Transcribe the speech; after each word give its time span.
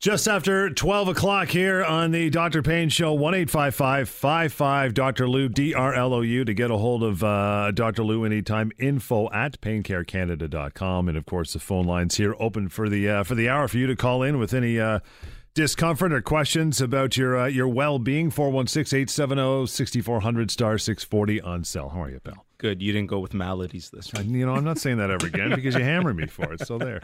Just 0.00 0.26
after 0.28 0.70
12 0.70 1.08
o'clock 1.08 1.48
here 1.48 1.84
on 1.84 2.10
the 2.10 2.30
Dr. 2.30 2.62
Pain 2.62 2.88
Show, 2.88 3.12
1 3.12 3.46
55 3.46 4.94
Dr. 4.94 5.28
Lou, 5.28 5.46
D 5.50 5.74
R 5.74 5.92
L 5.92 6.14
O 6.14 6.22
U, 6.22 6.42
to 6.42 6.54
get 6.54 6.70
a 6.70 6.78
hold 6.78 7.02
of 7.02 7.22
uh, 7.22 7.70
Dr. 7.72 8.02
Lou 8.02 8.24
anytime. 8.24 8.72
Info 8.78 9.30
at 9.30 9.60
paincarecanada.com. 9.60 11.06
And 11.06 11.18
of 11.18 11.26
course, 11.26 11.52
the 11.52 11.58
phone 11.58 11.84
lines 11.84 12.16
here 12.16 12.34
open 12.40 12.70
for 12.70 12.88
the 12.88 13.10
uh, 13.10 13.24
for 13.24 13.34
the 13.34 13.50
hour 13.50 13.68
for 13.68 13.76
you 13.76 13.86
to 13.88 13.94
call 13.94 14.22
in 14.22 14.38
with 14.38 14.54
any 14.54 14.80
uh, 14.80 15.00
discomfort 15.52 16.14
or 16.14 16.22
questions 16.22 16.80
about 16.80 17.18
your 17.18 17.36
uh, 17.38 17.46
your 17.46 17.68
well 17.68 17.98
being. 17.98 18.30
416 18.30 19.00
870 19.00 19.66
6400 19.66 20.50
star 20.50 20.78
640 20.78 21.42
on 21.42 21.62
cell. 21.62 21.90
How 21.90 22.04
are 22.04 22.10
you, 22.10 22.20
pal? 22.20 22.46
Good. 22.60 22.82
You 22.82 22.92
didn't 22.92 23.08
go 23.08 23.20
with 23.20 23.32
maladies 23.32 23.88
this 23.88 24.08
time. 24.08 24.34
You 24.34 24.44
know, 24.44 24.54
I'm 24.54 24.64
not 24.64 24.76
saying 24.76 24.98
that 24.98 25.10
ever 25.10 25.26
again 25.34 25.48
because 25.54 25.74
you 25.74 25.82
hammered 25.82 26.14
me 26.16 26.26
for 26.26 26.52
it. 26.52 26.66
So 26.66 26.76
there. 26.76 27.00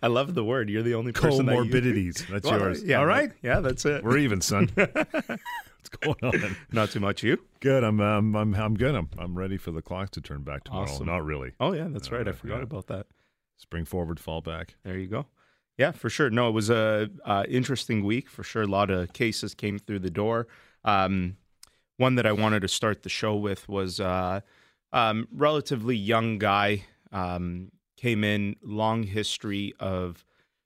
I 0.00 0.06
love 0.06 0.34
the 0.34 0.44
word. 0.44 0.70
You're 0.70 0.84
the 0.84 0.94
only 0.94 1.10
person 1.10 1.46
that 1.46 1.56
Comorbidities. 1.56 2.26
That's 2.30 2.46
Well, 2.48 2.60
yours. 2.60 2.84
Yeah. 2.84 3.00
All 3.00 3.06
right. 3.06 3.32
Yeah, 3.42 3.58
that's 3.58 3.84
it. 3.84 4.04
We're 4.04 4.18
even, 4.18 4.40
son. 4.40 4.70
What's 4.74 5.88
going 6.00 6.16
on? 6.22 6.56
Not 6.70 6.90
too 6.90 7.00
much. 7.00 7.24
You? 7.24 7.38
Good. 7.58 7.82
I'm 7.82 8.00
um, 8.00 8.36
I'm 8.36 8.54
I'm 8.54 8.74
good. 8.76 8.94
I'm 8.94 9.08
I'm 9.18 9.36
ready 9.36 9.56
for 9.56 9.72
the 9.72 9.82
clock 9.82 10.10
to 10.12 10.20
turn 10.20 10.42
back 10.42 10.62
tomorrow. 10.64 10.84
Awesome. 10.84 11.06
Not 11.06 11.24
really. 11.24 11.54
Oh 11.58 11.72
yeah, 11.72 11.88
that's 11.90 12.12
right. 12.12 12.26
I 12.26 12.30
Uh, 12.30 12.34
forgot 12.34 12.58
yeah. 12.58 12.62
about 12.62 12.86
that. 12.86 13.06
Spring 13.56 13.84
forward, 13.84 14.20
fall 14.20 14.40
back. 14.42 14.76
There 14.84 14.96
you 14.96 15.08
go. 15.08 15.26
Yeah, 15.76 15.90
for 15.90 16.08
sure. 16.08 16.30
No, 16.30 16.48
it 16.48 16.52
was 16.52 16.70
a 16.70 17.10
uh, 17.24 17.44
interesting 17.48 18.04
week 18.04 18.28
for 18.30 18.42
sure. 18.44 18.62
A 18.62 18.66
lot 18.66 18.90
of 18.90 19.12
cases 19.12 19.54
came 19.54 19.78
through 19.80 19.98
the 20.00 20.10
door. 20.10 20.46
Um, 20.84 21.36
one 21.96 22.14
that 22.14 22.26
I 22.26 22.32
wanted 22.32 22.60
to 22.60 22.68
start 22.68 23.02
the 23.02 23.08
show 23.08 23.34
with 23.34 23.68
was 23.68 23.98
uh, 24.00 24.40
um, 24.92 25.28
relatively 25.32 25.96
young 25.96 26.38
guy 26.38 26.84
um, 27.12 27.70
came 27.96 28.24
in, 28.24 28.56
long 28.62 29.02
history 29.02 29.74
of 29.80 30.24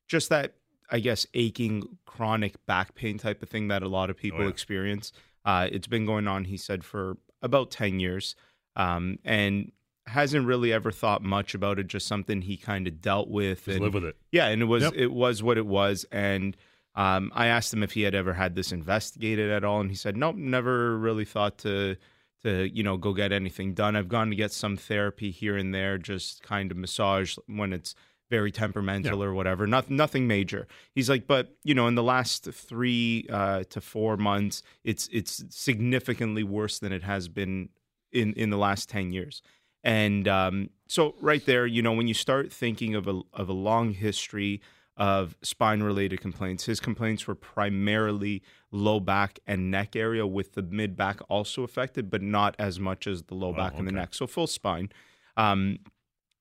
just 0.08 0.28
that, 0.28 0.54
I 0.90 1.00
guess, 1.00 1.26
aching 1.34 1.98
chronic 2.06 2.64
back 2.66 2.94
pain 2.94 3.18
type 3.18 3.42
of 3.42 3.48
thing 3.48 3.68
that 3.68 3.82
a 3.82 3.88
lot 3.88 4.10
of 4.10 4.16
people 4.16 4.42
yeah. 4.42 4.48
experience. 4.48 5.12
Uh, 5.44 5.68
it's 5.70 5.86
been 5.86 6.06
going 6.06 6.28
on, 6.28 6.44
he 6.44 6.56
said, 6.56 6.84
for 6.84 7.16
about 7.42 7.70
ten 7.70 8.00
years, 8.00 8.34
um, 8.76 9.18
and 9.24 9.72
hasn't 10.06 10.46
really 10.46 10.72
ever 10.72 10.90
thought 10.90 11.22
much 11.22 11.54
about 11.54 11.78
it. 11.78 11.86
Just 11.86 12.06
something 12.06 12.42
he 12.42 12.56
kind 12.56 12.86
of 12.86 13.00
dealt 13.00 13.28
with 13.28 13.64
Just 13.64 13.76
and 13.76 13.80
live 13.80 13.94
with 13.94 14.04
it. 14.04 14.16
yeah, 14.32 14.48
and 14.48 14.62
it 14.62 14.66
was 14.66 14.84
Yep. 14.84 14.92
it 14.96 15.12
was 15.12 15.42
what 15.42 15.58
it 15.58 15.66
was, 15.66 16.06
and 16.12 16.56
um, 16.94 17.32
I 17.34 17.46
asked 17.46 17.72
him 17.72 17.82
if 17.82 17.92
he 17.92 18.02
had 18.02 18.14
ever 18.14 18.34
had 18.34 18.54
this 18.54 18.72
investigated 18.72 19.50
at 19.50 19.64
all, 19.64 19.80
and 19.80 19.90
he 19.90 19.96
said 19.96 20.16
nope, 20.16 20.36
never 20.36 20.96
really 20.96 21.24
thought 21.24 21.58
to 21.58 21.96
to 22.44 22.68
you 22.68 22.82
know 22.82 22.96
go 22.96 23.12
get 23.12 23.32
anything 23.32 23.74
done. 23.74 23.96
I've 23.96 24.08
gone 24.08 24.30
to 24.30 24.36
get 24.36 24.52
some 24.52 24.76
therapy 24.76 25.30
here 25.30 25.56
and 25.56 25.74
there, 25.74 25.98
just 25.98 26.42
kind 26.42 26.70
of 26.70 26.76
massage 26.76 27.36
when 27.46 27.72
it's 27.72 27.94
very 28.30 28.50
temperamental 28.50 29.22
or 29.22 29.34
whatever. 29.34 29.66
Nothing 29.66 29.96
nothing 29.96 30.26
major. 30.26 30.66
He's 30.94 31.10
like, 31.10 31.26
but 31.26 31.56
you 31.62 31.74
know, 31.74 31.86
in 31.86 31.94
the 31.94 32.02
last 32.02 32.44
three 32.44 33.26
uh, 33.30 33.64
to 33.70 33.80
four 33.80 34.16
months, 34.16 34.62
it's 34.82 35.08
it's 35.12 35.44
significantly 35.50 36.42
worse 36.42 36.78
than 36.78 36.92
it 36.92 37.02
has 37.02 37.28
been 37.28 37.70
in 38.12 38.32
in 38.34 38.50
the 38.50 38.58
last 38.58 38.88
ten 38.88 39.12
years. 39.12 39.42
And 39.82 40.26
um, 40.26 40.70
so, 40.88 41.14
right 41.20 41.44
there, 41.44 41.66
you 41.66 41.82
know, 41.82 41.92
when 41.92 42.08
you 42.08 42.14
start 42.14 42.52
thinking 42.52 42.94
of 42.94 43.06
a 43.06 43.20
of 43.32 43.48
a 43.48 43.52
long 43.52 43.92
history 43.92 44.62
of 44.96 45.36
spine 45.42 45.82
related 45.82 46.20
complaints, 46.20 46.66
his 46.66 46.80
complaints 46.80 47.26
were 47.26 47.34
primarily 47.34 48.42
low 48.70 49.00
back 49.00 49.40
and 49.46 49.70
neck 49.70 49.96
area, 49.96 50.26
with 50.26 50.52
the 50.52 50.62
mid 50.62 50.96
back 50.96 51.20
also 51.28 51.62
affected, 51.62 52.10
but 52.10 52.22
not 52.22 52.54
as 52.58 52.78
much 52.78 53.06
as 53.06 53.22
the 53.24 53.34
low 53.34 53.50
Wow, 53.50 53.56
back 53.56 53.78
and 53.78 53.88
the 53.88 53.92
neck. 53.92 54.14
So 54.14 54.26
full 54.26 54.46
spine. 54.46 54.90
Um, 55.36 55.80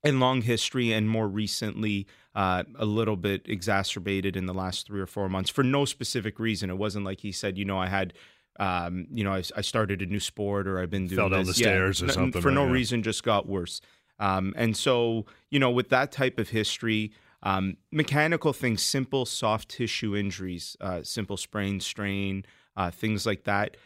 and 0.04 0.20
long 0.20 0.42
history, 0.42 0.92
and 0.92 1.10
more 1.10 1.28
recently, 1.28 2.06
uh, 2.36 2.64
a 2.76 2.86
little 2.86 3.16
bit 3.16 3.44
exacerbated 3.46 4.36
in 4.36 4.46
the 4.46 4.54
last 4.54 4.86
three 4.86 5.00
or 5.00 5.08
four 5.08 5.30
months 5.30 5.50
for 5.50 5.64
no 5.64 5.86
specific 5.86 6.40
reason. 6.40 6.70
It 6.70 6.78
wasn't 6.78 7.06
like 7.06 7.22
he 7.22 7.32
said, 7.32 7.58
you 7.58 7.66
know, 7.66 7.80
I 7.80 7.88
had, 7.88 8.14
um, 8.60 9.08
you 9.12 9.24
know, 9.24 9.34
I, 9.34 9.44
I 9.56 9.62
started 9.62 10.02
a 10.02 10.06
new 10.06 10.20
sport 10.20 10.68
or 10.68 10.80
I've 10.80 10.90
been 10.90 11.08
doing 11.08 11.18
Fell 11.18 11.30
down 11.30 11.46
this. 11.46 11.56
the 11.56 11.64
stairs 11.64 12.02
or 12.02 12.06
n- 12.06 12.12
something, 12.12 12.42
for 12.42 12.52
no 12.52 12.66
yeah. 12.66 12.72
reason, 12.72 13.02
just 13.02 13.24
got 13.24 13.48
worse. 13.48 13.82
Um, 14.20 14.54
and 14.58 14.76
so, 14.76 15.26
you 15.50 15.60
know, 15.60 15.72
with 15.72 15.90
that 15.90 16.12
type 16.12 16.38
of 16.38 16.50
history, 16.50 17.14
um, 17.44 17.78
mechanical 17.92 18.54
things, 18.54 18.82
simple 18.82 19.26
soft 19.26 19.70
tissue 19.70 20.16
injuries, 20.16 20.76
uh, 20.82 21.04
simple 21.04 21.38
sprain, 21.38 21.80
strain, 21.80 22.46
uh, 22.76 22.90
things 22.90 23.26
like 23.26 23.44
that. 23.44 23.78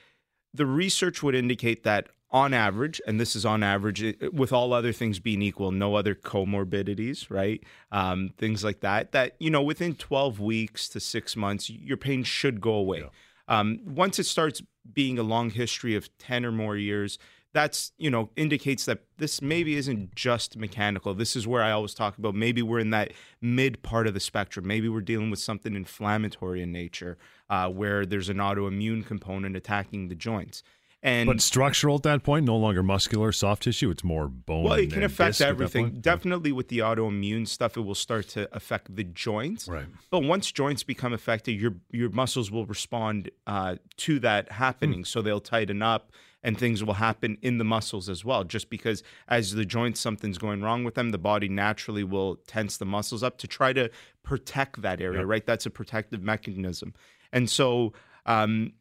The 0.54 0.66
research 0.66 1.22
would 1.22 1.36
indicate 1.36 1.84
that 1.84 2.08
on 2.30 2.54
average, 2.54 3.02
and 3.08 3.20
this 3.20 3.36
is 3.36 3.46
on 3.46 3.64
average, 3.64 4.16
with 4.32 4.52
all 4.52 4.74
other 4.74 4.92
things 4.92 5.20
being 5.20 5.42
equal, 5.42 5.72
no 5.72 5.96
other 5.96 6.14
comorbidities, 6.14 7.30
right? 7.30 7.64
Um, 7.92 8.32
things 8.38 8.64
like 8.64 8.82
that, 8.82 9.12
that, 9.14 9.36
you 9.40 9.50
know, 9.50 9.62
within 9.62 9.96
12 9.96 10.40
weeks 10.40 10.90
to 10.90 11.00
six 11.00 11.36
months, 11.36 11.70
your 11.70 11.98
pain 11.98 12.24
should 12.24 12.62
go 12.62 12.74
away. 12.74 13.04
Um, 13.48 13.80
once 13.86 14.20
it 14.20 14.26
starts 14.26 14.62
being 14.92 15.18
a 15.18 15.24
long 15.24 15.50
history 15.52 15.96
of 15.96 16.16
10 16.18 16.46
or 16.46 16.52
more 16.52 16.76
years, 16.76 17.18
that's, 17.58 17.92
you 17.98 18.12
know, 18.12 18.30
indicates 18.36 18.86
that 18.86 19.00
this 19.18 19.42
maybe 19.42 19.76
isn't 19.76 20.14
just 20.14 20.56
mechanical. 20.58 21.16
This 21.16 21.36
is 21.36 21.48
where 21.48 21.64
I 21.64 21.72
always 21.72 21.96
talk 21.96 22.16
about 22.20 22.36
maybe 22.36 22.62
we're 22.62 22.78
in 22.78 22.92
that 22.92 23.14
mid 23.42 23.82
part 23.82 24.06
of 24.06 24.14
the 24.14 24.20
spectrum. 24.20 24.68
Maybe 24.68 24.88
we're 24.88 25.02
dealing 25.02 25.32
with 25.32 25.40
something 25.40 25.76
inflammatory 25.76 26.62
in 26.62 26.72
nature 26.72 27.18
uh, 27.50 27.68
where 27.70 28.06
there's 28.06 28.30
an 28.30 28.38
autoimmune 28.38 29.04
component 29.04 29.56
attacking 29.56 30.08
the 30.08 30.14
joints. 30.14 30.62
And 31.02 31.26
But 31.26 31.42
structural 31.42 31.96
at 31.96 32.04
that 32.04 32.22
point, 32.22 32.46
no 32.46 32.58
longer 32.58 32.84
muscular, 32.84 33.32
soft 33.32 33.64
tissue. 33.64 33.90
It's 33.90 34.04
more 34.04 34.28
bone. 34.28 34.64
well, 34.64 34.74
it 34.74 34.92
can 34.92 35.04
affect 35.04 35.30
disc 35.30 35.42
at 35.42 35.46
that 35.46 35.50
everything. 35.50 36.00
Definitely 36.00 36.52
with 36.52 36.68
the 36.68 36.80
autoimmune 36.80 37.48
stuff, 37.48 37.76
it 37.76 37.82
will 37.82 37.96
start 37.96 38.28
to 38.30 38.56
affect 38.56 38.96
the 38.96 39.04
joints. 39.04 39.68
Right. 39.68 39.86
But 40.12 40.24
once 40.24 40.52
joints 40.52 40.84
become 40.84 41.14
affected, 41.14 41.54
your 41.60 41.76
your 41.92 42.10
muscles 42.10 42.52
will 42.52 42.66
respond 42.68 43.32
uh, 43.48 43.78
to 43.98 44.20
that 44.20 44.52
happening. 44.52 45.06
So 45.06 45.22
they'll 45.22 45.40
tighten 45.40 45.82
up, 45.82 46.12
and 46.48 46.58
things 46.58 46.82
will 46.82 46.94
happen 46.94 47.38
in 47.42 47.58
the 47.58 47.66
muscles 47.66 48.08
as 48.08 48.24
well. 48.24 48.46
Just 48.46 48.70
because 48.70 49.04
as 49.28 49.52
the 49.52 49.66
joints, 49.66 50.00
something's 50.00 50.38
going 50.38 50.62
wrong 50.62 50.86
with 50.86 50.96
them, 50.96 51.10
the 51.10 51.18
body 51.18 51.50
naturally 51.50 52.06
will 52.06 52.38
tense 52.48 52.78
the 52.78 52.86
muscles 52.86 53.22
up 53.22 53.38
to 53.40 53.48
try 53.48 53.74
to 53.74 53.90
protect 54.24 54.82
that 54.82 55.02
area. 55.02 55.26
Right. 55.26 55.46
That's 55.46 55.66
a 55.66 55.70
protective 55.70 56.24
mechanism. 56.24 56.94
And 57.34 57.50
so. 57.50 57.94
Um, 58.26 58.74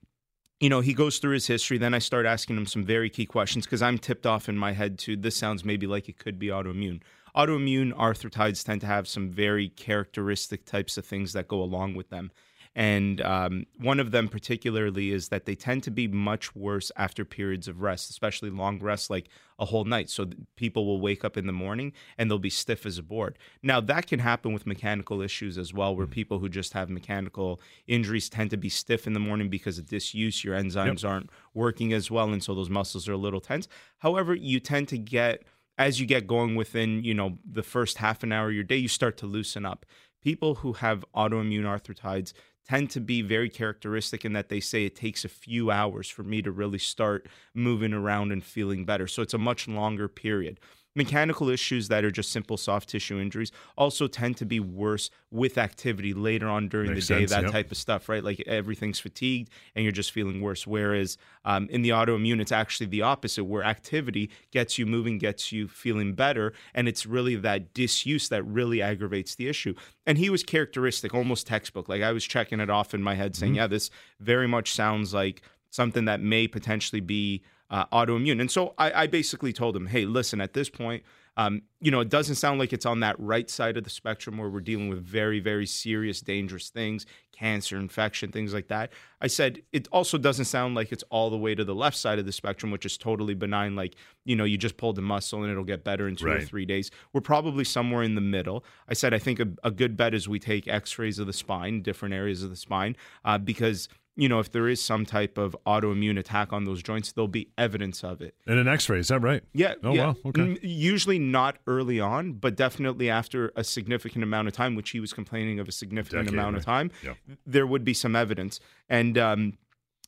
you 0.59 0.71
know, 0.71 0.81
he 0.81 0.94
goes 0.94 1.19
through 1.19 1.34
his 1.34 1.47
history. 1.47 1.77
Then 1.77 1.93
I 1.93 1.99
start 1.99 2.25
asking 2.25 2.56
him 2.56 2.65
some 2.65 2.82
very 2.82 3.10
key 3.10 3.27
questions 3.27 3.66
because 3.66 3.83
I'm 3.83 3.98
tipped 3.98 4.27
off 4.27 4.48
in 4.48 4.56
my 4.56 4.72
head 4.72 4.98
to 5.00 5.15
this 5.15 5.37
sounds 5.37 5.66
maybe 5.66 5.87
like 5.87 6.09
it 6.09 6.19
could 6.19 6.38
be 6.38 6.47
autoimmune. 6.47 7.03
Autoimmune 7.37 7.93
arthritides 7.93 8.65
tend 8.65 8.81
to 8.81 8.87
have 8.87 9.06
some 9.06 9.28
very 9.28 9.69
characteristic 9.69 10.65
types 10.65 10.97
of 10.97 11.04
things 11.04 11.34
that 11.34 11.47
go 11.47 11.60
along 11.62 11.94
with 11.94 12.09
them. 12.09 12.31
And 12.78 13.22
um, 13.22 13.64
one 13.78 13.98
of 13.98 14.10
them, 14.10 14.28
particularly, 14.28 15.10
is 15.10 15.31
that 15.31 15.47
they 15.47 15.54
tend 15.54 15.82
to 15.84 15.91
be 15.91 16.06
much 16.06 16.54
worse 16.54 16.92
after 16.94 17.25
periods 17.25 17.69
of 17.69 17.81
rest, 17.81 18.10
especially 18.10 18.50
long 18.50 18.81
rests, 18.81 19.09
like 19.09 19.31
a 19.59 19.64
whole 19.64 19.84
night. 19.84 20.10
So 20.10 20.26
people 20.56 20.84
will 20.84 21.00
wake 21.00 21.25
up 21.25 21.38
in 21.38 21.47
the 21.47 21.54
morning 21.54 21.94
and 22.19 22.31
they'll 22.31 22.38
be 22.38 22.50
stiff 22.50 22.84
as 22.84 22.98
a 22.98 23.03
board. 23.03 23.38
Now, 23.62 23.81
that 23.81 24.06
can 24.06 24.19
happen 24.19 24.53
with 24.53 24.66
mechanical 24.66 25.22
issues 25.22 25.56
as 25.56 25.72
well, 25.72 25.97
where 25.97 26.06
people 26.06 26.38
who 26.38 26.50
just 26.50 26.75
have 26.75 26.91
mechanical 26.91 27.62
injuries 27.86 28.28
tend 28.28 28.50
to 28.50 28.59
be 28.59 28.69
stiff 28.69 29.06
in 29.06 29.15
the 29.15 29.20
morning 29.20 29.48
because 29.48 29.78
of 29.78 29.86
disuse. 29.86 30.44
Your 30.44 30.54
enzymes 30.54 31.03
aren't 31.09 31.31
working 31.54 31.94
as 31.94 32.10
well. 32.10 32.31
And 32.31 32.44
so 32.44 32.54
those 32.54 32.69
muscles 32.69 33.09
are 33.09 33.15
a 33.15 33.16
little 33.16 33.41
tense. 33.41 33.69
However, 34.00 34.34
you 34.34 34.60
tend 34.60 34.88
to 34.88 34.98
get, 34.98 35.44
as 35.78 35.98
you 35.98 36.04
get 36.04 36.26
going 36.26 36.56
within, 36.56 37.03
you 37.03 37.15
know, 37.15 37.38
the 37.50 37.62
first 37.62 37.97
half 37.97 38.22
an 38.22 38.32
hour 38.32 38.48
of 38.48 38.54
your 38.54 38.65
day, 38.65 38.76
you 38.76 38.88
start 38.88 39.16
to 39.16 39.26
loosen 39.26 39.65
up. 39.65 39.86
People 40.22 40.56
who 40.56 40.75
have 40.75 41.06
autoimmune 41.15 41.62
arthritides 41.62 42.34
tend 42.69 42.91
to 42.91 43.00
be 43.00 43.22
very 43.22 43.49
characteristic 43.49 44.25
in 44.25 44.32
that 44.32 44.49
they 44.49 44.60
say 44.60 44.84
it 44.84 44.97
takes 44.97 45.25
a 45.25 45.28
few 45.28 45.71
hours 45.71 46.09
for 46.09 46.22
me 46.22 46.43
to 46.43 46.50
really 46.50 46.78
start 46.78 47.28
moving 47.54 47.93
around 47.93 48.32
and 48.32 48.44
feeling 48.44 48.84
better. 48.84 49.06
So 49.06 49.22
it's 49.22 49.34
a 49.34 49.38
much 49.38 49.69
longer 49.69 50.09
period. 50.09 50.59
Mechanical 50.97 51.49
issues 51.51 51.89
that 51.89 52.05
are 52.05 52.11
just 52.11 52.33
simple 52.33 52.57
soft 52.57 52.89
tissue 52.89 53.21
injuries 53.21 53.53
also 53.77 54.09
tend 54.09 54.37
to 54.39 54.47
be 54.47 54.59
worse 54.59 55.11
with 55.31 55.59
activity 55.59 56.15
later 56.15 56.49
on 56.49 56.69
during 56.69 56.93
Makes 56.93 57.07
the 57.09 57.15
day, 57.15 57.21
sense, 57.21 57.31
that 57.31 57.43
yep. 57.43 57.53
type 57.53 57.71
of 57.71 57.77
stuff, 57.77 58.09
right? 58.09 58.25
Like 58.25 58.43
everything's 58.47 58.98
fatigued 58.98 59.51
and 59.75 59.84
you're 59.84 59.93
just 59.93 60.10
feeling 60.10 60.41
worse. 60.41 60.66
Whereas 60.66 61.19
um, 61.45 61.69
in 61.69 61.83
the 61.83 61.91
autoimmune, 61.91 62.41
it's 62.41 62.51
actually 62.51 62.87
the 62.87 63.03
opposite, 63.03 63.45
where 63.45 63.63
activity 63.63 64.31
gets 64.51 64.78
you 64.78 64.87
moving, 64.87 65.19
gets 65.19 65.53
you 65.53 65.69
feeling 65.69 66.15
better. 66.15 66.54
And 66.75 66.89
it's 66.89 67.04
really 67.04 67.37
that 67.37 67.75
disuse 67.75 68.28
that 68.31 68.42
really 68.45 68.81
aggravates 68.81 69.34
the 69.34 69.49
issue. 69.49 69.75
And 70.07 70.16
he 70.16 70.31
was 70.31 70.42
characteristic, 70.42 71.15
almost 71.15 71.47
textbook. 71.47 71.89
Like 71.89 72.03
I 72.03 72.13
was 72.13 72.25
checking 72.25 72.59
it 72.59 72.71
off 72.71 72.95
in 72.95 73.03
my 73.03 73.15
head 73.15 73.37
saying, 73.37 73.57
yeah, 73.57 73.66
this 73.66 73.91
very 74.19 74.49
much 74.49 74.72
sounds 74.72 75.13
like 75.13 75.42
something 75.69 76.07
that 76.07 76.21
may 76.21 76.49
potentially 76.49 77.01
be 77.01 77.42
uh, 77.71 77.86
autoimmune. 77.86 78.41
And 78.41 78.51
so 78.51 78.74
I, 78.78 79.03
I 79.03 79.07
basically 79.07 79.53
told 79.53 79.77
him, 79.77 79.86
hey, 79.86 80.04
listen, 80.04 80.41
at 80.41 80.53
this 80.53 80.68
point, 80.68 81.03
um, 81.39 81.63
you 81.80 81.91
know, 81.91 82.01
it 82.01 82.09
doesn't 82.09 82.36
sound 82.36 82.59
like 82.59 82.72
it's 82.72 82.86
on 82.86 83.01
that 83.01 83.15
right 83.18 83.51
side 83.51 83.77
of 83.77 83.84
the 83.84 83.91
spectrum 83.91 84.39
where 84.39 84.48
we're 84.48 84.60
dealing 84.60 84.89
with 84.89 85.04
very, 85.04 85.39
very 85.39 85.66
serious, 85.66 86.22
dangerous 86.22 86.71
things, 86.71 87.04
cancer, 87.33 87.77
infection, 87.77 88.33
things 88.33 88.54
like 88.54 88.68
that. 88.68 88.91
I 89.21 89.27
said 89.27 89.60
it 89.71 89.86
also 89.92 90.16
doesn't 90.16 90.47
sound 90.47 90.74
like 90.74 90.92
it's 90.92 91.04
all 91.10 91.28
the 91.28 91.36
way 91.36 91.54
to 91.54 91.63
the 91.63 91.74
left 91.74 91.98
side 91.98 92.18
of 92.18 92.24
the 92.24 92.33
spectrum, 92.33 92.72
which 92.72 92.86
is 92.86 92.97
totally 92.97 93.34
benign. 93.34 93.77
Like 93.77 93.97
you 94.24 94.34
know, 94.34 94.45
you 94.45 94.57
just 94.57 94.78
pulled 94.78 94.97
the 94.97 95.03
muscle 95.03 95.42
and 95.42 95.53
it'll 95.53 95.63
get 95.63 95.84
better 95.84 96.09
in 96.09 96.16
two 96.16 96.27
right. 96.27 96.42
or 96.42 96.47
three 96.47 96.65
days. 96.65 96.91
We're 97.13 97.21
probably 97.21 97.65
somewhere 97.65 98.03
in 98.03 98.15
the 98.15 98.22
middle. 98.22 98.65
I 98.89 98.95
said 98.95 99.13
I 99.13 99.18
think 99.18 99.39
a, 99.39 99.48
a 99.63 99.71
good 99.71 99.95
bet 99.95 100.15
is 100.15 100.27
we 100.27 100.39
take 100.39 100.66
X-rays 100.66 101.18
of 101.18 101.27
the 101.27 101.34
spine, 101.34 101.83
different 101.83 102.15
areas 102.15 102.42
of 102.42 102.48
the 102.48 102.57
spine, 102.57 102.97
uh, 103.27 103.36
because 103.36 103.91
you 104.16 104.28
know, 104.28 104.41
if 104.41 104.51
there 104.51 104.66
is 104.66 104.83
some 104.83 105.04
type 105.04 105.36
of 105.36 105.54
autoimmune 105.66 106.18
attack 106.18 106.53
on 106.53 106.65
those 106.65 106.83
joints, 106.83 107.13
there'll 107.13 107.28
be 107.28 107.51
evidence 107.59 108.03
of 108.03 108.22
it. 108.22 108.34
In 108.47 108.57
an 108.57 108.66
X-ray, 108.66 108.98
is 108.98 109.09
that 109.09 109.21
right? 109.21 109.42
Yeah. 109.53 109.74
Oh 109.84 109.95
yeah. 109.95 110.07
wow. 110.07 110.16
Okay. 110.27 110.59
Usually 110.63 111.18
not 111.18 111.59
early 111.66 112.01
on, 112.01 112.33
but 112.33 112.57
definitely 112.57 113.10
after 113.10 113.53
a 113.57 113.63
significant 113.63 114.24
amount 114.24 114.48
of 114.48 114.54
time, 114.54 114.74
which 114.74 114.91
he 114.91 115.01
was 115.01 115.13
complaining 115.13 115.60
of 115.60 115.68
a 115.68 115.72
significant 115.72 116.27
Decade, 116.27 116.39
amount 116.39 116.54
right. 116.54 116.60
of 116.60 116.65
time, 116.65 116.91
yeah. 117.04 117.15
there 117.47 117.66
would 117.66 117.84
be 117.84 117.92
some 117.92 118.16
evidence. 118.16 118.59
And 118.89 119.18
um, 119.18 119.59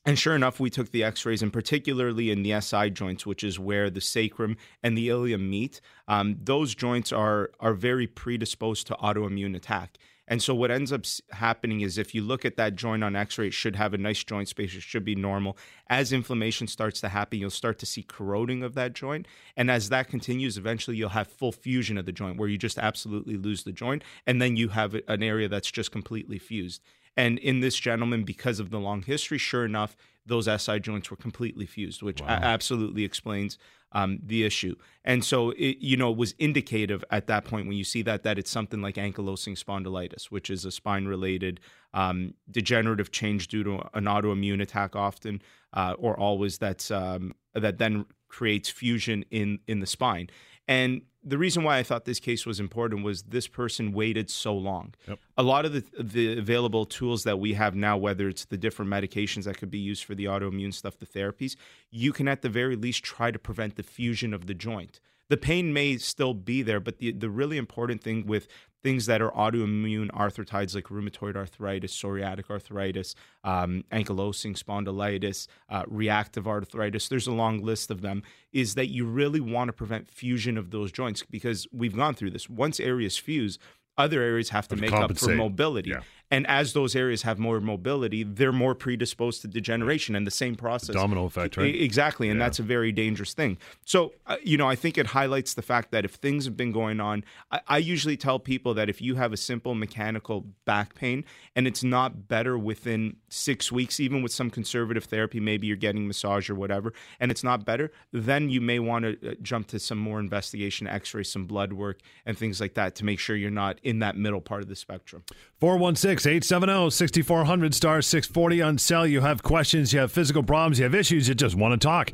and 0.07 0.19
sure 0.19 0.35
enough, 0.35 0.59
we 0.59 0.71
took 0.71 0.91
the 0.91 1.05
X-rays, 1.05 1.43
and 1.43 1.53
particularly 1.53 2.31
in 2.31 2.43
the 2.43 2.59
SI 2.63 2.89
joints, 2.91 3.27
which 3.27 3.45
is 3.45 3.59
where 3.59 3.91
the 3.91 4.01
sacrum 4.01 4.57
and 4.83 4.97
the 4.97 5.11
ilium 5.11 5.51
meet. 5.51 5.83
Um, 6.07 6.39
those 6.43 6.75
joints 6.75 7.13
are 7.13 7.51
are 7.61 7.75
very 7.75 8.07
predisposed 8.07 8.87
to 8.87 8.95
autoimmune 8.95 9.55
attack. 9.55 9.99
And 10.29 10.43
so 10.43 10.55
what 10.55 10.71
ends 10.71 10.93
up 10.93 11.05
happening 11.31 11.81
is 11.81 11.99
if 11.99 12.15
you 12.15 12.23
look 12.23 12.45
at 12.45 12.57
that 12.57 12.77
joint 12.77 13.03
on 13.03 13.17
x-ray, 13.17 13.49
it 13.49 13.55
should 13.55 13.75
have 13.77 13.95
a 13.95 13.99
nice 13.99 14.23
joint 14.23 14.49
space. 14.49 14.75
It 14.75 14.83
should 14.83 15.05
be 15.05 15.15
normal. 15.15 15.57
As 15.89 16.13
inflammation 16.13 16.67
starts 16.67 17.01
to 17.01 17.09
happen, 17.09 17.39
you'll 17.41 17.51
start 17.51 17.79
to 17.79 17.87
see 17.87 18.03
corroding 18.03 18.63
of 18.63 18.75
that 18.75 18.93
joint. 18.93 19.27
And 19.57 19.71
as 19.71 19.89
that 19.89 20.09
continues, 20.09 20.59
eventually 20.59 20.99
you'll 20.99 21.09
have 21.09 21.29
full 21.29 21.51
fusion 21.51 21.97
of 21.97 22.05
the 22.05 22.13
joint 22.13 22.37
where 22.37 22.49
you 22.49 22.59
just 22.59 22.79
absolutely 22.79 23.37
lose 23.37 23.65
the 23.65 23.73
joint. 23.73 24.05
And 24.27 24.41
then 24.41 24.55
you 24.57 24.69
have 24.69 24.95
an 25.09 25.23
area 25.23 25.49
that's 25.49 25.71
just 25.71 25.91
completely 25.91 26.39
fused. 26.39 26.83
And 27.19 27.41
in 27.41 27.59
this 27.59 27.75
gentleman, 27.75 28.23
because 28.23 28.61
of 28.61 28.71
the 28.71 28.79
long 28.79 29.03
history, 29.03 29.39
sure 29.39 29.65
enough, 29.65 29.97
those 30.25 30.49
SI 30.63 30.79
joints 30.79 31.11
were 31.11 31.17
completely 31.17 31.67
fused, 31.67 32.01
which 32.01 32.21
wow. 32.21 32.29
absolutely 32.29 33.03
explains 33.03 33.59
um, 33.91 34.21
the 34.23 34.45
issue. 34.45 34.77
And 35.05 35.25
so, 35.25 35.51
it, 35.51 35.79
you 35.81 35.97
know, 35.97 36.13
was 36.13 36.37
indicative 36.39 37.05
at 37.11 37.27
that 37.27 37.45
point 37.45 37.67
when 37.67 37.77
you 37.77 37.83
see 37.83 38.03
that 38.03 38.23
that 38.23 38.39
it's 38.39 38.53
something 38.53 38.81
like 38.81 38.95
ankylosing 38.95 39.61
spondylitis, 39.61 40.27
which 40.27 40.49
is 40.49 40.65
a 40.65 40.71
spine-related 40.71 41.59
um, 41.93 42.35
degenerative 42.53 43.11
change 43.11 43.49
due 43.49 43.65
to 43.65 43.81
an 43.95 44.05
autoimmune 44.05 44.63
attack, 44.63 44.95
often 44.95 45.43
uh, 45.73 45.97
or 45.99 46.17
always 46.17 46.59
that's 46.59 46.93
um, 46.93 47.35
that 47.53 47.79
then 47.79 48.07
creates 48.29 48.69
fusion 48.69 49.25
in 49.33 49.59
in 49.67 49.81
the 49.81 49.87
spine. 49.87 50.31
And 50.69 51.03
the 51.25 51.39
reason 51.39 51.65
why 51.65 51.79
I 51.79 51.83
thought 51.83 52.05
this 52.05 52.21
case 52.21 52.47
was 52.47 52.61
important 52.61 53.03
was 53.03 53.25
this 53.25 53.49
person 53.49 53.93
waited 53.93 54.31
so 54.31 54.55
long. 54.55 54.95
Yep. 55.09 55.19
A 55.37 55.43
lot 55.43 55.65
of 55.65 55.73
the 55.73 55.85
the 55.99 56.39
available 56.39 56.85
tools 56.85 57.25
that 57.25 57.41
we 57.41 57.55
have 57.55 57.75
now, 57.75 57.97
whether 57.97 58.29
it's 58.29 58.45
the 58.45 58.59
different 58.59 58.91
medications 58.91 59.45
that 59.45 59.59
could 59.59 59.71
be 59.71 59.79
used 59.79 60.05
for 60.05 60.15
the 60.15 60.27
autoimmune 60.27 60.73
stuff, 60.73 60.99
the 60.99 61.07
therapies, 61.07 61.57
you 61.91 62.13
can 62.13 62.29
at 62.29 62.43
the 62.43 62.49
very 62.49 62.77
least 62.77 63.03
try 63.03 63.31
to 63.31 63.39
prevent 63.39 63.77
the 63.77 63.83
fusion 63.83 64.33
of 64.33 64.47
the 64.47 64.55
joint 64.55 65.01
the 65.29 65.37
pain 65.37 65.73
may 65.73 65.99
still 65.99 66.35
be 66.35 66.63
there, 66.63 66.81
but 66.81 66.99
the, 66.99 67.13
the 67.13 67.31
really 67.31 67.59
important 67.59 68.03
thing 68.03 68.27
with 68.27 68.49
things 68.83 69.07
that 69.07 69.21
are 69.21 69.31
autoimmune 69.33 70.11
arthritides 70.11 70.75
like 70.75 70.85
rheumatoid 70.85 71.37
arthritis, 71.37 71.97
psoriatic 71.97 72.51
arthritis, 72.51 73.15
um, 73.45 73.85
ankylosing 73.91 74.57
spondylitis, 74.57 75.47
uh, 75.69 75.83
reactive 75.89 76.47
arthritis, 76.47 77.09
there's 77.09 77.27
a 77.27 77.33
long 77.33 77.63
list 77.63 77.91
of 77.91 78.01
them, 78.03 78.23
is 78.53 78.75
that 78.77 78.87
you 78.87 79.05
really 79.05 79.41
want 79.41 79.69
to 79.69 79.73
prevent 79.73 80.09
fusion 80.09 80.57
of 80.57 80.71
those 80.71 80.93
joints 80.93 81.25
because 81.29 81.67
we've 81.73 81.97
gone 81.97 82.15
through 82.15 82.31
this. 82.31 82.49
Once 82.49 82.79
areas 82.79 83.17
fuse, 83.17 83.59
other 83.97 84.23
areas 84.23 84.51
have 84.51 84.69
to 84.69 84.77
make 84.77 84.93
up 84.93 85.19
for 85.19 85.35
mobility. 85.35 85.91
Yeah. 85.91 86.01
And 86.31 86.47
as 86.47 86.75
those 86.75 86.95
areas 86.95 87.23
have 87.23 87.39
more 87.39 87.61
mobility, 87.61 88.23
they're 88.23 88.53
more 88.53 88.75
predisposed 88.75 89.43
to 89.43 89.49
degeneration 89.49 90.15
and 90.15 90.27
the 90.27 90.31
same 90.31 90.57
process. 90.57 90.95
Domino 90.95 91.25
effect, 91.25 91.57
right? 91.57 91.75
Exactly. 91.75 92.29
And 92.29 92.39
yeah. 92.39 92.47
that's 92.47 92.59
a 92.59 92.63
very 92.63 92.93
dangerous 92.93 93.33
thing. 93.33 93.57
So, 93.85 94.13
uh, 94.27 94.37
you 94.43 94.59
know, 94.59 94.69
I 94.69 94.75
think 94.75 94.99
it 94.99 95.07
highlights 95.07 95.55
the 95.55 95.63
fact 95.63 95.91
that 95.93 96.05
if 96.05 96.13
things 96.13 96.45
have 96.45 96.57
been 96.57 96.73
going 96.73 97.01
on, 97.01 97.25
I, 97.51 97.61
I 97.67 97.79
usually 97.79 98.17
tell 98.17 98.39
people 98.39 98.75
that 98.75 98.91
if 98.91 99.01
you 99.01 99.15
have 99.15 99.33
a 99.33 99.37
simple 99.37 99.75
mechanical 99.75 100.47
back 100.67 100.95
pain 100.95 101.25
and 101.57 101.67
it's 101.67 101.83
not 101.83 102.29
better 102.29 102.59
within 102.59 103.17
six 103.31 103.73
weeks, 103.73 103.99
even 103.99 104.23
with 104.23 104.33
some 104.33 104.51
conservative 104.51 105.05
therapy, 105.05 105.41
maybe 105.41 105.67
you're 105.67 105.77
getting 105.77 106.07
massage 106.07 106.51
or 106.51 106.55
whatever, 106.55 106.93
and 107.21 107.31
it's 107.31 107.45
not 107.45 107.65
better, 107.65 107.91
then 108.13 108.51
you 108.51 108.61
may 108.61 108.79
want 108.79 109.05
to 109.05 109.31
uh, 109.31 109.35
jump 109.41 109.67
to 109.69 109.79
some 109.79 109.99
more 109.99 110.21
investigation, 110.21 110.87
x 110.87 111.15
ray, 111.15 111.23
some 111.23 111.47
blood 111.47 111.73
work, 111.73 112.01
and 112.27 112.37
things 112.37 112.61
like 112.61 112.75
that 112.75 112.95
to 112.97 113.05
make 113.05 113.19
sure 113.19 113.35
you're 113.35 113.51
not 113.51 113.79
in 113.83 114.01
that 114.01 114.17
middle 114.17 114.41
part 114.43 114.61
of 114.63 114.69
the 114.69 114.77
spectrum. 114.77 115.23
416 115.61 116.18
870 116.27 116.91
6400 116.91 117.75
star 117.75 118.03
640 118.03 118.63
on 118.63 118.79
cell. 118.79 119.07
You 119.07 119.21
have 119.21 119.43
questions, 119.43 119.93
you 119.93 120.01
have 120.01 120.13
physical 120.13 120.43
problems, 120.43 120.79
you 120.79 120.85
have 120.85 120.95
issues, 120.95 121.29
you 121.29 121.35
just 121.35 121.55
want 121.55 121.81
to 121.81 121.85
talk. 121.85 122.13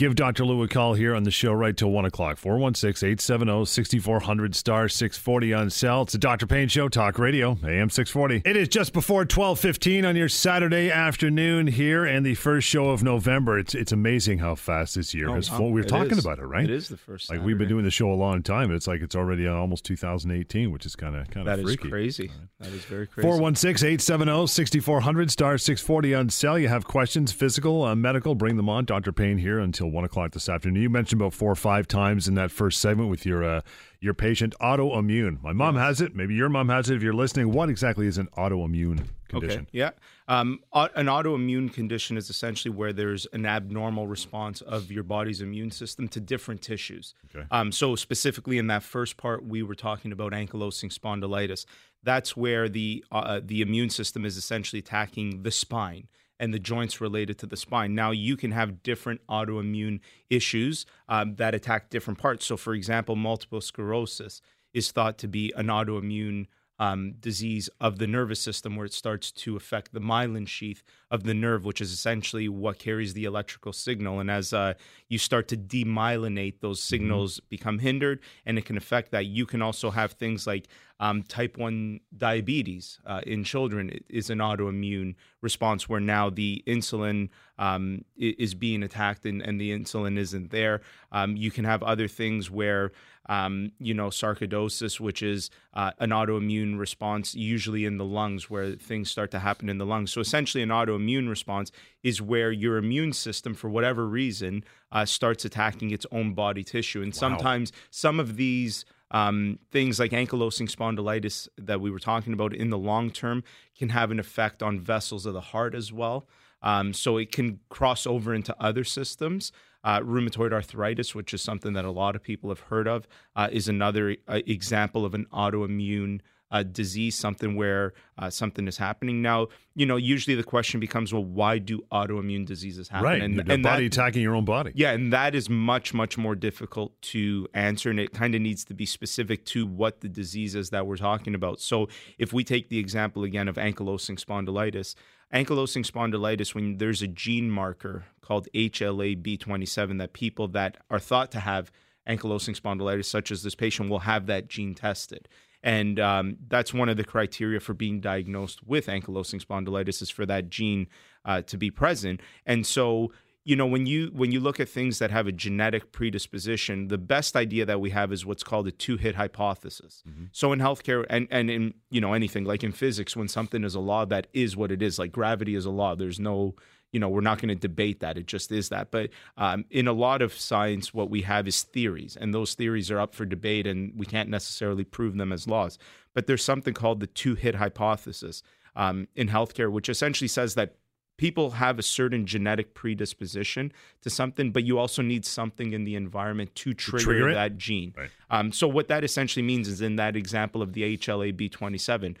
Give 0.00 0.14
Dr. 0.14 0.46
Lou 0.46 0.62
a 0.62 0.66
call 0.66 0.94
here 0.94 1.14
on 1.14 1.24
the 1.24 1.30
show 1.30 1.52
right 1.52 1.76
till 1.76 1.90
1 1.90 2.06
o'clock. 2.06 2.38
416 2.38 3.06
870 3.06 3.66
6400 3.66 4.56
star 4.56 4.88
640 4.88 5.52
on 5.52 5.68
cell. 5.68 6.00
It's 6.00 6.14
a 6.14 6.18
Dr. 6.18 6.46
Pain 6.46 6.68
Show, 6.68 6.88
Talk 6.88 7.18
Radio, 7.18 7.58
AM 7.62 7.90
640. 7.90 8.48
It 8.48 8.56
is 8.56 8.68
just 8.68 8.94
before 8.94 9.24
1215 9.24 10.06
on 10.06 10.16
your 10.16 10.30
Saturday 10.30 10.90
afternoon 10.90 11.66
here 11.66 12.06
and 12.06 12.24
the 12.24 12.34
first 12.34 12.66
show 12.66 12.88
of 12.88 13.02
November. 13.02 13.58
It's 13.58 13.74
it's 13.74 13.92
amazing 13.92 14.38
how 14.38 14.54
fast 14.54 14.94
this 14.94 15.12
year 15.12 15.28
oh, 15.28 15.34
has 15.34 15.50
flown. 15.50 15.72
We 15.72 15.82
were 15.82 15.86
talking 15.86 16.16
is. 16.16 16.24
about 16.24 16.38
it, 16.38 16.46
right? 16.46 16.64
It 16.64 16.70
is 16.70 16.88
the 16.88 16.96
first 16.96 17.28
Like 17.28 17.42
we've 17.42 17.58
been 17.58 17.68
doing 17.68 17.84
the 17.84 17.90
show 17.90 18.10
a 18.10 18.16
long 18.16 18.42
time. 18.42 18.72
It's 18.72 18.86
like 18.86 19.02
it's 19.02 19.14
already 19.14 19.46
almost 19.46 19.84
2018, 19.84 20.70
which 20.70 20.86
is 20.86 20.96
kind 20.96 21.14
of 21.14 21.28
kind 21.28 21.46
of 21.46 21.60
freaky. 21.60 21.76
That 21.76 21.84
is 21.84 21.90
crazy. 21.90 22.28
Right. 22.28 22.48
That 22.60 22.72
is 22.72 22.84
very 22.86 23.06
crazy. 23.06 23.28
416 23.28 23.86
870 23.86 24.46
6400 24.46 25.30
star 25.30 25.58
640 25.58 26.14
on 26.14 26.30
cell. 26.30 26.58
You 26.58 26.68
have 26.68 26.86
questions, 26.86 27.32
physical, 27.32 27.84
uh, 27.84 27.94
medical, 27.94 28.34
bring 28.34 28.56
them 28.56 28.70
on. 28.70 28.86
Dr. 28.86 29.12
Pain 29.12 29.36
here 29.36 29.58
until 29.58 29.89
one 29.92 30.04
o'clock 30.04 30.32
this 30.32 30.48
afternoon. 30.48 30.82
You 30.82 30.90
mentioned 30.90 31.20
about 31.20 31.34
four 31.34 31.50
or 31.50 31.56
five 31.56 31.86
times 31.86 32.28
in 32.28 32.34
that 32.34 32.50
first 32.50 32.80
segment 32.80 33.10
with 33.10 33.26
your 33.26 33.44
uh, 33.44 33.60
your 34.00 34.14
patient 34.14 34.54
autoimmune. 34.60 35.42
My 35.42 35.52
mom 35.52 35.76
has 35.76 36.00
it. 36.00 36.14
Maybe 36.14 36.34
your 36.34 36.48
mom 36.48 36.68
has 36.68 36.88
it. 36.88 36.96
If 36.96 37.02
you're 37.02 37.12
listening, 37.12 37.52
what 37.52 37.68
exactly 37.68 38.06
is 38.06 38.18
an 38.18 38.28
autoimmune 38.36 39.06
condition? 39.28 39.62
Okay. 39.62 39.68
Yeah. 39.72 39.90
Um, 40.28 40.60
an 40.72 41.06
autoimmune 41.06 41.72
condition 41.72 42.16
is 42.16 42.30
essentially 42.30 42.74
where 42.74 42.92
there's 42.92 43.26
an 43.32 43.46
abnormal 43.46 44.06
response 44.06 44.60
of 44.60 44.90
your 44.90 45.02
body's 45.02 45.40
immune 45.40 45.70
system 45.70 46.08
to 46.08 46.20
different 46.20 46.62
tissues. 46.62 47.14
Okay. 47.34 47.46
Um, 47.50 47.72
so 47.72 47.96
specifically 47.96 48.58
in 48.58 48.68
that 48.68 48.82
first 48.82 49.16
part, 49.16 49.44
we 49.44 49.62
were 49.62 49.74
talking 49.74 50.12
about 50.12 50.32
ankylosing 50.32 50.92
spondylitis. 50.96 51.66
That's 52.02 52.36
where 52.36 52.68
the 52.68 53.04
uh, 53.12 53.40
the 53.44 53.60
immune 53.60 53.90
system 53.90 54.24
is 54.24 54.36
essentially 54.36 54.80
attacking 54.80 55.42
the 55.42 55.50
spine 55.50 56.08
and 56.40 56.52
the 56.52 56.58
joints 56.58 57.00
related 57.00 57.38
to 57.38 57.46
the 57.46 57.56
spine. 57.56 57.94
Now, 57.94 58.10
you 58.10 58.36
can 58.36 58.50
have 58.50 58.82
different 58.82 59.20
autoimmune 59.28 60.00
issues 60.28 60.86
um, 61.08 61.36
that 61.36 61.54
attack 61.54 61.90
different 61.90 62.18
parts. 62.18 62.46
So, 62.46 62.56
for 62.56 62.74
example, 62.74 63.14
multiple 63.14 63.60
sclerosis 63.60 64.40
is 64.72 64.90
thought 64.90 65.18
to 65.18 65.28
be 65.28 65.52
an 65.54 65.66
autoimmune 65.66 66.46
um, 66.80 67.12
disease 67.20 67.68
of 67.78 67.98
the 67.98 68.06
nervous 68.06 68.40
system 68.40 68.74
where 68.74 68.86
it 68.86 68.94
starts 68.94 69.30
to 69.30 69.54
affect 69.54 69.92
the 69.92 70.00
myelin 70.00 70.48
sheath 70.48 70.82
of 71.10 71.24
the 71.24 71.34
nerve, 71.34 71.66
which 71.66 71.82
is 71.82 71.92
essentially 71.92 72.48
what 72.48 72.78
carries 72.78 73.12
the 73.12 73.26
electrical 73.26 73.74
signal. 73.74 74.18
And 74.18 74.30
as 74.30 74.54
uh, 74.54 74.72
you 75.06 75.18
start 75.18 75.46
to 75.48 75.58
demyelinate, 75.58 76.60
those 76.60 76.80
mm-hmm. 76.80 76.88
signals 76.88 77.36
mm-hmm. 77.36 77.46
become 77.50 77.78
hindered, 77.80 78.20
and 78.46 78.56
it 78.56 78.64
can 78.64 78.78
affect 78.78 79.10
that. 79.10 79.26
You 79.26 79.44
can 79.44 79.60
also 79.60 79.90
have 79.90 80.12
things 80.12 80.46
like 80.46 80.68
um, 81.00 81.22
type 81.22 81.56
1 81.56 81.98
diabetes 82.16 83.00
uh, 83.06 83.22
in 83.26 83.42
children 83.42 83.98
is 84.08 84.30
an 84.30 84.38
autoimmune 84.38 85.16
response 85.40 85.88
where 85.88 85.98
now 85.98 86.30
the 86.30 86.62
insulin 86.66 87.30
um, 87.58 88.04
is 88.16 88.54
being 88.54 88.82
attacked 88.82 89.24
and, 89.24 89.42
and, 89.42 89.60
the 89.60 89.70
insulin 89.70 90.18
isn't 90.18 90.50
there. 90.50 90.82
Um, 91.10 91.36
you 91.36 91.50
can 91.50 91.64
have 91.64 91.82
other 91.82 92.06
things 92.06 92.50
where 92.50 92.92
um, 93.30 93.70
you 93.78 93.94
know, 93.94 94.08
sarcoidosis, 94.08 94.98
which 94.98 95.22
is 95.22 95.50
uh, 95.74 95.92
an 96.00 96.10
autoimmune 96.10 96.78
response, 96.78 97.32
usually 97.32 97.84
in 97.84 97.96
the 97.96 98.04
lungs, 98.04 98.50
where 98.50 98.72
things 98.72 99.08
start 99.08 99.30
to 99.30 99.38
happen 99.38 99.68
in 99.68 99.78
the 99.78 99.86
lungs. 99.86 100.10
So 100.10 100.20
essentially, 100.20 100.64
an 100.64 100.70
autoimmune 100.70 101.28
response 101.28 101.70
is 102.02 102.20
where 102.20 102.50
your 102.50 102.76
immune 102.76 103.12
system, 103.12 103.54
for 103.54 103.70
whatever 103.70 104.08
reason, 104.08 104.64
uh, 104.90 105.04
starts 105.04 105.44
attacking 105.44 105.92
its 105.92 106.06
own 106.10 106.34
body 106.34 106.64
tissue. 106.64 107.02
And 107.02 107.12
wow. 107.12 107.18
sometimes 107.18 107.72
some 107.90 108.18
of 108.18 108.36
these 108.36 108.84
um, 109.10 109.58
things 109.70 109.98
like 109.98 110.12
ankylosing 110.12 110.70
spondylitis 110.70 111.48
that 111.58 111.80
we 111.80 111.90
were 111.90 111.98
talking 111.98 112.32
about 112.32 112.54
in 112.54 112.70
the 112.70 112.78
long 112.78 113.10
term 113.10 113.42
can 113.76 113.88
have 113.90 114.10
an 114.10 114.20
effect 114.20 114.62
on 114.62 114.80
vessels 114.80 115.26
of 115.26 115.34
the 115.34 115.40
heart 115.40 115.74
as 115.74 115.92
well. 115.92 116.28
Um, 116.62 116.92
so 116.92 117.16
it 117.16 117.32
can 117.32 117.60
cross 117.70 118.06
over 118.06 118.34
into 118.34 118.54
other 118.62 118.84
systems. 118.84 119.50
Uh, 119.82 120.00
rheumatoid 120.00 120.52
arthritis, 120.52 121.14
which 121.14 121.32
is 121.32 121.40
something 121.40 121.72
that 121.72 121.86
a 121.86 121.90
lot 121.90 122.14
of 122.14 122.22
people 122.22 122.50
have 122.50 122.60
heard 122.60 122.86
of, 122.86 123.08
uh, 123.34 123.48
is 123.50 123.66
another 123.66 124.16
uh, 124.28 124.40
example 124.46 125.06
of 125.06 125.14
an 125.14 125.26
autoimmune 125.32 126.20
uh, 126.50 126.62
disease, 126.62 127.14
something 127.14 127.54
where 127.54 127.92
uh, 128.18 128.28
something 128.28 128.66
is 128.66 128.76
happening. 128.76 129.22
Now, 129.22 129.48
you 129.74 129.86
know, 129.86 129.96
usually 129.96 130.34
the 130.34 130.42
question 130.42 130.80
becomes, 130.80 131.12
well, 131.12 131.24
why 131.24 131.58
do 131.58 131.80
autoimmune 131.92 132.44
diseases 132.44 132.88
happen? 132.88 133.04
Right, 133.04 133.22
and, 133.22 133.38
the 133.38 133.52
and 133.52 133.62
body 133.62 133.88
that, 133.88 133.96
attacking 133.96 134.22
your 134.22 134.34
own 134.34 134.44
body. 134.44 134.72
yeah, 134.74 134.90
and 134.92 135.12
that 135.12 135.34
is 135.34 135.48
much, 135.48 135.94
much 135.94 136.18
more 136.18 136.34
difficult 136.34 137.00
to 137.02 137.46
answer. 137.54 137.90
And 137.90 138.00
it 138.00 138.12
kind 138.12 138.34
of 138.34 138.40
needs 138.40 138.64
to 138.64 138.74
be 138.74 138.84
specific 138.86 139.44
to 139.46 139.66
what 139.66 140.00
the 140.00 140.08
disease 140.08 140.54
is 140.54 140.70
that 140.70 140.86
we're 140.86 140.96
talking 140.96 141.34
about. 141.34 141.60
So 141.60 141.88
if 142.18 142.32
we 142.32 142.42
take 142.42 142.68
the 142.68 142.78
example 142.78 143.22
again 143.22 143.46
of 143.46 143.56
ankylosing 143.56 144.22
spondylitis, 144.22 144.94
ankylosing 145.32 145.88
spondylitis, 145.88 146.54
when 146.54 146.78
there's 146.78 147.02
a 147.02 147.06
gene 147.06 147.50
marker 147.50 148.06
called 148.20 148.48
HLA-B27 148.54 149.98
that 149.98 150.12
people 150.12 150.48
that 150.48 150.78
are 150.90 150.98
thought 150.98 151.30
to 151.32 151.40
have 151.40 151.70
ankylosing 152.08 152.58
spondylitis, 152.58 153.04
such 153.04 153.30
as 153.30 153.42
this 153.42 153.54
patient, 153.54 153.88
will 153.88 154.00
have 154.00 154.26
that 154.26 154.48
gene 154.48 154.74
tested. 154.74 155.28
And 155.62 156.00
um, 156.00 156.36
that's 156.48 156.72
one 156.72 156.88
of 156.88 156.96
the 156.96 157.04
criteria 157.04 157.60
for 157.60 157.74
being 157.74 158.00
diagnosed 158.00 158.66
with 158.66 158.86
ankylosing 158.86 159.44
spondylitis 159.44 160.00
is 160.00 160.10
for 160.10 160.24
that 160.26 160.48
gene 160.48 160.86
uh, 161.24 161.42
to 161.42 161.58
be 161.58 161.70
present. 161.70 162.20
And 162.46 162.66
so, 162.66 163.12
you 163.44 163.56
know, 163.56 163.66
when 163.66 163.84
you 163.86 164.10
when 164.14 164.32
you 164.32 164.40
look 164.40 164.60
at 164.60 164.68
things 164.68 164.98
that 164.98 165.10
have 165.10 165.26
a 165.26 165.32
genetic 165.32 165.92
predisposition, 165.92 166.88
the 166.88 166.98
best 166.98 167.36
idea 167.36 167.66
that 167.66 167.80
we 167.80 167.90
have 167.90 168.12
is 168.12 168.24
what's 168.24 168.42
called 168.42 168.68
a 168.68 168.70
two-hit 168.70 169.16
hypothesis. 169.16 170.02
So 170.32 170.52
in 170.52 170.60
healthcare 170.60 171.04
and 171.10 171.26
and 171.30 171.50
in 171.50 171.74
you 171.90 172.00
know 172.00 172.12
anything 172.14 172.44
like 172.44 172.64
in 172.64 172.72
physics, 172.72 173.16
when 173.16 173.28
something 173.28 173.64
is 173.64 173.74
a 173.74 173.80
law, 173.80 174.04
that 174.06 174.28
is 174.32 174.56
what 174.56 174.70
it 174.70 174.82
is. 174.82 174.98
Like 174.98 175.12
gravity 175.12 175.54
is 175.54 175.66
a 175.66 175.70
law. 175.70 175.94
There's 175.94 176.20
no 176.20 176.54
you 176.92 176.98
know 177.00 177.08
we're 177.08 177.20
not 177.20 177.38
going 177.40 177.48
to 177.48 177.54
debate 177.54 178.00
that 178.00 178.16
it 178.18 178.26
just 178.26 178.50
is 178.52 178.68
that 178.68 178.90
but 178.90 179.10
um, 179.36 179.64
in 179.70 179.86
a 179.86 179.92
lot 179.92 180.22
of 180.22 180.32
science 180.34 180.92
what 180.92 181.08
we 181.10 181.22
have 181.22 181.46
is 181.46 181.62
theories 181.62 182.16
and 182.20 182.34
those 182.34 182.54
theories 182.54 182.90
are 182.90 182.98
up 183.00 183.14
for 183.14 183.24
debate 183.24 183.66
and 183.66 183.92
we 183.96 184.04
can't 184.06 184.28
necessarily 184.28 184.84
prove 184.84 185.16
them 185.16 185.32
as 185.32 185.46
laws 185.46 185.78
but 186.14 186.26
there's 186.26 186.42
something 186.44 186.74
called 186.74 187.00
the 187.00 187.06
two 187.06 187.34
hit 187.34 187.54
hypothesis 187.54 188.42
um, 188.76 189.06
in 189.14 189.28
healthcare 189.28 189.70
which 189.70 189.88
essentially 189.88 190.28
says 190.28 190.54
that 190.54 190.74
people 191.16 191.50
have 191.50 191.78
a 191.78 191.82
certain 191.82 192.24
genetic 192.24 192.72
predisposition 192.74 193.70
to 194.00 194.08
something 194.10 194.50
but 194.50 194.64
you 194.64 194.78
also 194.78 195.02
need 195.02 195.24
something 195.26 195.72
in 195.72 195.84
the 195.84 195.94
environment 195.94 196.54
to 196.54 196.72
trigger, 196.74 197.04
trigger 197.04 197.34
that 197.34 197.56
gene 197.58 197.92
Right. 197.96 198.10
um, 198.30 198.52
so 198.52 198.66
what 198.66 198.88
that 198.88 199.04
essentially 199.04 199.42
means 199.44 199.68
is 199.68 199.80
in 199.80 199.96
that 199.96 200.16
example 200.16 200.62
of 200.62 200.72
the 200.72 200.96
HLA-B27 200.96 202.16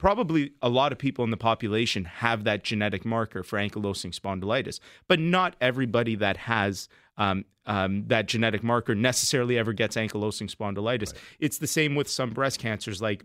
probably 0.00 0.50
a 0.62 0.68
lot 0.70 0.92
of 0.92 0.98
people 0.98 1.22
in 1.24 1.30
the 1.30 1.36
population 1.36 2.06
have 2.06 2.44
that 2.44 2.64
genetic 2.64 3.04
marker 3.04 3.42
for 3.42 3.58
ankylosing 3.58 4.18
spondylitis, 4.18 4.80
but 5.08 5.20
not 5.20 5.54
everybody 5.60 6.14
that 6.14 6.38
has 6.38 6.88
um, 7.18 7.44
um, 7.66 8.06
that 8.06 8.26
genetic 8.26 8.62
marker 8.62 8.94
necessarily 8.94 9.58
ever 9.58 9.74
gets 9.74 9.96
ankylosing 9.96 10.50
spondylitis. 10.50 11.12
It's 11.38 11.58
the 11.58 11.66
same 11.66 11.94
with 11.94 12.08
some 12.08 12.30
breast 12.30 12.58
cancers 12.58 13.02
like 13.02 13.24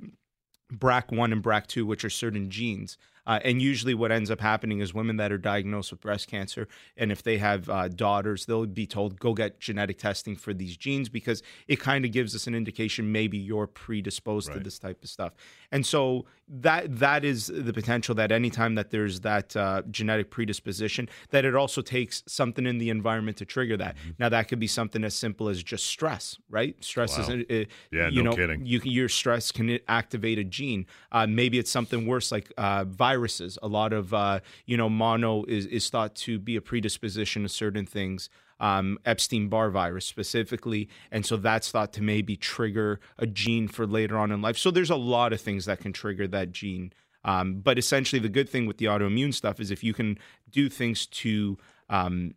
BRCA1 0.73 1.31
and 1.31 1.41
BRCA2, 1.41 1.85
which 1.85 2.03
are 2.03 2.09
certain 2.09 2.49
genes. 2.49 2.97
Uh, 3.27 3.39
and 3.43 3.61
usually, 3.61 3.93
what 3.93 4.11
ends 4.11 4.29
up 4.29 4.39
happening 4.41 4.79
is 4.79 4.93
women 4.93 5.17
that 5.17 5.31
are 5.31 5.37
diagnosed 5.37 5.91
with 5.91 6.01
breast 6.01 6.27
cancer, 6.27 6.67
and 6.97 7.11
if 7.11 7.23
they 7.23 7.37
have 7.37 7.69
uh, 7.69 7.87
daughters, 7.87 8.45
they'll 8.45 8.65
be 8.65 8.85
told, 8.87 9.19
go 9.19 9.33
get 9.33 9.59
genetic 9.59 9.97
testing 9.97 10.35
for 10.35 10.53
these 10.53 10.77
genes 10.77 11.09
because 11.09 11.41
it 11.67 11.79
kind 11.79 12.05
of 12.05 12.11
gives 12.11 12.35
us 12.35 12.47
an 12.47 12.55
indication 12.55 13.11
maybe 13.11 13.37
you're 13.37 13.67
predisposed 13.67 14.51
to 14.53 14.59
this 14.59 14.77
type 14.79 15.03
of 15.03 15.09
stuff. 15.09 15.33
And 15.71 15.85
so, 15.85 16.25
that 16.47 16.99
that 16.99 17.25
is 17.25 17.47
the 17.47 17.73
potential 17.73 18.13
that 18.15 18.31
anytime 18.31 18.75
that 18.75 18.91
there's 18.91 19.21
that 19.21 19.55
uh, 19.55 19.81
genetic 19.89 20.29
predisposition, 20.29 21.09
that 21.31 21.43
it 21.45 21.55
also 21.55 21.81
takes 21.81 22.21
something 22.27 22.67
in 22.67 22.77
the 22.77 22.89
environment 22.91 23.37
to 23.37 23.45
trigger 23.45 23.75
that. 23.77 23.95
Mm-hmm. 23.97 24.09
Now, 24.19 24.29
that 24.29 24.47
could 24.47 24.59
be 24.59 24.67
something 24.67 25.03
as 25.03 25.15
simple 25.15 25.49
as 25.49 25.63
just 25.63 25.87
stress, 25.87 26.37
right? 26.49 26.75
Stress 26.83 27.17
is, 27.17 27.27
Wow. 27.29 27.35
uh, 27.49 27.63
Yeah, 27.91 28.09
you 28.09 28.21
no 28.21 28.29
know, 28.31 28.35
kidding. 28.35 28.65
you 28.65 28.79
your 28.83 29.09
stress 29.09 29.51
can 29.51 29.79
activate 29.87 30.37
a 30.37 30.43
gene. 30.43 30.85
Uh, 31.11 31.25
maybe 31.25 31.57
it's 31.57 31.71
something 31.71 32.05
worse 32.05 32.31
like 32.31 32.51
uh, 32.57 32.83
viruses. 33.15 33.57
A 33.61 33.67
lot 33.67 33.93
of 33.93 34.13
uh, 34.13 34.39
you 34.65 34.77
know 34.77 34.89
mono 34.89 35.43
is 35.45 35.65
is 35.67 35.89
thought 35.89 36.15
to 36.15 36.39
be 36.39 36.55
a 36.55 36.61
predisposition 36.61 37.43
to 37.43 37.49
certain 37.49 37.85
things. 37.85 38.29
Um, 38.59 38.99
Epstein 39.05 39.49
Barr 39.49 39.69
virus 39.69 40.05
specifically, 40.05 40.87
and 41.11 41.25
so 41.25 41.37
that's 41.37 41.71
thought 41.71 41.91
to 41.93 42.01
maybe 42.01 42.37
trigger 42.37 42.99
a 43.17 43.27
gene 43.27 43.67
for 43.67 43.85
later 43.85 44.17
on 44.17 44.31
in 44.31 44.41
life. 44.41 44.57
So 44.57 44.71
there's 44.71 44.89
a 44.89 44.95
lot 44.95 45.33
of 45.33 45.41
things 45.41 45.65
that 45.65 45.79
can 45.79 45.91
trigger 45.91 46.27
that 46.27 46.51
gene. 46.51 46.93
Um, 47.25 47.55
but 47.55 47.77
essentially, 47.77 48.19
the 48.19 48.29
good 48.29 48.49
thing 48.49 48.65
with 48.65 48.77
the 48.77 48.85
autoimmune 48.85 49.33
stuff 49.33 49.59
is 49.59 49.71
if 49.71 49.83
you 49.83 49.93
can 49.93 50.17
do 50.49 50.69
things 50.69 51.05
to 51.07 51.57
um, 51.89 52.35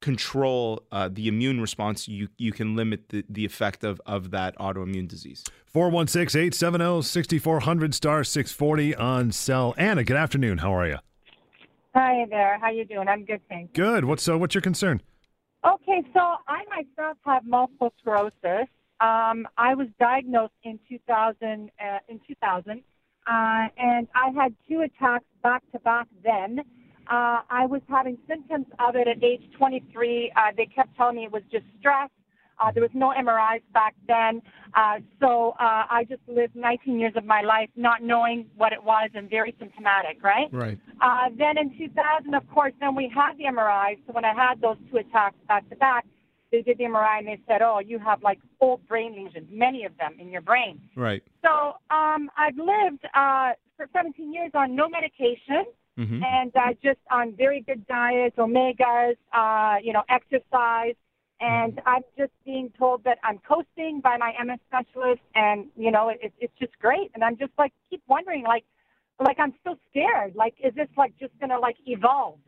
control 0.00 0.82
uh, 0.90 1.08
the 1.12 1.28
immune 1.28 1.60
response, 1.60 2.08
you 2.08 2.28
you 2.38 2.52
can 2.52 2.74
limit 2.74 3.10
the, 3.10 3.24
the 3.28 3.44
effect 3.44 3.84
of, 3.84 4.00
of 4.06 4.30
that 4.30 4.56
autoimmune 4.58 5.08
disease. 5.08 5.44
416 5.66 6.40
870 6.40 7.02
6400 7.02 7.94
star 7.94 8.24
640 8.24 8.94
on 8.96 9.32
cell. 9.32 9.74
Anna, 9.76 10.04
good 10.04 10.16
afternoon. 10.16 10.58
How 10.58 10.74
are 10.74 10.86
you? 10.86 10.98
Hi 11.94 12.24
there. 12.30 12.58
How 12.60 12.70
you 12.70 12.84
doing? 12.84 13.08
I'm 13.08 13.24
good, 13.24 13.40
thanks. 13.48 13.72
Good. 13.74 14.04
What's 14.04 14.28
uh, 14.28 14.38
what's 14.38 14.54
your 14.54 14.62
concern? 14.62 15.02
Okay, 15.64 16.02
so 16.14 16.20
I 16.48 16.64
myself 16.70 17.18
have 17.26 17.44
multiple 17.44 17.92
sclerosis. 18.00 18.68
Um, 19.00 19.46
I 19.56 19.74
was 19.74 19.88
diagnosed 19.98 20.52
in 20.62 20.78
2000. 20.88 21.70
Uh, 21.78 21.98
in 22.08 22.20
2000, 22.26 22.82
uh, 23.26 23.68
and 23.76 24.08
I 24.14 24.30
had 24.34 24.54
two 24.68 24.80
attacks 24.80 25.24
back 25.42 25.62
to 25.72 25.78
back. 25.80 26.06
Then 26.24 26.60
uh, 27.10 27.42
I 27.50 27.66
was 27.66 27.82
having 27.88 28.16
symptoms 28.28 28.66
of 28.78 28.94
it 28.94 29.08
at 29.08 29.22
age 29.22 29.42
23. 29.58 30.32
Uh, 30.36 30.40
they 30.56 30.66
kept 30.66 30.96
telling 30.96 31.16
me 31.16 31.24
it 31.24 31.32
was 31.32 31.42
just 31.50 31.64
stress. 31.78 32.08
Uh, 32.60 32.70
there 32.70 32.82
was 32.82 32.90
no 32.92 33.12
MRIs 33.18 33.62
back 33.72 33.94
then, 34.06 34.42
uh, 34.74 34.98
so 35.18 35.52
uh, 35.58 35.86
I 35.88 36.04
just 36.06 36.20
lived 36.28 36.54
19 36.54 37.00
years 37.00 37.14
of 37.16 37.24
my 37.24 37.40
life 37.40 37.70
not 37.74 38.02
knowing 38.02 38.46
what 38.54 38.74
it 38.74 38.84
was 38.84 39.08
and 39.14 39.30
very 39.30 39.56
symptomatic, 39.58 40.22
right? 40.22 40.48
Right. 40.52 40.78
Uh, 41.00 41.30
then 41.38 41.56
in 41.56 41.76
2000, 41.78 42.34
of 42.34 42.46
course, 42.50 42.74
then 42.78 42.94
we 42.94 43.10
had 43.12 43.38
the 43.38 43.44
MRIs. 43.44 43.98
So 44.06 44.12
when 44.12 44.26
I 44.26 44.34
had 44.34 44.60
those 44.60 44.76
two 44.90 44.98
attacks 44.98 45.36
back 45.48 45.66
to 45.70 45.76
back, 45.76 46.04
they 46.52 46.60
did 46.60 46.76
the 46.76 46.84
MRI 46.84 47.18
and 47.20 47.28
they 47.28 47.40
said, 47.48 47.62
"Oh, 47.62 47.78
you 47.78 47.98
have 47.98 48.22
like 48.22 48.38
old 48.60 48.86
brain 48.86 49.14
lesions, 49.14 49.48
many 49.50 49.84
of 49.84 49.96
them 49.96 50.16
in 50.18 50.30
your 50.30 50.42
brain." 50.42 50.80
Right. 50.96 51.22
So 51.42 51.76
um, 51.90 52.28
I've 52.36 52.58
lived 52.58 53.06
uh, 53.14 53.52
for 53.76 53.88
17 53.92 54.32
years 54.34 54.50
on 54.54 54.74
no 54.74 54.88
medication 54.88 55.64
hmm 55.96 56.22
and 56.22 56.52
uh, 56.56 56.72
just 56.82 56.98
on 57.10 57.34
very 57.36 57.60
good 57.62 57.86
diets, 57.86 58.36
omegas, 58.36 59.16
uh, 59.32 59.76
you 59.82 59.92
know, 59.92 60.02
exercise. 60.08 60.94
And 61.42 61.80
I'm 61.86 62.02
just 62.18 62.32
being 62.44 62.70
told 62.78 63.02
that 63.04 63.16
I'm 63.24 63.38
coasting 63.38 64.02
by 64.02 64.18
my 64.18 64.32
MS 64.44 64.58
specialist, 64.68 65.22
and 65.34 65.66
you 65.76 65.90
know, 65.90 66.10
it, 66.10 66.32
it's 66.38 66.52
just 66.58 66.78
great. 66.78 67.10
And 67.14 67.24
I'm 67.24 67.38
just 67.38 67.52
like 67.56 67.72
keep 67.88 68.02
wondering, 68.08 68.44
like, 68.44 68.64
like 69.18 69.38
I'm 69.38 69.54
so 69.64 69.76
scared. 69.88 70.34
Like, 70.36 70.54
is 70.62 70.74
this 70.74 70.88
like 70.98 71.14
just 71.18 71.32
gonna 71.40 71.58
like 71.58 71.76
evolve? 71.86 72.40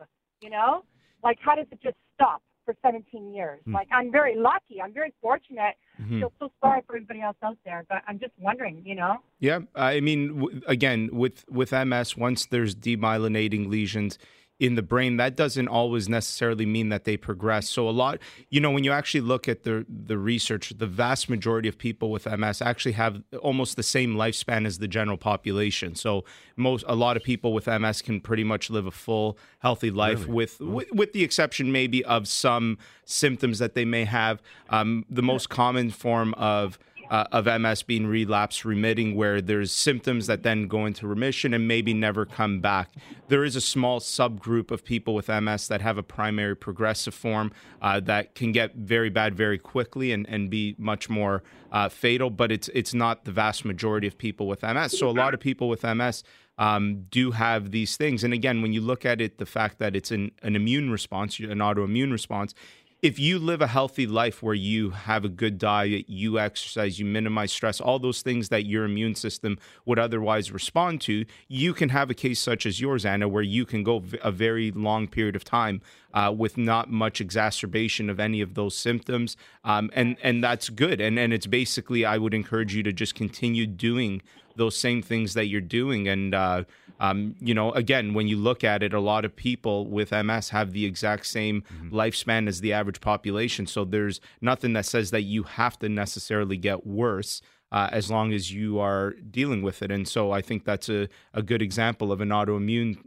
You 0.42 0.50
know, 0.50 0.84
like 1.24 1.38
how 1.40 1.54
does 1.54 1.66
it 1.72 1.80
just 1.82 1.96
stop 2.14 2.42
for 2.64 2.74
17 2.82 3.34
years? 3.34 3.60
Hmm. 3.64 3.74
Like 3.74 3.88
I'm 3.92 4.10
very 4.10 4.36
lucky. 4.36 4.80
I'm 4.82 4.92
very 4.92 5.12
fortunate. 5.20 5.74
Mm-hmm. 6.00 6.16
I 6.16 6.20
feel 6.20 6.32
so 6.38 6.52
sorry 6.62 6.80
for 6.86 6.96
everybody 6.96 7.20
else 7.20 7.36
out 7.42 7.58
there, 7.64 7.84
but 7.88 8.02
I'm 8.06 8.18
just 8.18 8.32
wondering, 8.38 8.82
you 8.84 8.94
know. 8.94 9.18
Yeah, 9.40 9.60
I 9.74 10.00
mean, 10.00 10.38
w- 10.40 10.60
again, 10.66 11.10
with 11.12 11.44
with 11.48 11.72
MS, 11.72 12.16
once 12.16 12.46
there's 12.46 12.74
demyelinating 12.74 13.68
lesions 13.68 14.18
in 14.60 14.76
the 14.76 14.82
brain, 14.82 15.16
that 15.16 15.36
doesn't 15.36 15.66
always 15.66 16.08
necessarily 16.08 16.64
mean 16.64 16.88
that 16.90 17.04
they 17.04 17.16
progress. 17.16 17.68
So 17.68 17.88
a 17.88 17.90
lot, 17.90 18.18
you 18.48 18.60
know, 18.60 18.70
when 18.70 18.84
you 18.84 18.92
actually 18.92 19.22
look 19.22 19.48
at 19.48 19.64
the 19.64 19.84
the 19.88 20.16
research, 20.16 20.72
the 20.76 20.86
vast 20.86 21.28
majority 21.28 21.68
of 21.68 21.78
people 21.78 22.10
with 22.10 22.26
MS 22.26 22.62
actually 22.62 22.92
have 22.92 23.22
almost 23.40 23.76
the 23.76 23.82
same 23.82 24.14
lifespan 24.14 24.64
as 24.66 24.78
the 24.78 24.88
general 24.88 25.16
population. 25.16 25.94
So 25.94 26.24
most 26.56 26.84
a 26.86 26.94
lot 26.94 27.16
of 27.16 27.24
people 27.24 27.52
with 27.52 27.66
MS 27.66 28.02
can 28.02 28.20
pretty 28.20 28.44
much 28.44 28.70
live 28.70 28.86
a 28.86 28.90
full, 28.90 29.36
healthy 29.58 29.90
life 29.90 30.26
with, 30.28 30.60
with 30.60 30.92
with 30.92 31.12
the 31.12 31.24
exception 31.24 31.72
maybe 31.72 32.04
of 32.04 32.28
some 32.28 32.78
symptoms 33.04 33.58
that 33.58 33.74
they 33.74 33.84
may 33.84 34.04
have. 34.04 34.40
Um, 34.70 35.04
the 35.10 35.22
most 35.22 35.48
common 35.48 35.90
form 35.90 36.34
of 36.34 36.78
uh, 37.10 37.24
of 37.32 37.46
MS 37.46 37.82
being 37.82 38.06
relapse 38.06 38.64
remitting, 38.64 39.14
where 39.14 39.40
there's 39.40 39.72
symptoms 39.72 40.26
that 40.26 40.42
then 40.42 40.66
go 40.68 40.86
into 40.86 41.06
remission 41.06 41.54
and 41.54 41.68
maybe 41.68 41.92
never 41.94 42.24
come 42.24 42.60
back. 42.60 42.90
There 43.28 43.44
is 43.44 43.56
a 43.56 43.60
small 43.60 44.00
subgroup 44.00 44.70
of 44.70 44.84
people 44.84 45.14
with 45.14 45.28
MS 45.28 45.68
that 45.68 45.80
have 45.80 45.98
a 45.98 46.02
primary 46.02 46.56
progressive 46.56 47.14
form 47.14 47.52
uh, 47.80 48.00
that 48.00 48.34
can 48.34 48.52
get 48.52 48.74
very 48.74 49.10
bad 49.10 49.34
very 49.34 49.58
quickly 49.58 50.12
and, 50.12 50.26
and 50.28 50.50
be 50.50 50.74
much 50.78 51.08
more 51.08 51.42
uh, 51.70 51.88
fatal, 51.88 52.30
but 52.30 52.52
it's 52.52 52.68
it's 52.68 52.92
not 52.92 53.24
the 53.24 53.32
vast 53.32 53.64
majority 53.64 54.06
of 54.06 54.18
people 54.18 54.46
with 54.46 54.62
MS. 54.62 54.98
So 54.98 55.08
a 55.08 55.10
lot 55.10 55.34
of 55.34 55.40
people 55.40 55.68
with 55.68 55.82
MS 55.82 56.22
um, 56.58 57.06
do 57.10 57.30
have 57.30 57.70
these 57.70 57.96
things. 57.96 58.22
And 58.22 58.34
again, 58.34 58.62
when 58.62 58.72
you 58.72 58.80
look 58.80 59.04
at 59.06 59.20
it, 59.20 59.38
the 59.38 59.46
fact 59.46 59.78
that 59.78 59.96
it's 59.96 60.10
an, 60.10 60.32
an 60.42 60.54
immune 60.54 60.90
response, 60.90 61.38
an 61.38 61.58
autoimmune 61.58 62.12
response, 62.12 62.54
if 63.02 63.18
you 63.18 63.40
live 63.40 63.60
a 63.60 63.66
healthy 63.66 64.06
life 64.06 64.44
where 64.44 64.54
you 64.54 64.90
have 64.90 65.24
a 65.24 65.28
good 65.28 65.58
diet, 65.58 66.08
you 66.08 66.38
exercise, 66.38 67.00
you 67.00 67.04
minimize 67.04 67.50
stress, 67.50 67.80
all 67.80 67.98
those 67.98 68.22
things 68.22 68.48
that 68.50 68.64
your 68.64 68.84
immune 68.84 69.16
system 69.16 69.58
would 69.84 69.98
otherwise 69.98 70.52
respond 70.52 71.00
to, 71.00 71.24
you 71.48 71.74
can 71.74 71.88
have 71.88 72.10
a 72.10 72.14
case 72.14 72.38
such 72.38 72.64
as 72.64 72.80
yours, 72.80 73.04
Anna, 73.04 73.26
where 73.26 73.42
you 73.42 73.66
can 73.66 73.82
go 73.82 74.04
a 74.22 74.30
very 74.30 74.70
long 74.70 75.08
period 75.08 75.34
of 75.34 75.42
time 75.42 75.82
uh, 76.14 76.32
with 76.36 76.56
not 76.56 76.92
much 76.92 77.20
exacerbation 77.20 78.08
of 78.08 78.20
any 78.20 78.40
of 78.40 78.54
those 78.54 78.76
symptoms, 78.76 79.36
um, 79.64 79.90
and 79.94 80.16
and 80.22 80.44
that's 80.44 80.68
good. 80.68 81.00
And 81.00 81.18
and 81.18 81.32
it's 81.32 81.46
basically, 81.46 82.04
I 82.04 82.18
would 82.18 82.34
encourage 82.34 82.74
you 82.74 82.84
to 82.84 82.92
just 82.92 83.14
continue 83.16 83.66
doing 83.66 84.22
those 84.56 84.76
same 84.76 85.02
things 85.02 85.34
that 85.34 85.46
you're 85.46 85.60
doing. 85.60 86.08
And, 86.08 86.34
uh, 86.34 86.64
um, 87.02 87.34
you 87.40 87.52
know, 87.52 87.72
again, 87.72 88.14
when 88.14 88.28
you 88.28 88.36
look 88.36 88.62
at 88.62 88.80
it, 88.80 88.94
a 88.94 89.00
lot 89.00 89.24
of 89.24 89.34
people 89.34 89.88
with 89.88 90.12
MS 90.12 90.50
have 90.50 90.72
the 90.72 90.84
exact 90.84 91.26
same 91.26 91.62
mm-hmm. 91.62 91.92
lifespan 91.92 92.46
as 92.46 92.60
the 92.60 92.72
average 92.72 93.00
population. 93.00 93.66
So 93.66 93.84
there's 93.84 94.20
nothing 94.40 94.72
that 94.74 94.86
says 94.86 95.10
that 95.10 95.22
you 95.22 95.42
have 95.42 95.76
to 95.80 95.88
necessarily 95.88 96.56
get 96.56 96.86
worse. 96.86 97.42
Uh, 97.72 97.88
as 97.90 98.10
long 98.10 98.34
as 98.34 98.52
you 98.52 98.78
are 98.78 99.12
dealing 99.30 99.62
with 99.62 99.80
it. 99.80 99.90
And 99.90 100.06
so 100.06 100.30
I 100.30 100.42
think 100.42 100.66
that's 100.66 100.90
a, 100.90 101.08
a 101.32 101.40
good 101.40 101.62
example 101.62 102.12
of 102.12 102.20
an 102.20 102.28
autoimmune 102.28 102.98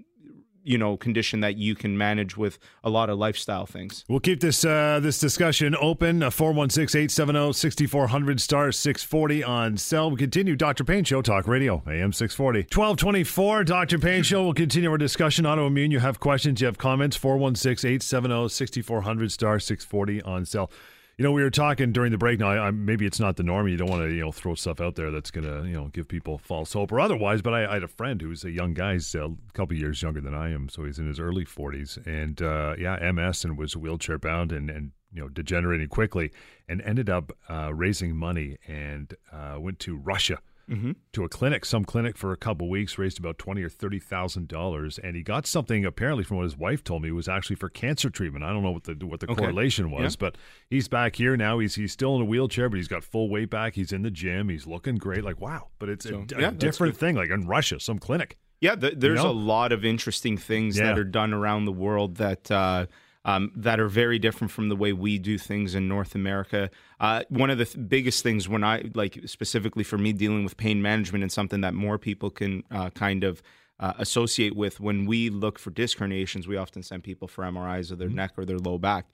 you 0.66 0.78
know 0.78 0.98
condition 0.98 1.40
that 1.40 1.56
you 1.58 1.76
can 1.76 1.98
manage 1.98 2.36
with 2.36 2.60
a 2.84 2.90
lot 2.90 3.10
of 3.10 3.18
lifestyle 3.18 3.66
things. 3.66 4.04
We'll 4.10 4.20
keep 4.20 4.42
this 4.42 4.66
uh, 4.66 5.00
this 5.02 5.20
discussion 5.20 5.76
open. 5.80 6.20
416-870-6400 6.22 8.40
star 8.40 8.72
640 8.72 9.44
on 9.44 9.78
cell. 9.78 10.10
We 10.12 10.18
continue 10.18 10.56
Dr. 10.56 10.84
Pain 10.84 11.04
Show 11.04 11.22
Talk 11.22 11.48
Radio 11.48 11.84
AM 11.88 12.12
640. 12.12 12.62
1224 12.62 13.64
Dr. 13.64 14.00
Pain 14.00 14.24
Show. 14.24 14.44
We'll 14.44 14.54
continue 14.54 14.90
our 14.90 14.98
discussion 14.98 15.46
autoimmune. 15.46 15.92
You 15.92 16.00
have 16.00 16.20
questions, 16.20 16.62
you 16.62 16.66
have 16.66 16.78
comments 16.78 17.18
416-870-6400 17.18 19.32
star 19.32 19.60
640 19.60 20.22
on 20.24 20.46
cell. 20.46 20.72
You 21.18 21.24
know, 21.24 21.32
we 21.32 21.44
were 21.44 21.50
talking 21.50 21.94
during 21.94 22.12
the 22.12 22.18
break. 22.18 22.42
Now, 22.42 22.50
I, 22.50 22.68
I, 22.68 22.72
maybe 22.72 23.06
it's 23.06 23.22
not 23.22 23.38
the 23.38 23.44
norm. 23.44 23.70
You 23.70 23.78
don't 23.78 23.90
want 23.90 24.04
to, 24.04 24.14
you 24.14 24.20
know, 24.20 24.34
throw 24.34 24.54
stuff 24.54 24.82
out 24.82 24.96
there 24.96 25.12
that's 25.12 25.32
going 25.32 25.46
to, 25.46 25.66
you 25.66 25.74
know, 25.74 25.88
give 25.88 26.10
people 26.10 26.38
false 26.38 26.74
hope 26.74 26.92
or 26.92 27.00
otherwise. 27.00 27.42
But 27.42 27.54
I, 27.54 27.66
I 27.66 27.74
had 27.76 27.84
a 27.84 27.88
friend 27.88 28.22
who's 28.22 28.44
a 28.44 28.52
young 28.52 28.74
guy. 28.74 28.94
He's 28.94 29.16
a 29.16 29.32
couple 29.54 29.78
years 29.78 30.02
younger 30.02 30.20
than 30.20 30.36
I 30.36 30.52
am, 30.52 30.68
so 30.68 30.84
he's 30.84 31.00
in 31.00 31.08
his 31.08 31.18
early 31.18 31.46
40s, 31.46 32.06
and 32.06 32.42
uh, 32.42 32.76
yeah, 32.78 33.12
MS 33.14 33.46
and 33.46 33.58
was 33.58 33.78
wheelchair 33.78 34.18
bound 34.18 34.52
and 34.52 34.70
and 34.70 34.92
you 35.14 35.22
know 35.22 35.30
degenerating 35.30 35.88
quickly, 35.88 36.32
and 36.68 36.82
ended 36.82 37.10
up 37.10 37.32
uh, 37.50 37.74
raising 37.74 38.18
money 38.18 38.58
and 38.68 39.14
uh, 39.32 39.56
went 39.58 39.80
to 39.80 39.96
Russia 39.96 40.40
mm-hmm. 40.70 40.92
to 41.14 41.24
a 41.24 41.30
clinic, 41.30 41.66
some 41.66 41.86
clinic 41.86 42.18
for 42.18 42.32
a 42.32 42.38
couple 42.38 42.70
weeks, 42.70 42.98
raised 42.98 43.20
about 43.20 43.38
twenty 43.38 43.62
or 43.64 43.70
thirty 43.70 44.00
thousand 44.00 44.48
dollars, 44.48 45.00
and 45.00 45.16
he 45.16 45.24
got 45.24 45.46
something 45.48 45.86
apparently 45.86 46.24
from 46.24 46.38
what 46.38 46.44
his 46.44 46.58
wife 46.58 46.84
told 46.84 47.04
me 47.04 47.12
was 47.12 47.28
actually 47.28 47.56
for 47.56 47.70
cancer 47.70 48.10
treatment. 48.10 48.44
I 48.44 48.52
don't 48.54 48.64
know 48.64 48.72
what 48.72 48.84
the 48.84 48.96
what 49.06 49.20
the 49.20 49.32
okay. 49.32 49.42
correlation 49.42 49.92
was, 49.92 50.14
yeah. 50.14 50.18
but 50.20 50.38
he's 50.70 50.88
back 50.88 51.16
here 51.16 51.38
now. 51.38 51.60
He's 51.60 51.76
he's 51.76 51.92
still 51.92 52.16
in 52.16 52.22
a 52.22 52.26
wheelchair, 52.26 52.70
but 52.70 52.78
he's 52.78 52.88
got 52.88 53.04
full 53.04 53.30
weight 53.30 53.50
back. 53.50 53.76
He's 53.76 53.92
in 53.92 54.02
the 54.02 54.12
gym. 54.12 54.50
He's 54.50 54.68
looking 54.68 54.96
great. 54.96 55.24
Like 55.24 55.40
wow, 55.40 55.70
but 55.80 55.90
it's 55.90 56.08
so, 56.08 56.26
a, 56.36 56.42
yeah, 56.42 56.50
a 56.50 56.52
different 56.52 56.98
thing. 56.98 57.16
Like 57.16 57.30
in 57.30 57.48
Russia, 57.48 57.80
some 57.80 58.00
clinic. 58.00 58.38
Yeah, 58.62 58.76
there's 58.76 59.04
you 59.04 59.14
know? 59.16 59.30
a 59.30 59.32
lot 59.32 59.72
of 59.72 59.84
interesting 59.84 60.38
things 60.38 60.78
yeah. 60.78 60.86
that 60.86 60.98
are 60.98 61.04
done 61.04 61.34
around 61.34 61.66
the 61.66 61.74
world 61.74 62.16
that. 62.18 62.50
Uh, 62.50 62.86
um, 63.25 63.51
that 63.55 63.79
are 63.79 63.88
very 63.88 64.20
different 64.20 64.51
from 64.51 64.70
the 64.70 64.75
way 64.75 64.94
we 64.94 65.17
do 65.17 65.38
things 65.38 65.75
in 65.75 65.88
North 65.88 66.15
America. 66.15 66.70
Uh, 67.00 67.24
one 67.29 67.50
of 67.50 67.58
the 67.58 67.65
th- 67.65 67.89
biggest 67.89 68.24
things 68.24 68.48
when 68.48 68.63
I 68.63 68.89
like 68.94 69.20
specifically 69.25 69.84
for 69.84 69.98
me 69.98 70.13
dealing 70.13 70.44
with 70.44 70.55
pain 70.55 70.82
management 70.82 71.24
and 71.24 71.32
something 71.32 71.62
that 71.62 71.74
more 71.74 71.98
people 71.98 72.29
can 72.29 72.63
uh, 72.70 72.91
kind 72.91 73.24
of 73.24 73.41
uh, 73.79 73.94
associate 73.98 74.55
with 74.55 74.79
when 74.79 75.05
we 75.05 75.29
look 75.29 75.60
for 75.60 75.72
disc 75.72 75.98
herniations, 75.98 76.48
we 76.48 76.55
often 76.55 76.84
send 76.84 77.03
people 77.03 77.27
for 77.27 77.44
MRIs 77.44 77.91
of 77.91 77.98
their 77.98 78.08
mm-hmm. 78.08 78.17
neck 78.17 78.32
or 78.38 78.46
their 78.46 78.60
low 78.60 78.77
back. 78.77 79.08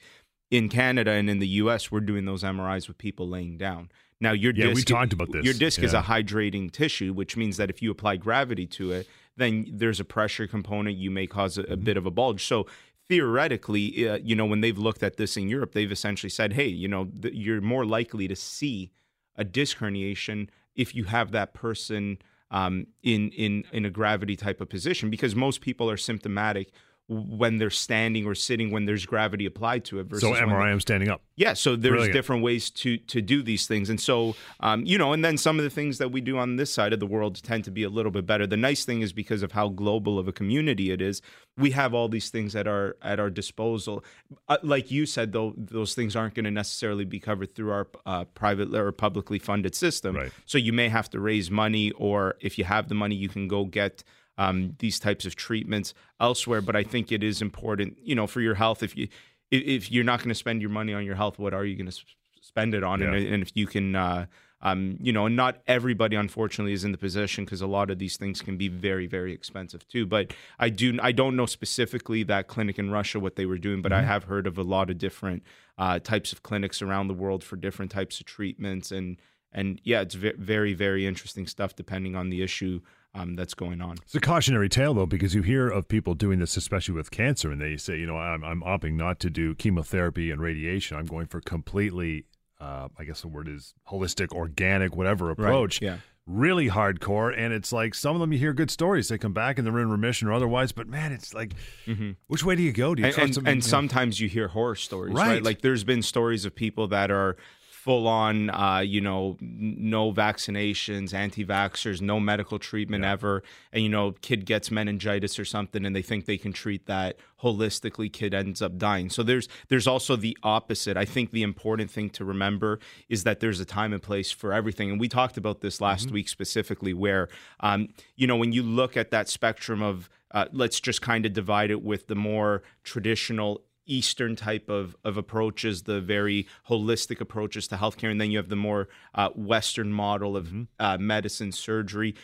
In 0.51 0.67
Canada 0.67 1.11
and 1.11 1.29
in 1.29 1.39
the 1.39 1.47
U.S., 1.47 1.89
we're 1.89 2.01
doing 2.01 2.25
those 2.25 2.43
MRIs 2.43 2.89
with 2.89 2.97
people 2.97 3.29
laying 3.29 3.57
down. 3.57 3.89
Now 4.19 4.33
your 4.33 4.53
yeah, 4.53 4.67
disc, 4.67 4.75
we 4.75 4.83
talked 4.83 5.13
about 5.13 5.31
this. 5.31 5.45
Your 5.45 5.53
disc 5.53 5.79
yeah. 5.79 5.85
is 5.85 5.93
a 5.93 6.01
hydrating 6.01 6.69
tissue, 6.69 7.13
which 7.13 7.37
means 7.37 7.57
that 7.57 7.69
if 7.69 7.81
you 7.81 7.89
apply 7.89 8.17
gravity 8.17 8.67
to 8.67 8.91
it, 8.91 9.07
then 9.37 9.65
there's 9.71 9.99
a 9.99 10.05
pressure 10.05 10.45
component. 10.45 10.97
You 10.97 11.09
may 11.09 11.25
cause 11.25 11.57
a, 11.57 11.61
a 11.61 11.65
mm-hmm. 11.65 11.83
bit 11.85 11.97
of 11.97 12.05
a 12.05 12.11
bulge. 12.11 12.43
So 12.43 12.67
theoretically, 13.09 14.07
uh, 14.07 14.17
you 14.23 14.35
know, 14.35 14.45
when 14.45 14.61
they've 14.61 14.77
looked 14.77 15.03
at 15.03 15.17
this 15.17 15.37
in 15.37 15.47
Europe, 15.47 15.73
they've 15.73 15.91
essentially 15.91 16.29
said, 16.29 16.53
hey, 16.53 16.67
you 16.67 16.87
know, 16.87 17.05
th- 17.21 17.33
you're 17.33 17.61
more 17.61 17.85
likely 17.85 18.27
to 18.27 18.35
see 18.35 18.91
a 19.35 19.43
disc 19.43 19.77
herniation 19.77 20.49
if 20.75 20.95
you 20.95 21.05
have 21.05 21.31
that 21.31 21.53
person 21.53 22.17
um, 22.51 22.87
in 23.03 23.29
in 23.31 23.63
in 23.71 23.85
a 23.85 23.89
gravity 23.89 24.35
type 24.35 24.61
of 24.61 24.69
position. 24.69 25.09
Because 25.09 25.35
most 25.35 25.61
people 25.61 25.89
are 25.89 25.97
symptomatic 25.97 26.71
when 27.11 27.57
they're 27.57 27.69
standing 27.69 28.25
or 28.25 28.33
sitting 28.33 28.71
when 28.71 28.85
there's 28.85 29.05
gravity 29.05 29.45
applied 29.45 29.83
to 29.83 29.99
it. 29.99 30.05
Versus 30.05 30.21
so 30.21 30.33
MRI, 30.33 30.71
I'm 30.71 30.79
standing 30.79 31.09
up. 31.09 31.21
Yeah, 31.35 31.53
so 31.53 31.75
there's 31.75 31.91
Brilliant. 31.91 32.13
different 32.13 32.43
ways 32.43 32.69
to 32.71 32.97
to 32.97 33.21
do 33.21 33.43
these 33.43 33.67
things, 33.67 33.89
and 33.89 33.99
so 33.99 34.35
um, 34.61 34.85
you 34.85 34.97
know, 34.97 35.11
and 35.11 35.23
then 35.23 35.37
some 35.37 35.57
of 35.59 35.63
the 35.63 35.69
things 35.69 35.97
that 35.97 36.11
we 36.11 36.21
do 36.21 36.37
on 36.37 36.55
this 36.55 36.73
side 36.73 36.93
of 36.93 36.99
the 37.01 37.05
world 37.05 37.41
tend 37.43 37.65
to 37.65 37.71
be 37.71 37.83
a 37.83 37.89
little 37.89 38.11
bit 38.11 38.25
better. 38.25 38.47
The 38.47 38.57
nice 38.57 38.85
thing 38.85 39.01
is 39.01 39.11
because 39.11 39.43
of 39.43 39.51
how 39.51 39.67
global 39.67 40.17
of 40.19 40.27
a 40.27 40.31
community 40.31 40.91
it 40.91 41.01
is, 41.01 41.21
we 41.57 41.71
have 41.71 41.93
all 41.93 42.07
these 42.07 42.29
things 42.29 42.55
at 42.55 42.65
our 42.65 42.95
at 43.01 43.19
our 43.19 43.29
disposal. 43.29 44.05
Uh, 44.47 44.57
like 44.63 44.89
you 44.89 45.05
said, 45.05 45.33
though, 45.33 45.53
those 45.57 45.93
things 45.93 46.15
aren't 46.15 46.35
going 46.35 46.45
to 46.45 46.51
necessarily 46.51 47.03
be 47.03 47.19
covered 47.19 47.53
through 47.53 47.71
our 47.71 47.87
uh, 48.05 48.23
private 48.25 48.73
or 48.73 48.91
publicly 48.93 49.39
funded 49.39 49.75
system. 49.75 50.15
Right. 50.15 50.31
So 50.45 50.57
you 50.57 50.71
may 50.71 50.87
have 50.87 51.09
to 51.09 51.19
raise 51.19 51.51
money, 51.51 51.91
or 51.91 52.35
if 52.39 52.57
you 52.57 52.63
have 52.63 52.87
the 52.87 52.95
money, 52.95 53.15
you 53.15 53.27
can 53.27 53.49
go 53.49 53.65
get 53.65 54.03
um, 54.41 54.75
these 54.79 54.99
types 54.99 55.25
of 55.25 55.35
treatments 55.35 55.93
elsewhere. 56.19 56.61
But 56.61 56.75
I 56.75 56.83
think 56.83 57.11
it 57.11 57.23
is 57.23 57.41
important, 57.41 57.97
you 58.01 58.15
know, 58.15 58.27
for 58.27 58.41
your 58.41 58.55
health. 58.55 58.81
If 58.81 58.97
you 58.97 59.07
if 59.51 59.91
you're 59.91 60.03
not 60.03 60.19
going 60.19 60.29
to 60.29 60.35
spend 60.35 60.61
your 60.61 60.71
money 60.71 60.93
on 60.93 61.05
your 61.05 61.15
health, 61.15 61.37
what 61.37 61.53
are 61.53 61.65
you 61.65 61.75
going 61.75 61.91
to 61.91 61.99
spend 62.41 62.73
it 62.73 62.83
on? 62.83 63.01
Yeah. 63.01 63.13
And, 63.13 63.27
and, 63.33 63.43
if 63.43 63.51
you 63.53 63.67
can, 63.67 63.95
uh, 63.97 64.25
um, 64.61 64.97
you 65.01 65.11
know, 65.11 65.25
and 65.25 65.35
not 65.35 65.57
everybody 65.67 66.15
unfortunately 66.15 66.71
is 66.71 66.85
in 66.85 66.93
the 66.93 66.97
position 66.97 67.43
because 67.43 67.61
a 67.61 67.67
lot 67.67 67.91
of 67.91 67.99
these 67.99 68.15
things 68.15 68.41
can 68.41 68.55
be 68.55 68.69
very, 68.69 69.07
very 69.07 69.33
expensive 69.33 69.85
too. 69.89 70.05
But 70.05 70.33
I 70.57 70.69
do, 70.69 70.97
I 71.01 71.11
don't 71.11 71.35
know 71.35 71.45
specifically 71.45 72.23
that 72.23 72.47
clinic 72.47 72.79
in 72.79 72.91
Russia 72.91 73.19
what 73.19 73.35
they 73.35 73.45
were 73.45 73.57
doing, 73.57 73.81
but 73.81 73.91
mm-hmm. 73.91 74.05
I 74.05 74.07
have 74.07 74.23
heard 74.23 74.47
of 74.47 74.57
a 74.57 74.63
lot 74.63 74.89
of 74.89 74.97
different 74.97 75.43
uh, 75.77 75.99
types 75.99 76.31
of 76.31 76.43
clinics 76.43 76.81
around 76.81 77.09
the 77.09 77.13
world 77.13 77.43
for 77.43 77.57
different 77.57 77.91
types 77.91 78.19
of 78.19 78.25
treatments 78.25 78.91
and 78.91 79.17
and 79.53 79.81
yeah, 79.83 79.99
it's 79.99 80.15
very, 80.15 80.73
very 80.73 81.05
interesting 81.05 81.45
stuff 81.45 81.75
depending 81.75 82.15
on 82.15 82.29
the 82.29 82.41
issue 82.41 82.79
um, 83.13 83.35
that's 83.35 83.53
going 83.53 83.81
on. 83.81 83.97
It's 84.03 84.15
a 84.15 84.19
cautionary 84.21 84.69
tale, 84.69 84.93
though, 84.93 85.05
because 85.05 85.35
you 85.35 85.41
hear 85.41 85.67
of 85.67 85.87
people 85.87 86.13
doing 86.13 86.39
this, 86.39 86.55
especially 86.57 86.95
with 86.95 87.11
cancer, 87.11 87.51
and 87.51 87.61
they 87.61 87.77
say, 87.77 87.97
you 87.97 88.05
know, 88.05 88.17
I'm, 88.17 88.43
I'm 88.43 88.61
opting 88.61 88.93
not 88.93 89.19
to 89.21 89.29
do 89.29 89.53
chemotherapy 89.55 90.31
and 90.31 90.41
radiation. 90.41 90.97
I'm 90.97 91.05
going 91.05 91.27
for 91.27 91.41
completely, 91.41 92.25
uh, 92.59 92.87
I 92.97 93.03
guess 93.03 93.21
the 93.21 93.27
word 93.27 93.47
is 93.47 93.73
holistic, 93.89 94.31
organic, 94.31 94.95
whatever 94.95 95.29
approach. 95.29 95.81
Right. 95.81 95.87
Yeah. 95.87 95.97
Really 96.27 96.69
hardcore, 96.69 97.33
and 97.35 97.51
it's 97.51 97.73
like 97.73 97.95
some 97.95 98.15
of 98.15 98.21
them 98.21 98.31
you 98.31 98.37
hear 98.37 98.53
good 98.53 98.69
stories. 98.69 99.09
They 99.09 99.17
come 99.17 99.33
back 99.33 99.57
and 99.57 99.65
they're 99.65 99.79
in 99.79 99.89
remission 99.89 100.27
or 100.27 100.33
otherwise, 100.33 100.71
but 100.71 100.87
man, 100.87 101.11
it's 101.11 101.33
like, 101.33 101.55
mm-hmm. 101.87 102.11
which 102.27 102.45
way 102.45 102.55
do 102.55 102.61
you 102.61 102.71
go? 102.71 102.93
Do 102.93 103.01
you 103.01 103.07
and, 103.07 103.37
and, 103.37 103.47
and 103.47 103.65
sometimes 103.65 104.19
you 104.19 104.29
hear 104.29 104.47
horror 104.47 104.75
stories, 104.75 105.15
right. 105.15 105.27
right? 105.27 105.43
Like 105.43 105.61
there's 105.61 105.83
been 105.83 106.03
stories 106.03 106.45
of 106.45 106.53
people 106.53 106.87
that 106.89 107.09
are 107.09 107.37
full 107.83 108.07
on, 108.07 108.51
uh, 108.51 108.77
you 108.77 109.01
know, 109.01 109.35
no 109.41 110.13
vaccinations, 110.13 111.15
anti 111.15 111.43
vaxxers, 111.43 111.99
no 111.99 112.19
medical 112.19 112.59
treatment 112.59 113.03
yeah. 113.03 113.11
ever. 113.11 113.41
And, 113.73 113.81
you 113.81 113.89
know, 113.89 114.11
kid 114.21 114.45
gets 114.45 114.69
meningitis 114.69 115.39
or 115.39 115.45
something 115.45 115.83
and 115.83 115.95
they 115.95 116.03
think 116.03 116.25
they 116.25 116.37
can 116.37 116.53
treat 116.53 116.85
that 116.85 117.17
holistically, 117.41 118.13
kid 118.13 118.35
ends 118.35 118.61
up 118.61 118.77
dying. 118.77 119.09
So 119.09 119.23
there's 119.23 119.47
there's 119.69 119.87
also 119.87 120.15
the 120.15 120.37
opposite. 120.43 120.95
I 120.95 121.05
think 121.05 121.31
the 121.31 121.41
important 121.41 121.89
thing 121.89 122.11
to 122.11 122.23
remember 122.23 122.79
is 123.09 123.23
that 123.23 123.39
there's 123.39 123.59
a 123.59 123.65
time 123.65 123.93
and 123.93 124.01
place 124.01 124.31
for 124.31 124.53
everything. 124.53 124.91
And 124.91 124.99
we 124.99 125.09
talked 125.09 125.37
about 125.37 125.61
this 125.61 125.81
last 125.81 126.05
mm-hmm. 126.05 126.13
week 126.13 126.29
specifically, 126.29 126.93
where, 126.93 127.29
um, 127.61 127.87
you 128.15 128.27
know, 128.27 128.35
when 128.35 128.51
you 128.51 128.61
look 128.61 128.95
at 128.95 129.09
that 129.09 129.27
spectrum 129.27 129.81
of, 129.81 130.07
uh, 130.29 130.45
let's 130.51 130.79
just 130.79 131.01
kind 131.01 131.25
of 131.25 131.33
divide 131.33 131.71
it 131.71 131.81
with 131.81 132.05
the 132.05 132.15
more 132.15 132.61
traditional 132.83 133.63
Eastern 133.85 134.35
type 134.35 134.69
of, 134.69 134.95
of 135.03 135.17
approaches, 135.17 135.83
the 135.83 136.01
very 136.01 136.47
holistic 136.69 137.21
approaches 137.21 137.67
to 137.67 137.75
healthcare, 137.75 138.11
and 138.11 138.19
then 138.19 138.31
you 138.31 138.37
have 138.37 138.49
the 138.49 138.55
more 138.55 138.89
uh, 139.15 139.29
Western 139.35 139.91
model 139.91 140.37
of 140.37 140.47
mm-hmm. 140.47 140.63
uh, 140.79 140.97
medicine, 140.97 141.51
surgery. 141.51 142.15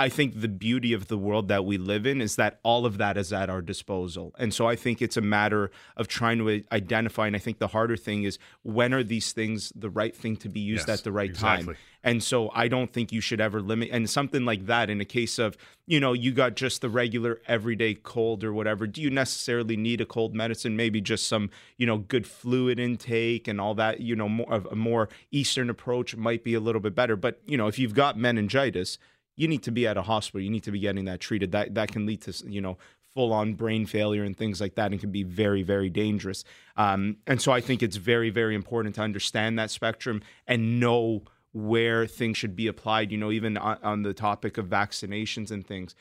I 0.00 0.08
think 0.08 0.40
the 0.40 0.48
beauty 0.48 0.92
of 0.92 1.08
the 1.08 1.18
world 1.18 1.48
that 1.48 1.64
we 1.64 1.76
live 1.76 2.06
in 2.06 2.20
is 2.20 2.36
that 2.36 2.60
all 2.62 2.86
of 2.86 2.98
that 2.98 3.16
is 3.16 3.32
at 3.32 3.50
our 3.50 3.60
disposal. 3.60 4.32
And 4.38 4.54
so 4.54 4.68
I 4.68 4.76
think 4.76 5.02
it's 5.02 5.16
a 5.16 5.20
matter 5.20 5.72
of 5.96 6.06
trying 6.06 6.38
to 6.38 6.62
identify. 6.70 7.26
And 7.26 7.34
I 7.34 7.40
think 7.40 7.58
the 7.58 7.66
harder 7.66 7.96
thing 7.96 8.22
is 8.22 8.38
when 8.62 8.94
are 8.94 9.02
these 9.02 9.32
things 9.32 9.72
the 9.74 9.90
right 9.90 10.14
thing 10.14 10.36
to 10.36 10.48
be 10.48 10.60
used 10.60 10.86
yes, 10.86 11.00
at 11.00 11.04
the 11.04 11.10
right 11.10 11.30
exactly. 11.30 11.74
time? 11.74 11.76
And 12.04 12.22
so 12.22 12.48
I 12.54 12.68
don't 12.68 12.92
think 12.92 13.10
you 13.10 13.20
should 13.20 13.40
ever 13.40 13.60
limit. 13.60 13.88
And 13.90 14.08
something 14.08 14.44
like 14.44 14.66
that, 14.66 14.88
in 14.88 15.00
a 15.00 15.04
case 15.04 15.36
of, 15.36 15.56
you 15.84 15.98
know, 15.98 16.12
you 16.12 16.30
got 16.30 16.54
just 16.54 16.80
the 16.80 16.88
regular 16.88 17.40
everyday 17.48 17.94
cold 17.94 18.44
or 18.44 18.52
whatever, 18.52 18.86
do 18.86 19.02
you 19.02 19.10
necessarily 19.10 19.76
need 19.76 20.00
a 20.00 20.06
cold 20.06 20.32
medicine? 20.32 20.76
Maybe 20.76 21.00
just 21.00 21.26
some, 21.26 21.50
you 21.76 21.86
know, 21.86 21.98
good 21.98 22.24
fluid 22.24 22.78
intake 22.78 23.48
and 23.48 23.60
all 23.60 23.74
that, 23.74 23.98
you 23.98 24.14
know, 24.14 24.28
more 24.28 24.52
of 24.52 24.66
a 24.66 24.76
more 24.76 25.08
Eastern 25.32 25.68
approach 25.68 26.14
might 26.14 26.44
be 26.44 26.54
a 26.54 26.60
little 26.60 26.80
bit 26.80 26.94
better. 26.94 27.16
But, 27.16 27.40
you 27.46 27.56
know, 27.56 27.66
if 27.66 27.80
you've 27.80 27.94
got 27.94 28.16
meningitis, 28.16 28.96
you 29.38 29.46
need 29.46 29.62
to 29.62 29.70
be 29.70 29.86
at 29.86 29.96
a 29.96 30.02
hospital. 30.02 30.40
You 30.40 30.50
need 30.50 30.64
to 30.64 30.72
be 30.72 30.80
getting 30.80 31.04
that 31.06 31.20
treated. 31.20 31.52
That 31.52 31.74
that 31.74 31.92
can 31.92 32.04
lead 32.04 32.20
to 32.22 32.50
you 32.50 32.60
know 32.60 32.76
full 33.14 33.32
on 33.32 33.54
brain 33.54 33.86
failure 33.86 34.24
and 34.24 34.36
things 34.36 34.60
like 34.60 34.74
that, 34.74 34.90
and 34.90 35.00
can 35.00 35.12
be 35.12 35.22
very 35.22 35.62
very 35.62 35.88
dangerous. 35.88 36.44
Um, 36.76 37.18
and 37.26 37.40
so 37.40 37.52
I 37.52 37.60
think 37.60 37.82
it's 37.82 37.96
very 37.96 38.30
very 38.30 38.54
important 38.54 38.96
to 38.96 39.00
understand 39.00 39.58
that 39.58 39.70
spectrum 39.70 40.22
and 40.46 40.80
know 40.80 41.22
where 41.52 42.06
things 42.06 42.36
should 42.36 42.56
be 42.56 42.66
applied. 42.66 43.12
You 43.12 43.18
know, 43.18 43.30
even 43.30 43.56
on, 43.56 43.78
on 43.82 44.02
the 44.02 44.12
topic 44.12 44.58
of 44.58 44.66
vaccinations 44.66 45.52
and 45.52 45.64
things 45.64 45.94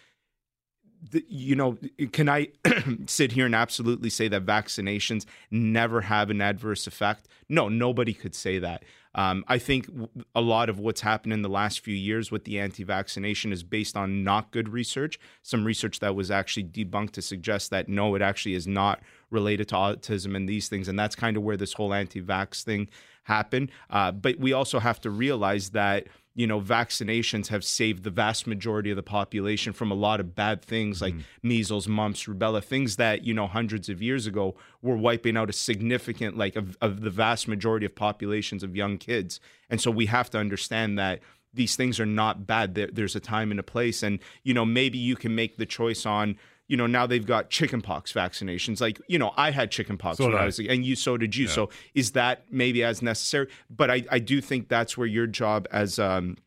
the, 1.11 1.23
you 1.27 1.55
know, 1.55 1.77
can 2.11 2.29
I 2.29 2.49
sit 3.07 3.31
here 3.31 3.45
and 3.45 3.55
absolutely 3.55 4.09
say 4.09 4.27
that 4.27 4.45
vaccinations 4.45 5.25
never 5.51 6.01
have 6.01 6.29
an 6.29 6.41
adverse 6.41 6.87
effect? 6.87 7.27
No, 7.49 7.69
nobody 7.69 8.13
could 8.13 8.35
say 8.35 8.59
that. 8.59 8.83
Um, 9.15 9.43
I 9.47 9.57
think 9.57 9.89
a 10.35 10.41
lot 10.41 10.69
of 10.69 10.79
what's 10.79 11.01
happened 11.01 11.33
in 11.33 11.41
the 11.41 11.49
last 11.49 11.79
few 11.79 11.95
years 11.95 12.31
with 12.31 12.45
the 12.45 12.59
anti 12.59 12.83
vaccination 12.83 13.51
is 13.51 13.63
based 13.63 13.97
on 13.97 14.23
not 14.23 14.51
good 14.51 14.69
research, 14.69 15.19
some 15.41 15.65
research 15.65 15.99
that 16.01 16.15
was 16.15 16.29
actually 16.29 16.65
debunked 16.65 17.11
to 17.13 17.21
suggest 17.23 17.71
that 17.71 17.89
no, 17.89 18.13
it 18.13 18.21
actually 18.21 18.53
is 18.53 18.67
not 18.67 19.01
related 19.31 19.69
to 19.69 19.75
autism 19.75 20.35
and 20.35 20.47
these 20.47 20.67
things. 20.69 20.87
And 20.87 20.99
that's 20.99 21.15
kind 21.15 21.35
of 21.35 21.41
where 21.41 21.57
this 21.57 21.73
whole 21.73 21.93
anti 21.93 22.21
vax 22.21 22.63
thing 22.63 22.89
happened. 23.23 23.71
Uh, 23.89 24.11
but 24.11 24.39
we 24.39 24.53
also 24.53 24.79
have 24.79 25.01
to 25.01 25.09
realize 25.09 25.71
that 25.71 26.07
you 26.37 26.45
know, 26.45 26.61
vaccinations 26.61 27.47
have 27.47 27.63
saved 27.63 28.03
the 28.03 28.11
vast 28.11 28.45
majority 28.45 28.91
of 28.91 28.95
the 28.95 29.01
population 29.01 29.73
from 29.73 29.89
a 29.89 29.95
lot 29.95 30.19
of 30.19 30.35
bad 30.35 30.61
things 30.61 31.01
like 31.01 31.15
mm. 31.15 31.23
measles, 31.41 31.87
mumps, 31.87 32.25
rubella, 32.25 32.63
things 32.63 32.97
that, 32.97 33.23
you 33.23 33.33
know, 33.33 33.47
hundreds 33.47 33.89
of 33.89 34.03
years 34.03 34.27
ago 34.27 34.55
were 34.83 34.95
wiping 34.95 35.35
out 35.35 35.49
a 35.49 35.53
significant, 35.53 36.37
like, 36.37 36.55
of, 36.55 36.77
of 36.79 37.01
the 37.01 37.09
vast 37.09 37.47
majority 37.47 37.87
of 37.87 37.95
populations 37.95 38.61
of 38.61 38.75
young 38.75 38.99
kids. 38.99 39.39
And 39.67 39.81
so 39.81 39.89
we 39.89 40.05
have 40.05 40.29
to 40.29 40.37
understand 40.37 40.99
that 40.99 41.21
these 41.55 41.75
things 41.75 41.99
are 41.99 42.05
not 42.05 42.45
bad. 42.45 42.75
There, 42.75 42.89
there's 42.93 43.15
a 43.15 43.19
time 43.19 43.49
and 43.49 43.59
a 43.59 43.63
place. 43.63 44.03
And, 44.03 44.19
you 44.43 44.53
know, 44.53 44.63
maybe 44.63 44.99
you 44.99 45.15
can 45.15 45.33
make 45.33 45.57
the 45.57 45.65
choice 45.65 46.05
on, 46.05 46.37
you 46.67 46.77
know, 46.77 46.87
now 46.87 47.07
they've 47.07 47.25
got 47.25 47.49
chickenpox 47.49 48.11
vaccinations. 48.13 48.81
Like, 48.81 49.01
you 49.07 49.17
know, 49.17 49.33
I 49.37 49.51
had 49.51 49.71
chickenpox 49.71 50.17
so 50.17 50.25
when 50.25 50.35
I 50.35 50.45
was, 50.45 50.59
and 50.59 50.85
you, 50.85 50.95
so 50.95 51.17
did 51.17 51.35
you. 51.35 51.45
Yeah. 51.45 51.51
So 51.51 51.69
is 51.93 52.11
that 52.11 52.45
maybe 52.51 52.83
as 52.83 53.01
necessary? 53.01 53.47
But 53.69 53.89
I, 53.89 54.03
I 54.11 54.19
do 54.19 54.41
think 54.41 54.67
that's 54.67 54.97
where 54.97 55.07
your 55.07 55.27
job 55.27 55.67
as, 55.71 55.97
um, 55.99 56.37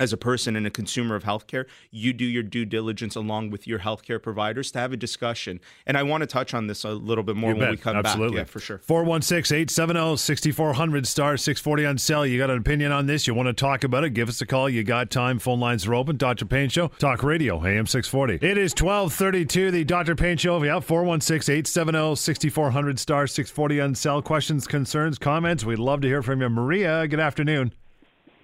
as 0.00 0.12
a 0.12 0.16
person 0.16 0.56
and 0.56 0.66
a 0.66 0.70
consumer 0.70 1.14
of 1.14 1.22
healthcare, 1.22 1.66
you 1.90 2.12
do 2.12 2.24
your 2.24 2.42
due 2.42 2.64
diligence 2.64 3.14
along 3.14 3.50
with 3.50 3.66
your 3.66 3.78
healthcare 3.78 4.20
providers 4.20 4.72
to 4.72 4.78
have 4.80 4.92
a 4.92 4.96
discussion. 4.96 5.60
And 5.86 5.96
I 5.96 6.02
want 6.02 6.22
to 6.22 6.26
touch 6.26 6.52
on 6.52 6.66
this 6.66 6.82
a 6.84 6.90
little 6.90 7.22
bit 7.22 7.36
more 7.36 7.50
you 7.50 7.56
when 7.56 7.66
bet. 7.66 7.70
we 7.70 7.76
come 7.76 7.96
Absolutely. 7.96 8.38
back. 8.38 8.46
Yeah, 8.48 8.50
for 8.52 8.58
sure. 8.60 8.78
416 8.78 9.54
870 9.56 10.16
6400 10.16 11.06
star 11.06 11.36
640 11.36 11.86
on 11.86 11.98
sale. 11.98 12.26
You 12.26 12.38
got 12.38 12.50
an 12.50 12.58
opinion 12.58 12.90
on 12.90 13.06
this? 13.06 13.26
You 13.26 13.34
want 13.34 13.46
to 13.46 13.52
talk 13.52 13.84
about 13.84 14.02
it? 14.04 14.10
Give 14.10 14.28
us 14.28 14.40
a 14.40 14.46
call. 14.46 14.68
You 14.68 14.82
got 14.82 15.10
time. 15.10 15.38
Phone 15.38 15.60
lines 15.60 15.86
are 15.86 15.94
open. 15.94 16.16
Dr. 16.16 16.44
Pain 16.46 16.68
Show. 16.68 16.88
Talk 16.98 17.22
Radio, 17.22 17.64
AM 17.64 17.86
640. 17.86 18.44
It 18.44 18.58
is 18.58 18.72
1232, 18.72 19.70
the 19.70 19.84
Dr. 19.84 20.16
Pain 20.16 20.36
Show. 20.36 20.60
Yeah, 20.64 20.80
416 20.80 21.52
870 21.54 22.16
6400 22.16 22.98
star 22.98 23.26
640 23.28 23.80
on 23.80 23.94
sale. 23.94 24.22
Questions, 24.22 24.66
concerns, 24.66 25.18
comments? 25.18 25.64
We'd 25.64 25.78
love 25.78 26.00
to 26.00 26.08
hear 26.08 26.22
from 26.22 26.40
you. 26.40 26.48
Maria, 26.48 27.06
good 27.06 27.20
afternoon. 27.20 27.72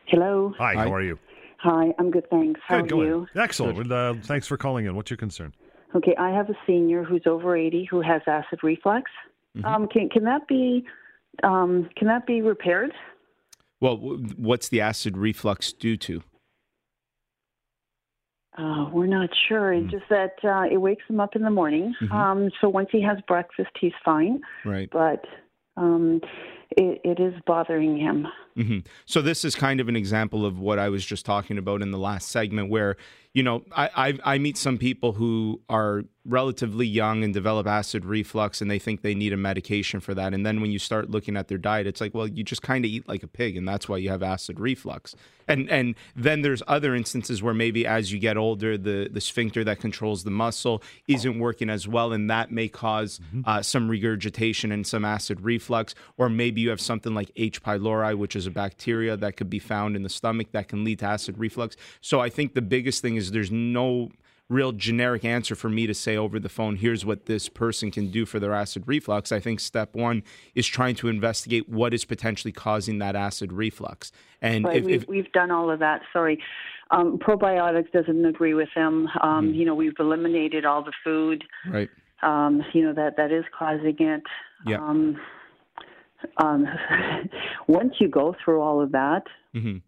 Hello. 0.07 0.55
Hi, 0.59 0.75
Hi. 0.75 0.85
how 0.85 0.93
are 0.95 1.03
you? 1.03 1.19
Hi, 1.63 1.93
I'm 1.99 2.11
good, 2.11 2.29
thanks. 2.31 2.59
How 2.67 2.81
good, 2.81 2.93
are 2.93 3.05
you? 3.05 3.17
Ahead. 3.35 3.45
Excellent. 3.45 3.93
Uh, 3.93 4.15
thanks 4.23 4.47
for 4.47 4.57
calling 4.57 4.87
in. 4.87 4.95
What's 4.97 5.11
your 5.11 5.19
concern? 5.19 5.53
Okay, 5.95 6.15
I 6.19 6.31
have 6.31 6.49
a 6.49 6.57
senior 6.67 7.05
who's 7.05 7.23
over 7.27 7.57
80 7.57 7.87
who 7.91 8.01
has 8.01 8.23
acid 8.27 8.61
reflux. 8.63 9.11
Mm-hmm. 9.57 9.67
Um, 9.67 9.89
can 9.89 10.09
can 10.09 10.25
that 10.25 10.47
be 10.49 10.87
um, 11.43 11.91
can 11.97 12.07
that 12.09 12.27
be 12.27 12.41
repaired? 12.41 12.93
Well, 13.81 13.97
what's 14.37 14.69
the 14.69 14.81
acid 14.81 15.19
reflux 15.19 15.73
due 15.73 15.97
to? 15.99 16.23
Uh, 18.57 18.89
we're 18.93 19.07
not 19.07 19.31
sure. 19.49 19.73
It's 19.73 19.87
mm. 19.87 19.91
just 19.91 20.05
that 20.11 20.35
uh, 20.45 20.73
it 20.73 20.79
wakes 20.79 21.05
him 21.09 21.21
up 21.21 21.37
in 21.37 21.43
the 21.43 21.51
morning. 21.51 21.95
Mm-hmm. 22.03 22.13
Um, 22.13 22.51
so 22.61 22.69
once 22.69 22.89
he 22.93 23.03
has 23.03 23.19
breakfast, 23.27 23.71
he's 23.81 23.93
fine. 24.05 24.41
Right. 24.65 24.89
But 24.91 25.25
um, 25.77 26.21
it, 26.77 27.01
it 27.05 27.21
is 27.21 27.35
bothering 27.47 27.97
him. 27.99 28.27
Mm-hmm. 28.57 28.79
So 29.07 29.23
this 29.23 29.45
is 29.45 29.55
kind 29.55 29.81
of 29.81 29.89
an 29.89 29.97
example 29.97 30.45
of 30.45 30.59
what 30.59 30.79
I 30.79 30.89
was 30.89 31.05
just 31.05 31.25
talking 31.25 31.59
about 31.59 31.83
in 31.83 31.91
the 31.91 31.99
last 31.99 32.29
segment, 32.29 32.69
where 32.69 32.97
you 33.33 33.43
know 33.43 33.65
I, 33.73 33.91
I, 33.97 34.35
I 34.35 34.39
meet 34.39 34.57
some 34.57 34.77
people 34.77 35.13
who 35.13 35.61
are 35.69 36.05
relatively 36.27 36.87
young 36.87 37.25
and 37.25 37.33
develop 37.33 37.67
acid 37.67 38.05
reflux, 38.05 38.61
and 38.61 38.71
they 38.71 38.79
think 38.79 39.03
they 39.03 39.15
need 39.15 39.33
a 39.33 39.37
medication 39.37 40.01
for 40.01 40.15
that, 40.15 40.35
and 40.35 40.45
then 40.45 40.61
when 40.61 40.71
you 40.71 40.79
start 40.79 41.11
looking 41.11 41.37
at 41.37 41.49
their 41.49 41.59
diet, 41.59 41.87
it's 41.87 42.01
like, 42.01 42.13
well, 42.13 42.27
you 42.27 42.43
just 42.43 42.63
kind 42.63 42.85
of 42.85 42.91
eat 42.91 43.09
like 43.09 43.23
a 43.23 43.29
pig, 43.29 43.57
and 43.57 43.67
that's 43.67 43.89
why 43.89 43.97
you 43.97 44.11
have 44.11 44.23
acid 44.23 44.59
reflux. 44.59 45.15
And 45.49 45.71
and 45.71 45.95
then 46.15 46.43
there's 46.43 46.63
other 46.67 46.95
instances 46.95 47.43
where 47.43 47.55
maybe 47.55 47.87
as 47.87 48.13
you 48.13 48.19
get 48.19 48.37
older, 48.37 48.77
the 48.77 49.09
the 49.11 49.21
sphincter 49.21 49.65
that 49.65 49.81
controls 49.81 50.25
the 50.25 50.31
muscle 50.31 50.83
isn't 51.09 51.39
working 51.39 51.71
as 51.71 51.89
well, 51.89 52.13
and 52.13 52.29
that 52.31 52.51
may 52.51 52.69
cause 52.69 53.21
mm-hmm. 53.21 53.43
uh, 53.45 53.63
some 53.63 53.89
regurgitation 53.89 54.73
and 54.73 54.87
some 54.87 55.05
acid 55.05 55.41
reflux, 55.41 55.95
or 56.19 56.29
maybe 56.29 56.60
you 56.61 56.71
have 56.71 56.81
something 56.81 57.15
like 57.15 57.31
H. 57.37 57.63
pylori, 57.63 58.17
which 58.17 58.37
is 58.37 58.47
a 58.47 58.51
bacteria 58.51 59.17
that 59.17 59.37
could 59.37 59.51
be 59.51 59.59
found 59.59 59.97
in 59.97 60.03
the 60.03 60.09
stomach 60.09 60.53
that 60.53 60.69
can 60.69 60.85
lead 60.85 61.01
to 61.01 61.07
acid 61.07 61.39
reflux. 61.39 61.77
So 62.01 62.21
I 62.21 62.29
think 62.29 62.55
the 62.55 62.63
biggest 62.63 63.03
thing 63.03 63.17
is 63.17 63.31
there's 63.31 63.51
no 63.51 64.11
real 64.51 64.73
generic 64.73 65.25
answer 65.25 65.55
for 65.55 65.71
me 65.71 65.87
to 65.87 65.95
say 65.95 66.17
over 66.17 66.41
the 66.41 66.49
phone 66.49 66.75
here's 66.75 67.07
what 67.07 67.27
this 67.27 67.49
person 67.49 67.91
can 67.91 68.11
do 68.11 68.27
for 68.27 68.41
their 68.41 68.53
acid 68.53 68.83
reflux 68.85 69.31
i 69.31 69.39
think 69.39 69.61
step 69.61 69.95
one 69.95 70.25
is 70.57 70.67
trying 70.67 70.95
to 70.95 71.07
investigate 71.07 71.69
what 71.69 71.95
is 71.95 72.05
potentially 72.05 72.51
causing 72.51 72.99
that 72.99 73.15
acid 73.15 73.53
reflux 73.53 74.11
and 74.43 74.65
right. 74.65 74.79
if, 74.79 74.85
we've, 74.85 75.03
if, 75.03 75.09
we've 75.09 75.33
done 75.33 75.53
all 75.53 75.71
of 75.71 75.79
that 75.79 76.03
sorry 76.13 76.43
um, 76.91 77.17
probiotics 77.19 77.93
doesn't 77.93 78.27
agree 78.27 78.53
with 78.53 78.69
them 78.75 79.09
um, 79.23 79.53
mm. 79.53 79.55
you 79.55 79.65
know 79.65 79.75
we've 79.75 79.95
eliminated 80.01 80.65
all 80.65 80.83
the 80.83 80.93
food 81.05 81.45
right 81.69 81.89
um, 82.23 82.61
you 82.75 82.83
know 82.83 82.93
that 82.93 83.17
that 83.17 83.31
is 83.31 83.45
causing 83.57 83.97
it 84.01 84.23
yeah 84.67 84.85
um, 86.39 86.67
once 87.69 87.95
you 88.01 88.09
go 88.09 88.35
through 88.45 88.61
all 88.61 88.81
of 88.83 88.93
that, 88.93 89.25
mm-hmm. 89.55 89.79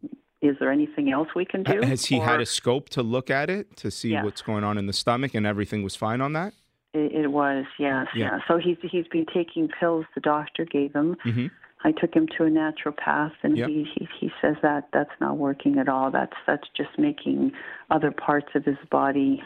is 0.40 0.57
there 0.61 0.71
anything 0.71 1.11
else 1.12 1.29
we 1.35 1.45
can 1.45 1.62
do? 1.62 1.81
Has 1.83 2.07
he 2.07 2.18
or... 2.18 2.25
had 2.25 2.40
a 2.40 2.47
scope 2.47 2.88
to 2.90 3.03
look 3.03 3.31
at 3.31 3.51
it 3.51 3.77
to 3.79 3.90
see 3.90 4.14
what's 4.16 4.42
going 4.42 4.64
on 4.64 4.79
in 4.79 4.87
the 4.87 4.92
stomach, 4.92 5.35
and 5.35 5.47
everything 5.47 5.83
was 5.83 5.97
fine 5.97 6.21
on 6.21 6.33
that? 6.35 6.53
It, 6.95 7.12
it 7.25 7.29
was, 7.29 7.64
yes, 7.79 8.07
yeah. 8.14 8.25
yeah. 8.33 8.38
So 8.49 8.59
he's 8.59 8.77
he's 8.83 9.07
been 9.09 9.27
taking 9.33 9.68
pills 9.68 10.05
the 10.14 10.21
doctor 10.21 10.64
gave 10.64 10.95
him. 10.95 11.16
Mm-hmm. 11.25 11.47
I 11.85 11.92
took 11.92 12.14
him 12.14 12.29
to 12.38 12.45
a 12.45 12.49
naturopath, 12.49 13.33
and 13.42 13.57
yep. 13.57 13.68
he, 13.68 13.87
he 13.95 14.09
he 14.21 14.31
says 14.40 14.57
that 14.62 14.88
that's 14.92 15.11
not 15.21 15.38
working 15.38 15.79
at 15.79 15.88
all. 15.88 16.11
That's 16.11 16.37
that's 16.47 16.68
just 16.77 16.90
making 16.99 17.53
other 17.90 18.11
parts 18.11 18.49
of 18.55 18.64
his 18.64 18.77
body 18.90 19.42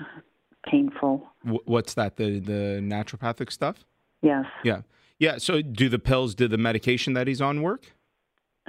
painful. 0.67 1.27
What's 1.65 1.95
that? 1.95 2.17
The 2.17 2.41
the 2.41 2.81
naturopathic 2.83 3.53
stuff? 3.53 3.85
Yes. 4.23 4.45
Yeah. 4.65 4.81
Yeah. 5.19 5.39
So, 5.39 5.63
do 5.63 5.89
the 5.89 5.99
pills, 5.99 6.35
do 6.35 6.49
the 6.49 6.59
medication 6.59 7.15
that 7.15 7.27
he's 7.27 7.41
on 7.41 7.63
work? 7.63 7.93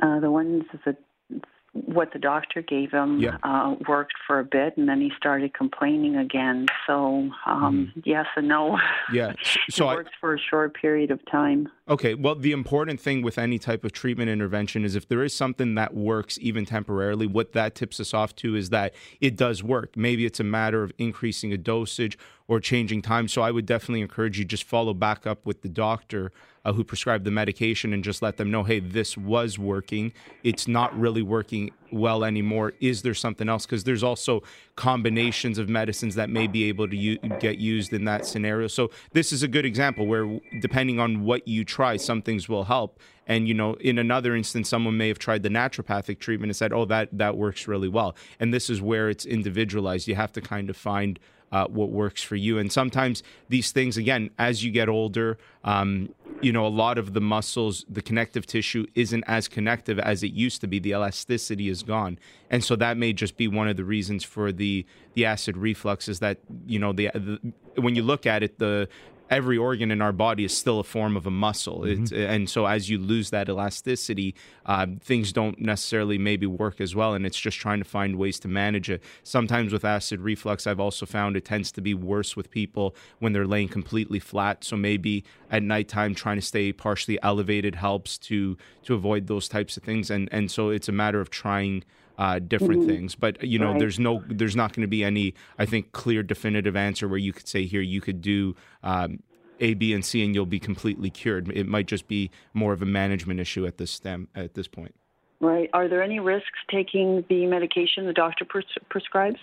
Uh, 0.02 0.20
the 0.20 0.32
ones 0.32 0.64
that 0.86 0.98
what 1.86 2.14
the 2.14 2.20
doctor 2.20 2.62
gave 2.62 2.92
him 2.92 3.20
yep. 3.20 3.40
uh, 3.44 3.76
worked 3.88 4.14
for 4.26 4.40
a 4.40 4.44
bit, 4.44 4.78
and 4.78 4.88
then 4.88 5.02
he 5.02 5.12
started 5.18 5.54
complaining 5.54 6.16
again. 6.16 6.68
So 6.86 7.30
um, 7.46 7.92
mm. 7.96 8.04
yes 8.06 8.26
and 8.36 8.48
no. 8.48 8.78
Yeah, 9.12 9.34
so 9.70 9.90
it 9.90 9.96
works 9.96 10.12
for 10.20 10.34
a 10.34 10.40
short 10.40 10.76
period 10.76 11.12
of 11.12 11.20
time. 11.30 11.70
Okay, 11.90 12.16
well, 12.16 12.36
the 12.36 12.52
important 12.52 13.00
thing 13.00 13.22
with 13.22 13.38
any 13.38 13.60
type 13.60 13.84
of 13.86 13.94
treatment 13.94 14.30
intervention 14.30 14.84
is 14.84 14.96
if 14.96 15.08
there 15.08 15.24
is 15.24 15.34
something 15.34 15.76
that 15.76 15.94
works 15.94 16.38
even 16.42 16.66
temporarily, 16.66 17.28
what 17.28 17.54
that 17.54 17.76
tips 17.76 18.00
us 18.00 18.14
off 18.14 18.36
to 18.38 18.56
is 18.56 18.70
that 18.72 18.94
it 19.22 19.36
does 19.38 19.64
work. 19.64 19.96
Maybe 19.96 20.26
it's 20.26 20.40
a 20.40 20.44
matter 20.44 20.84
of 20.84 20.92
increasing 20.98 21.54
a 21.54 21.58
dosage 21.58 22.18
or 22.48 22.60
changing 22.60 23.02
time. 23.02 23.28
So 23.28 23.42
I 23.42 23.52
would 23.52 23.66
definitely 23.66 24.02
encourage 24.02 24.40
you 24.40 24.46
just 24.46 24.64
follow 24.64 24.94
back 24.94 25.28
up 25.28 25.46
with 25.46 25.62
the 25.62 25.70
doctor 25.70 26.32
uh, 26.68 26.74
who 26.74 26.84
prescribed 26.84 27.24
the 27.24 27.32
medication 27.32 27.94
and 27.94 28.04
just 28.04 28.22
let 28.22 28.36
them 28.36 28.52
know, 28.52 28.62
hey, 28.62 28.82
this 28.82 29.18
was 29.18 29.58
working. 29.58 30.12
It's 30.44 30.68
not 30.68 30.98
really 31.00 31.22
working 31.22 31.72
well 31.94 32.26
anymore. 32.26 32.74
Is 32.82 33.04
there 33.04 33.14
something 33.14 33.48
else? 33.48 33.66
Because 33.66 33.86
there's 33.86 34.04
also 34.04 34.44
combinations 34.76 35.60
of 35.60 35.70
medicines 35.70 36.16
that 36.16 36.30
may 36.30 36.46
be 36.46 36.66
able 36.66 36.90
to 36.90 36.98
u- 36.98 37.18
get 37.40 37.58
used 37.58 37.94
in 37.94 38.04
that 38.04 38.26
scenario. 38.26 38.68
So 38.68 38.92
this 39.14 39.32
is 39.32 39.44
a 39.44 39.48
good 39.48 39.66
example 39.66 40.08
where, 40.08 40.42
depending 40.60 41.00
on 41.00 41.24
what 41.24 41.48
you 41.48 41.64
try, 41.64 41.96
some 41.96 42.22
things 42.22 42.50
will 42.50 42.66
help. 42.66 43.00
And 43.28 43.48
you 43.48 43.54
know, 43.54 43.76
in 43.76 43.98
another 43.98 44.36
instance, 44.36 44.68
someone 44.68 44.98
may 44.98 45.08
have 45.08 45.20
tried 45.20 45.44
the 45.44 45.50
naturopathic 45.50 46.20
treatment 46.20 46.50
and 46.50 46.56
said, 46.56 46.74
"Oh, 46.74 46.86
that 46.86 47.10
that 47.18 47.38
works 47.38 47.68
really 47.68 47.90
well." 47.90 48.16
And 48.40 48.54
this 48.54 48.70
is 48.70 48.82
where 48.82 49.10
it's 49.10 49.26
individualized. 49.26 50.08
You 50.08 50.16
have 50.16 50.32
to 50.34 50.42
kind 50.42 50.70
of 50.70 50.78
find 50.78 51.20
uh, 51.52 51.66
what 51.68 51.90
works 51.90 52.22
for 52.22 52.36
you. 52.36 52.58
And 52.58 52.72
sometimes 52.72 53.24
these 53.50 53.72
things, 53.72 53.98
again, 53.98 54.30
as 54.38 54.64
you 54.64 54.72
get 54.72 54.90
older, 54.90 55.38
um, 55.64 56.14
you 56.42 56.52
know, 56.52 56.66
a 56.66 56.70
lot 56.70 56.98
of 56.98 57.14
the 57.14 57.22
muscles, 57.22 57.86
the 57.90 58.02
connective 58.02 58.46
tissue 58.46 58.86
isn't 58.96 59.24
as 59.28 59.48
connective 59.48 59.98
as 60.00 60.24
it 60.24 60.34
used 60.34 60.62
to 60.62 60.68
be. 60.68 60.80
The 60.80 60.92
elasticity 60.92 61.68
is 61.68 61.84
gone, 61.84 62.20
and 62.50 62.64
so 62.64 62.76
that 62.76 62.98
may 62.98 63.14
just 63.14 63.38
be 63.38 63.48
one 63.48 63.68
of 63.68 63.76
the 63.76 63.84
reasons 63.84 64.24
for 64.24 64.52
the 64.52 64.86
the 65.16 65.26
acid 65.26 65.58
reflux. 65.58 66.08
Is 66.08 66.20
that 66.20 66.38
you 66.68 66.78
know 66.78 66.94
the, 66.94 67.10
the 67.14 67.54
when 67.82 67.96
you 67.96 68.04
look 68.04 68.28
at 68.28 68.44
it, 68.44 68.60
the 68.60 68.88
every 69.30 69.58
organ 69.58 69.92
in 69.92 70.02
our 70.02 70.12
body 70.12 70.44
is 70.44 70.56
still 70.56 70.80
a 70.80 70.84
form 70.84 71.18
of 71.18 71.26
a 71.26 71.32
muscle. 71.32 71.82
Mm-hmm. 71.82 72.16
and 72.16 72.50
so 72.50 72.66
as 72.66 72.90
you 72.90 72.98
lose 72.98 73.30
that 73.30 73.50
elasticity, 73.50 74.36
uh, 74.66 74.88
things 75.02 75.34
don't 75.34 75.60
necessarily 75.60 76.18
maybe 76.18 76.46
work 76.46 76.80
as 76.80 76.96
well. 76.96 77.14
And 77.14 77.26
it's 77.26 77.40
just 77.40 77.58
trying 77.58 77.80
to 77.80 77.86
find 77.86 78.18
ways 78.18 78.40
to 78.42 78.48
manage 78.48 78.90
it. 78.90 79.04
Sometimes 79.24 79.74
with 79.74 79.86
acid 79.86 80.22
reflux, 80.22 80.68
I've 80.68 80.80
also 80.80 81.06
found 81.06 81.36
it 81.36 81.46
tends 81.46 81.72
to 81.74 81.82
be 81.82 81.94
worse 81.94 82.36
with 82.36 82.52
people 82.52 82.96
when 83.20 83.34
they're 83.34 83.48
laying 83.48 83.70
completely 83.70 84.20
flat. 84.20 84.64
So 84.64 84.76
maybe 84.76 85.24
at 85.52 85.64
nighttime, 85.64 86.16
trying 86.16 86.38
to 86.38 86.42
stay 86.42 86.72
partially 86.72 87.20
elevated 87.22 87.76
helps 87.76 88.18
to 88.20 88.58
to 88.84 88.94
avoid 88.94 89.28
those 89.28 89.48
types 89.48 89.78
of 89.78 89.84
things. 89.84 90.10
And 90.10 90.30
and 90.32 90.50
so 90.50 90.70
it's 90.70 90.90
a 90.90 90.92
matter 90.94 91.20
of 91.20 91.30
trying 91.30 91.84
uh, 92.18 92.40
different 92.40 92.82
Mhm. 92.84 92.88
things. 92.88 93.16
But 93.16 93.44
you 93.44 93.60
know, 93.60 93.72
Right. 93.72 93.80
there's 93.80 94.00
no, 94.00 94.24
there's 94.28 94.56
not 94.56 94.74
going 94.74 94.82
to 94.82 94.88
be 94.88 95.04
any, 95.04 95.34
I 95.58 95.66
think, 95.66 95.92
clear 95.92 96.24
definitive 96.24 96.76
answer 96.76 97.08
where 97.08 97.20
you 97.20 97.34
could 97.34 97.48
say 97.48 97.66
here 97.66 97.82
you 97.82 98.02
could 98.02 98.22
do. 98.22 98.56
Um, 98.84 99.22
a, 99.60 99.74
B, 99.74 99.92
and 99.92 100.06
C, 100.06 100.24
and 100.24 100.36
you'll 100.36 100.46
be 100.46 100.60
completely 100.60 101.10
cured. 101.10 101.50
It 101.52 101.68
might 101.68 101.88
just 101.88 102.08
be 102.08 102.30
more 102.54 102.74
of 102.74 102.84
a 102.84 102.86
management 102.86 103.40
issue 103.40 103.66
at 103.66 103.78
this 103.80 103.90
stem 103.90 104.28
at 104.36 104.54
this 104.54 104.68
point. 104.68 104.94
Right. 105.40 105.68
Are 105.74 105.88
there 105.88 106.04
any 106.04 106.20
risks 106.20 106.60
taking 106.70 107.24
the 107.28 107.46
medication 107.48 108.06
the 108.06 108.14
doctor 108.14 108.46
pres- 108.46 108.66
prescribes? 108.90 109.40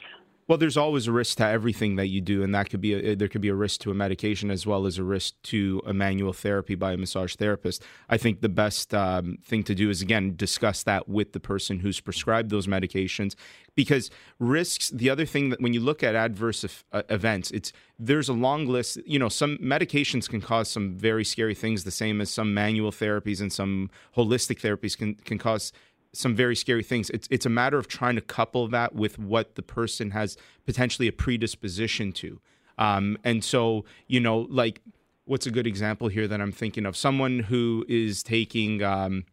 Well, 0.46 0.58
there's 0.58 0.76
always 0.76 1.06
a 1.06 1.12
risk 1.12 1.38
to 1.38 1.46
everything 1.46 1.96
that 1.96 2.08
you 2.08 2.20
do, 2.20 2.42
and 2.42 2.54
that 2.54 2.68
could 2.68 2.82
be 2.82 2.92
a, 2.92 3.16
there 3.16 3.28
could 3.28 3.40
be 3.40 3.48
a 3.48 3.54
risk 3.54 3.80
to 3.80 3.90
a 3.90 3.94
medication 3.94 4.50
as 4.50 4.66
well 4.66 4.84
as 4.84 4.98
a 4.98 5.02
risk 5.02 5.34
to 5.44 5.80
a 5.86 5.94
manual 5.94 6.34
therapy 6.34 6.74
by 6.74 6.92
a 6.92 6.96
massage 6.98 7.34
therapist. 7.34 7.82
I 8.10 8.18
think 8.18 8.42
the 8.42 8.50
best 8.50 8.92
um, 8.94 9.38
thing 9.42 9.62
to 9.64 9.74
do 9.74 9.88
is 9.88 10.02
again 10.02 10.36
discuss 10.36 10.82
that 10.82 11.08
with 11.08 11.32
the 11.32 11.40
person 11.40 11.78
who's 11.78 11.98
prescribed 11.98 12.50
those 12.50 12.66
medications, 12.66 13.34
because 13.74 14.10
risks. 14.38 14.90
The 14.90 15.08
other 15.08 15.24
thing 15.24 15.48
that 15.48 15.62
when 15.62 15.72
you 15.72 15.80
look 15.80 16.02
at 16.02 16.14
adverse 16.14 16.62
uh, 16.92 17.02
events, 17.08 17.50
it's 17.50 17.72
there's 17.98 18.28
a 18.28 18.34
long 18.34 18.66
list. 18.66 18.98
You 19.06 19.18
know, 19.18 19.30
some 19.30 19.56
medications 19.58 20.28
can 20.28 20.42
cause 20.42 20.68
some 20.68 20.98
very 20.98 21.24
scary 21.24 21.54
things, 21.54 21.84
the 21.84 21.90
same 21.90 22.20
as 22.20 22.28
some 22.28 22.52
manual 22.52 22.90
therapies 22.90 23.40
and 23.40 23.50
some 23.50 23.88
holistic 24.14 24.60
therapies 24.60 24.96
can 24.98 25.14
can 25.14 25.38
cause 25.38 25.72
some 26.14 26.34
very 26.34 26.56
scary 26.56 26.82
things. 26.82 27.10
It's 27.10 27.28
it's 27.30 27.46
a 27.46 27.50
matter 27.50 27.78
of 27.78 27.88
trying 27.88 28.14
to 28.14 28.20
couple 28.20 28.66
that 28.68 28.94
with 28.94 29.18
what 29.18 29.54
the 29.54 29.62
person 29.62 30.10
has 30.12 30.36
potentially 30.66 31.08
a 31.08 31.12
predisposition 31.12 32.12
to. 32.12 32.40
Um, 32.78 33.18
and 33.24 33.44
so, 33.44 33.84
you 34.06 34.20
know, 34.20 34.46
like 34.50 34.80
what's 35.26 35.46
a 35.46 35.50
good 35.50 35.66
example 35.66 36.08
here 36.08 36.28
that 36.28 36.40
I'm 36.40 36.52
thinking 36.52 36.86
of? 36.86 36.96
Someone 36.96 37.40
who 37.40 37.84
is 37.88 38.22
taking 38.22 38.82
um, 38.82 39.24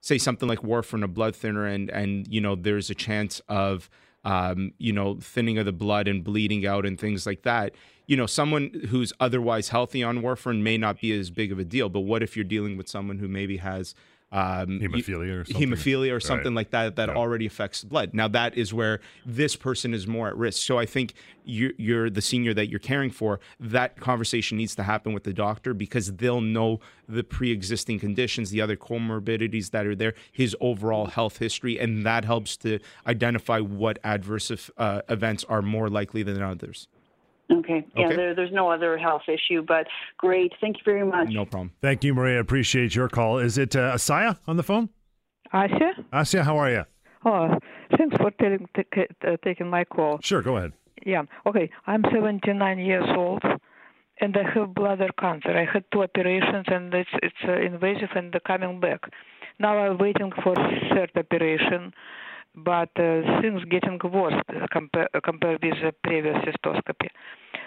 say 0.00 0.18
something 0.18 0.48
like 0.48 0.60
warfarin, 0.60 1.04
a 1.04 1.08
blood 1.08 1.36
thinner, 1.36 1.66
and 1.66 1.90
and 1.90 2.26
you 2.28 2.40
know, 2.40 2.54
there's 2.54 2.90
a 2.90 2.94
chance 2.94 3.40
of 3.48 3.90
um, 4.24 4.72
you 4.78 4.92
know, 4.92 5.16
thinning 5.20 5.58
of 5.58 5.64
the 5.64 5.72
blood 5.72 6.06
and 6.06 6.22
bleeding 6.22 6.66
out 6.66 6.84
and 6.84 6.98
things 6.98 7.26
like 7.26 7.42
that. 7.42 7.74
You 8.06 8.16
know, 8.16 8.26
someone 8.26 8.70
who's 8.88 9.12
otherwise 9.20 9.68
healthy 9.68 10.02
on 10.02 10.20
warfarin 10.20 10.62
may 10.62 10.76
not 10.76 11.00
be 11.00 11.12
as 11.18 11.30
big 11.30 11.52
of 11.52 11.58
a 11.58 11.64
deal. 11.64 11.88
But 11.88 12.00
what 12.00 12.22
if 12.22 12.36
you're 12.36 12.44
dealing 12.44 12.76
with 12.76 12.88
someone 12.88 13.18
who 13.18 13.28
maybe 13.28 13.58
has 13.58 13.94
um, 14.32 14.78
Hemophilia 14.80 15.40
or 15.40 15.44
something. 15.44 15.68
hemophilia 15.70 16.14
or 16.14 16.20
something 16.20 16.46
Right. 16.52 16.60
like 16.60 16.70
that 16.70 16.96
that 16.96 17.08
Yeah. 17.08 17.14
already 17.16 17.46
affects 17.46 17.80
the 17.80 17.88
blood. 17.88 18.14
Now 18.14 18.28
that 18.28 18.56
is 18.56 18.72
where 18.72 19.00
this 19.26 19.56
person 19.56 19.92
is 19.92 20.06
more 20.06 20.28
at 20.28 20.36
risk. 20.36 20.62
So 20.64 20.78
I 20.78 20.86
think 20.86 21.14
you're, 21.44 21.72
you're 21.78 22.08
the 22.08 22.22
senior 22.22 22.54
that 22.54 22.68
you're 22.68 22.78
caring 22.78 23.10
for. 23.10 23.40
That 23.58 23.96
conversation 23.98 24.56
needs 24.56 24.76
to 24.76 24.84
happen 24.84 25.12
with 25.12 25.24
the 25.24 25.32
doctor 25.32 25.74
because 25.74 26.12
they'll 26.12 26.40
know 26.40 26.78
the 27.08 27.24
pre-existing 27.24 27.98
conditions, 27.98 28.50
the 28.50 28.60
other 28.60 28.76
comorbidities 28.76 29.70
that 29.72 29.84
are 29.84 29.96
there, 29.96 30.14
his 30.30 30.56
overall 30.60 31.06
health 31.06 31.38
history, 31.38 31.78
and 31.80 32.06
that 32.06 32.24
helps 32.24 32.56
to 32.58 32.78
identify 33.06 33.58
what 33.58 33.98
adverse 34.04 34.70
uh, 34.76 35.02
events 35.08 35.44
are 35.48 35.62
more 35.62 35.88
likely 35.88 36.22
than 36.22 36.40
others. 36.40 36.86
Okay. 37.50 37.84
Yeah, 37.96 38.06
okay. 38.06 38.16
There, 38.16 38.34
there's 38.34 38.52
no 38.52 38.70
other 38.70 38.96
health 38.96 39.22
issue, 39.28 39.62
but 39.66 39.86
great. 40.18 40.52
Thank 40.60 40.76
you 40.76 40.82
very 40.84 41.04
much. 41.04 41.28
No 41.30 41.44
problem. 41.44 41.72
Thank 41.80 42.04
you, 42.04 42.14
Maria. 42.14 42.40
Appreciate 42.40 42.94
your 42.94 43.08
call. 43.08 43.38
Is 43.38 43.58
it 43.58 43.74
uh, 43.74 43.94
Asaya 43.94 44.38
on 44.46 44.56
the 44.56 44.62
phone? 44.62 44.88
Asya? 45.52 45.90
Asya, 46.12 46.42
how 46.42 46.56
are 46.58 46.70
you? 46.70 46.84
Oh, 47.24 47.58
thanks 47.98 48.16
for 48.16 48.30
t- 48.30 48.64
t- 48.76 49.06
uh, 49.26 49.36
taking 49.44 49.68
my 49.68 49.84
call. 49.84 50.20
Sure, 50.22 50.42
go 50.42 50.56
ahead. 50.56 50.72
Yeah. 51.04 51.22
Okay. 51.46 51.70
I'm 51.86 52.02
79 52.12 52.78
years 52.78 53.04
old 53.16 53.42
and 54.20 54.36
I 54.36 54.42
have 54.54 54.74
bladder 54.74 55.08
cancer. 55.18 55.50
I 55.56 55.64
had 55.70 55.84
two 55.92 56.02
operations, 56.02 56.66
and 56.68 56.92
it's 56.94 57.10
it's 57.22 57.42
uh, 57.46 57.52
invasive 57.52 58.10
and 58.14 58.34
coming 58.46 58.80
back. 58.80 59.00
Now 59.58 59.76
I'm 59.78 59.98
waiting 59.98 60.30
for 60.42 60.54
third 60.54 61.10
operation, 61.16 61.92
but 62.54 62.90
uh, 62.98 63.40
things 63.40 63.62
getting 63.70 63.98
worse 64.12 64.34
compared 64.72 65.08
compared 65.24 65.62
with 65.62 65.74
the 65.82 65.92
previous 66.02 66.36
cystoscopy. 66.44 67.08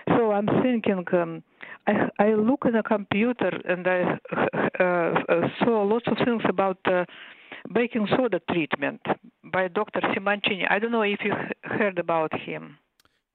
So 0.10 0.32
I'm 0.32 0.48
thinking. 0.62 1.06
Um, 1.12 1.44
I 1.88 2.10
I 2.20 2.34
look 2.34 2.64
in 2.66 2.74
the 2.74 2.84
computer 2.84 3.52
and 3.66 3.88
I 3.88 4.20
uh, 4.36 4.84
uh, 4.84 5.48
saw 5.60 5.84
lots 5.84 6.08
of 6.08 6.18
things 6.26 6.44
about. 6.48 6.78
Uh, 6.86 7.06
baking 7.72 8.08
soda 8.16 8.42
treatment 8.52 9.02
by 9.44 9.68
Dr. 9.68 10.02
Simoncini. 10.02 10.70
I 10.70 10.80
don't 10.80 10.92
know 10.92 11.04
if 11.04 11.20
you 11.24 11.34
heard 11.64 11.98
about 11.98 12.38
him. 12.38 12.78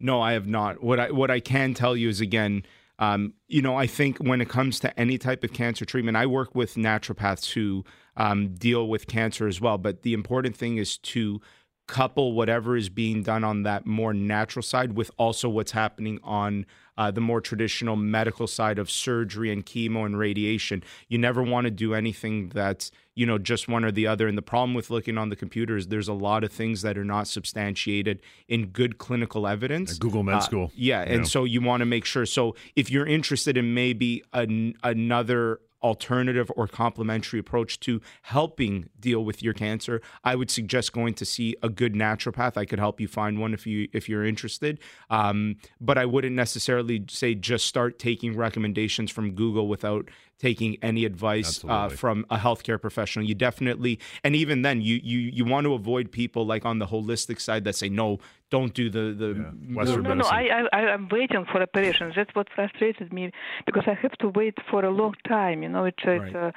No, 0.00 0.20
I 0.20 0.32
have 0.32 0.46
not. 0.46 0.82
What 0.82 1.00
I 1.00 1.10
what 1.10 1.30
I 1.30 1.40
can 1.40 1.74
tell 1.74 1.96
you 1.96 2.08
is 2.08 2.20
again, 2.20 2.64
um, 2.98 3.34
you 3.46 3.62
know, 3.62 3.76
I 3.76 3.86
think 3.86 4.18
when 4.18 4.40
it 4.40 4.48
comes 4.48 4.80
to 4.80 4.98
any 4.98 5.18
type 5.18 5.44
of 5.44 5.52
cancer 5.52 5.84
treatment, 5.84 6.16
I 6.16 6.26
work 6.26 6.54
with 6.54 6.74
naturopaths 6.74 7.52
who 7.52 7.84
um, 8.16 8.54
deal 8.54 8.88
with 8.88 9.06
cancer 9.06 9.46
as 9.46 9.60
well. 9.60 9.78
But 9.78 10.02
the 10.02 10.14
important 10.14 10.56
thing 10.56 10.78
is 10.78 10.98
to 10.98 11.40
couple 11.86 12.34
whatever 12.34 12.76
is 12.76 12.90
being 12.90 13.22
done 13.22 13.42
on 13.42 13.62
that 13.64 13.86
more 13.86 14.12
natural 14.12 14.62
side 14.62 14.92
with 14.92 15.10
also 15.16 15.48
what's 15.48 15.72
happening 15.72 16.20
on 16.22 16.66
uh, 16.98 17.10
the 17.12 17.20
more 17.20 17.40
traditional 17.40 17.96
medical 17.96 18.46
side 18.46 18.78
of 18.78 18.90
surgery 18.90 19.50
and 19.52 19.64
chemo 19.64 20.04
and 20.04 20.18
radiation. 20.18 20.82
You 21.08 21.16
never 21.16 21.42
want 21.42 21.64
to 21.66 21.70
do 21.70 21.94
anything 21.94 22.50
that's 22.50 22.90
you 23.14 23.24
know 23.24 23.38
just 23.38 23.68
one 23.68 23.84
or 23.84 23.92
the 23.92 24.06
other. 24.06 24.26
And 24.26 24.36
the 24.36 24.42
problem 24.42 24.74
with 24.74 24.90
looking 24.90 25.16
on 25.16 25.28
the 25.28 25.36
computer 25.36 25.76
is 25.76 25.86
there's 25.86 26.08
a 26.08 26.12
lot 26.12 26.44
of 26.44 26.52
things 26.52 26.82
that 26.82 26.98
are 26.98 27.04
not 27.04 27.28
substantiated 27.28 28.20
in 28.48 28.66
good 28.66 28.98
clinical 28.98 29.46
evidence. 29.46 29.92
At 29.92 30.00
Google 30.00 30.24
Med 30.24 30.34
Uh, 30.34 30.40
School. 30.40 30.72
Yeah, 30.74 31.00
and 31.02 31.26
so 31.26 31.44
you 31.44 31.62
want 31.62 31.80
to 31.80 31.86
make 31.86 32.04
sure. 32.04 32.26
So 32.26 32.56
if 32.74 32.90
you're 32.90 33.06
interested 33.06 33.56
in 33.56 33.74
maybe 33.74 34.24
an, 34.32 34.74
another 34.82 35.60
alternative 35.82 36.50
or 36.56 36.66
complementary 36.66 37.38
approach 37.38 37.80
to 37.80 38.00
helping 38.22 38.88
deal 38.98 39.24
with 39.24 39.42
your 39.42 39.54
cancer, 39.54 40.00
I 40.24 40.34
would 40.34 40.50
suggest 40.50 40.92
going 40.92 41.14
to 41.14 41.24
see 41.24 41.56
a 41.62 41.68
good 41.68 41.94
naturopath. 41.94 42.56
I 42.56 42.64
could 42.64 42.78
help 42.78 43.00
you 43.00 43.08
find 43.08 43.38
one 43.38 43.54
if 43.54 43.66
you 43.66 43.88
if 43.92 44.08
you're 44.08 44.24
interested. 44.24 44.80
Um, 45.10 45.56
but 45.80 45.98
I 45.98 46.04
wouldn't 46.04 46.34
necessarily 46.34 47.04
say 47.08 47.34
just 47.34 47.66
start 47.66 47.98
taking 47.98 48.36
recommendations 48.36 49.10
from 49.10 49.32
Google 49.34 49.68
without 49.68 50.08
taking 50.38 50.76
any 50.82 51.04
advice 51.04 51.64
uh, 51.68 51.88
from 51.88 52.24
a 52.30 52.38
healthcare 52.38 52.80
professional. 52.80 53.24
You 53.26 53.34
definitely, 53.34 53.98
and 54.24 54.34
even 54.36 54.62
then, 54.62 54.80
you 54.80 55.00
you 55.02 55.18
you 55.18 55.44
want 55.44 55.64
to 55.66 55.74
avoid 55.74 56.10
people 56.12 56.46
like 56.46 56.64
on 56.64 56.78
the 56.78 56.86
holistic 56.86 57.40
side 57.40 57.64
that 57.64 57.74
say 57.74 57.88
no, 57.88 58.18
don't 58.50 58.72
do 58.74 58.88
the 58.88 59.12
the 59.22 59.28
Yeah. 59.28 59.76
Western 59.76 60.02
no, 60.02 60.14
no, 60.14 60.14
medicine. 60.14 60.68
I, 60.72 60.78
I, 60.78 60.80
I'm 60.92 61.08
waiting 61.08 61.44
for 61.50 61.62
operation. 61.62 62.12
That's 62.14 62.34
what 62.34 62.48
frustrated 62.54 63.12
me 63.12 63.32
because 63.66 63.84
I 63.86 63.94
have 63.94 64.12
to 64.18 64.28
wait 64.28 64.56
for 64.70 64.84
a 64.84 64.90
long 64.90 65.14
time. 65.26 65.62
You 65.62 65.68
know, 65.68 65.84
it's, 65.84 66.04
a 66.04 66.12
it's 66.22 66.34
a 66.34 66.52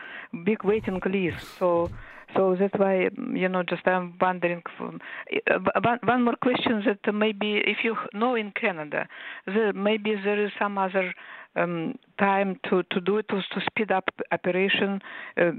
big 0.46 0.64
waiting 0.64 1.00
list. 1.06 1.46
So, 1.60 1.90
so 2.36 2.56
that's 2.60 2.74
why 2.78 3.10
you 3.34 3.50
know, 3.50 3.64
just 3.64 3.86
I'm 3.88 4.14
wondering. 4.20 4.62
Uh, 4.80 5.60
one, 5.84 6.00
one 6.04 6.24
more 6.24 6.36
question 6.42 6.84
that 6.86 7.14
maybe 7.14 7.62
if 7.66 7.78
you 7.84 7.96
know 8.14 8.36
in 8.36 8.52
Canada, 8.52 9.08
there 9.46 9.74
maybe 9.74 10.16
there 10.24 10.44
is 10.44 10.52
some 10.60 10.78
other 10.78 11.14
um, 11.56 11.96
time 12.20 12.60
to 12.70 12.84
to 12.92 13.02
do 13.02 13.18
it 13.18 13.28
to, 13.30 13.36
to 13.36 13.66
speed 13.66 13.92
up 13.92 14.10
operation, 14.32 15.02
uh, 15.38 15.52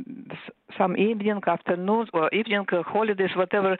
some 0.79 0.97
evening, 0.97 1.41
afternoons, 1.47 2.09
or 2.13 2.29
evening 2.35 2.65
uh, 2.73 2.83
holidays, 2.83 3.31
whatever, 3.37 3.77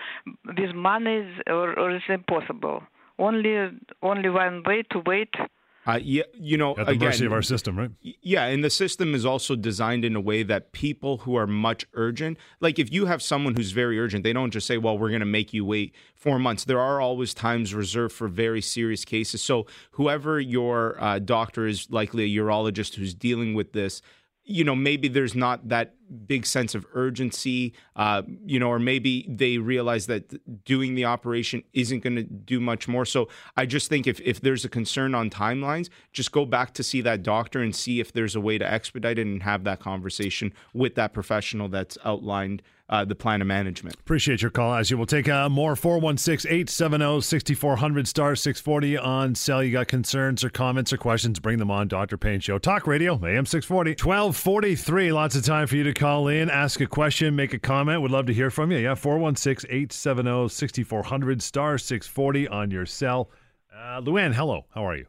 with 0.47 0.75
money, 0.75 1.27
or, 1.47 1.79
or 1.79 1.95
is 1.95 2.03
it 2.09 2.13
impossible? 2.13 2.83
Only 3.19 3.71
only 4.03 4.29
one 4.29 4.63
way 4.65 4.83
to 4.91 5.03
wait. 5.07 5.35
Uh, 5.85 5.99
yeah, 6.01 6.23
you 6.33 6.57
know, 6.57 6.77
At 6.77 6.87
the 6.87 6.93
again, 6.93 7.09
mercy 7.09 7.27
of 7.27 7.33
our 7.33 7.43
system, 7.43 7.77
right? 7.77 7.91
Yeah, 8.01 8.45
and 8.45 8.63
the 8.63 8.71
system 8.71 9.15
is 9.15 9.27
also 9.27 9.57
designed 9.57 10.05
in 10.05 10.15
a 10.15 10.21
way 10.21 10.45
that 10.45 10.71
people 10.71 11.19
who 11.19 11.35
are 11.35 11.47
much 11.47 11.85
urgent, 11.95 12.39
like 12.61 12.79
if 12.79 12.93
you 12.93 13.07
have 13.07 13.21
someone 13.21 13.57
who's 13.57 13.73
very 13.73 13.99
urgent, 13.99 14.23
they 14.23 14.33
don't 14.33 14.53
just 14.53 14.67
say, 14.67 14.79
"Well, 14.79 14.97
we're 14.97 15.09
going 15.09 15.21
to 15.21 15.27
make 15.27 15.53
you 15.53 15.65
wait 15.65 15.93
4 16.15 16.39
months." 16.39 16.65
There 16.65 16.79
are 16.79 17.01
always 17.01 17.35
times 17.35 17.75
reserved 17.75 18.15
for 18.15 18.29
very 18.29 18.61
serious 18.61 19.05
cases. 19.05 19.43
So, 19.43 19.67
whoever 19.93 20.39
your 20.39 21.03
uh, 21.03 21.19
doctor 21.19 21.67
is, 21.67 21.91
likely 21.91 22.25
a 22.25 22.41
urologist 22.41 22.95
who's 22.95 23.13
dealing 23.13 23.55
with 23.55 23.73
this, 23.73 24.03
you 24.45 24.65
know, 24.65 24.75
maybe 24.75 25.09
there's 25.09 25.35
not 25.35 25.69
that 25.69 25.95
big 26.27 26.45
sense 26.45 26.75
of 26.75 26.85
urgency, 26.95 27.73
uh, 27.97 28.23
you 28.45 28.59
know, 28.59 28.69
or 28.69 28.79
maybe 28.79 29.27
they 29.29 29.59
realize 29.59 30.07
that 30.07 30.65
doing 30.65 30.95
the 30.95 31.05
operation 31.05 31.63
isn't 31.73 32.01
going 32.01 32.17
to 32.17 32.23
do 32.23 32.61
much 32.61 32.89
more. 32.89 33.05
So 33.05 33.29
I 33.57 33.67
just 33.67 33.89
think 33.89 34.07
if, 34.07 34.21
if 34.21 34.41
there's 34.41 34.65
a 34.65 34.69
concern 34.69 35.15
on 35.15 35.31
timelines, 35.31 35.89
just 36.13 36.33
go 36.33 36.45
back 36.45 36.75
to 36.75 36.83
see 36.83 37.01
that 37.03 37.23
doctor 37.23 37.61
and 37.61 37.75
see 37.75 38.01
if 38.01 38.13
there's 38.13 38.35
a 38.35 38.41
way 38.41 38.59
to 38.59 38.71
expedite 38.71 39.19
it 39.19 39.27
and 39.27 39.43
have 39.43 39.65
that 39.65 39.81
conversation 39.81 40.53
with 40.75 40.97
that 40.97 41.13
professional 41.13 41.69
that's 41.69 41.97
outlined 42.05 42.63
uh, 42.93 43.07
the 43.07 43.15
plan 43.15 43.41
of 43.41 43.47
management. 43.47 43.97
Appreciate 43.99 44.43
your 44.43 44.51
call, 44.51 44.75
as 44.75 44.91
you 44.91 44.99
will 44.99 45.07
take 45.07 45.27
uh, 45.27 45.49
more 45.49 45.75
416 45.75 46.49
870 46.51 47.23
6400 47.23 48.07
star 48.07 48.37
640 48.37 48.99
on 48.99 49.35
cell. 49.35 49.65
You 49.65 49.73
got 49.73 49.89
concerns 49.89 50.45
or 50.45 50.51
comments 50.51 50.93
or 50.93 50.99
questions, 50.99 51.41
bring 51.41 51.59
them 51.59 51.71
on. 51.71 51.89
Dr. 51.89 52.19
Pain 52.19 52.39
Show. 52.41 52.59
Talk 52.59 52.87
Radio, 52.87 53.15
AM 53.15 53.47
640. 53.47 53.93
1243. 53.93 55.13
Lots 55.13 55.35
of 55.35 55.45
time 55.45 55.67
for 55.67 55.77
you 55.77 55.85
to 55.85 55.95
call 55.95 56.29
in, 56.29 56.51
ask 56.51 56.81
a 56.83 56.87
question, 56.87 57.35
make 57.35 57.55
a 57.55 57.59
comment. 57.59 58.03
Would 58.03 58.11
love 58.11 58.27
to 58.27 58.35
hear 58.35 58.51
from 58.51 58.71
you. 58.71 58.79
Yeah, 58.79 58.95
416 58.95 59.71
870 59.71 60.49
6400 60.51 61.43
star 61.43 61.79
640 61.79 62.49
on 62.49 62.71
your 62.71 62.85
cell. 62.85 63.31
Uh, 63.75 64.03
Luann, 64.03 64.35
hello. 64.35 64.67
How 64.75 64.87
are 64.87 64.97
you? 64.97 65.07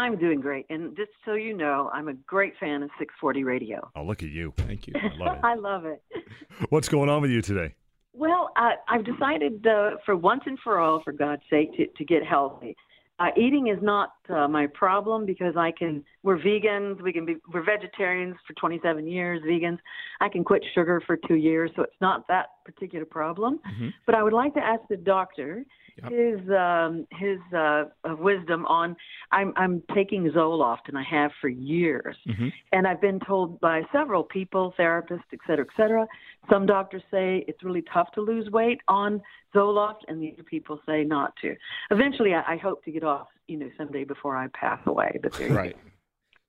I'm 0.00 0.16
doing 0.18 0.40
great. 0.40 0.64
And 0.70 0.96
just 0.96 1.10
so 1.26 1.34
you 1.34 1.54
know, 1.54 1.90
I'm 1.92 2.08
a 2.08 2.14
great 2.14 2.54
fan 2.58 2.82
of 2.82 2.88
640 2.98 3.44
radio. 3.44 3.90
Oh, 3.94 4.02
look 4.02 4.22
at 4.22 4.30
you. 4.30 4.54
Thank 4.56 4.86
you. 4.86 4.94
I 4.96 5.14
love 5.16 5.36
it. 5.36 5.40
I 5.44 5.54
love 5.54 5.84
it. 5.84 6.02
What's 6.70 6.88
going 6.88 7.10
on 7.10 7.20
with 7.20 7.30
you 7.30 7.42
today? 7.42 7.74
Well, 8.14 8.50
uh, 8.56 8.70
I've 8.88 9.04
decided 9.04 9.66
uh, 9.66 9.90
for 10.06 10.16
once 10.16 10.42
and 10.46 10.58
for 10.64 10.80
all, 10.80 11.02
for 11.04 11.12
God's 11.12 11.42
sake, 11.50 11.76
to, 11.76 11.86
to 11.86 12.04
get 12.04 12.24
healthy. 12.24 12.74
Uh, 13.18 13.26
eating 13.36 13.66
is 13.66 13.76
not 13.82 14.12
uh, 14.30 14.48
my 14.48 14.66
problem 14.68 15.26
because 15.26 15.54
I 15.54 15.70
can. 15.78 16.02
We're 16.22 16.38
vegans. 16.38 17.02
We 17.02 17.12
can 17.12 17.26
be. 17.26 17.36
We're 17.52 17.62
vegetarians 17.62 18.36
for 18.46 18.54
27 18.54 19.06
years. 19.06 19.42
Vegans. 19.42 19.78
I 20.22 20.30
can 20.30 20.42
quit 20.42 20.64
sugar 20.74 21.02
for 21.06 21.18
two 21.28 21.34
years, 21.34 21.70
so 21.76 21.82
it's 21.82 22.00
not 22.00 22.26
that 22.28 22.46
particular 22.64 23.04
problem. 23.04 23.60
Mm-hmm. 23.70 23.88
But 24.06 24.14
I 24.14 24.22
would 24.22 24.32
like 24.32 24.54
to 24.54 24.60
ask 24.60 24.80
the 24.88 24.96
doctor 24.96 25.66
Yep. 26.02 26.12
his 26.12 26.50
um, 26.50 27.06
his 27.10 27.38
uh, 27.54 27.84
uh, 28.04 28.16
wisdom 28.18 28.66
on. 28.66 28.96
I'm 29.32 29.52
I'm 29.56 29.82
taking 29.94 30.30
Zoloft, 30.30 30.88
and 30.88 30.96
I 30.96 31.02
have 31.02 31.30
for 31.40 31.48
years. 31.48 32.16
Mhm. 32.28 32.52
And 32.72 32.86
I've 32.86 33.00
been 33.00 33.20
told 33.20 33.60
by 33.60 33.82
several 33.92 34.24
people, 34.24 34.74
therapists, 34.78 35.30
et 35.32 35.40
cetera, 35.46 35.64
et 35.64 35.76
cetera. 35.76 36.06
Some 36.50 36.66
doctors 36.66 37.02
say 37.10 37.44
it's 37.48 37.62
really 37.62 37.84
tough 37.92 38.10
to 38.12 38.20
lose 38.20 38.50
weight 38.50 38.80
on 38.88 39.20
Zoloft, 39.54 40.00
and 40.08 40.22
the 40.22 40.32
other 40.32 40.42
people 40.42 40.80
say 40.86 41.04
not 41.04 41.34
to. 41.42 41.54
Eventually, 41.90 42.34
I, 42.34 42.54
I 42.54 42.56
hope 42.56 42.84
to 42.84 42.92
get 42.92 43.04
off, 43.04 43.28
you 43.46 43.58
know, 43.58 43.70
someday 43.76 44.04
before 44.04 44.36
I 44.36 44.48
pass 44.48 44.80
away. 44.86 45.18
But 45.22 45.32
there 45.34 45.48
you 45.48 45.54
Right. 45.54 45.76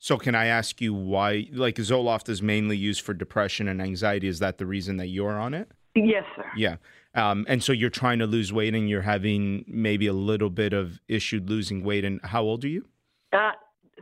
So 0.03 0.17
can 0.17 0.33
I 0.33 0.47
ask 0.47 0.81
you 0.81 0.95
why? 0.95 1.47
Like 1.53 1.75
Zoloft 1.75 2.27
is 2.27 2.41
mainly 2.41 2.75
used 2.75 3.01
for 3.01 3.13
depression 3.13 3.67
and 3.67 3.79
anxiety. 3.79 4.27
Is 4.27 4.39
that 4.39 4.57
the 4.57 4.65
reason 4.65 4.97
that 4.97 5.07
you're 5.07 5.39
on 5.39 5.53
it? 5.53 5.71
Yes, 5.95 6.23
sir. 6.35 6.45
Yeah. 6.55 6.77
Um, 7.13 7.45
and 7.49 7.61
so 7.61 7.73
you're 7.73 7.89
trying 7.89 8.19
to 8.19 8.27
lose 8.27 8.53
weight 8.53 8.73
and 8.73 8.89
you're 8.89 9.01
having 9.01 9.65
maybe 9.67 10.07
a 10.07 10.13
little 10.13 10.49
bit 10.49 10.71
of 10.73 10.99
issue 11.07 11.41
losing 11.45 11.83
weight. 11.83 12.05
And 12.05 12.21
how 12.23 12.43
old 12.43 12.63
are 12.63 12.69
you? 12.69 12.85
Uh, 13.33 13.51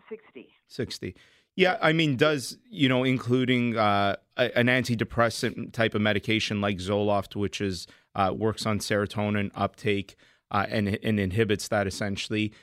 sixty. 0.10 0.50
60. 0.68 1.16
Yeah, 1.56 1.78
I 1.82 1.92
mean, 1.94 2.16
does, 2.16 2.58
you 2.70 2.88
know, 2.88 3.04
including 3.04 3.76
uh, 3.76 4.16
an 4.38 4.68
antidepressant 4.68 5.74
type 5.74 5.94
of 5.94 6.02
medication 6.02 6.62
like 6.62 6.78
Zoloft, 6.78 7.36
which 7.36 7.60
is 7.60 7.86
uh, 8.16 8.34
works 8.34 8.66
on 8.66 8.80
serotonin 8.80 9.52
uptake 9.56 10.16
uh, 10.52 10.68
and, 10.70 11.00
and 11.04 11.20
inhibits 11.20 11.68
that 11.68 11.86
essentially, 11.86 12.54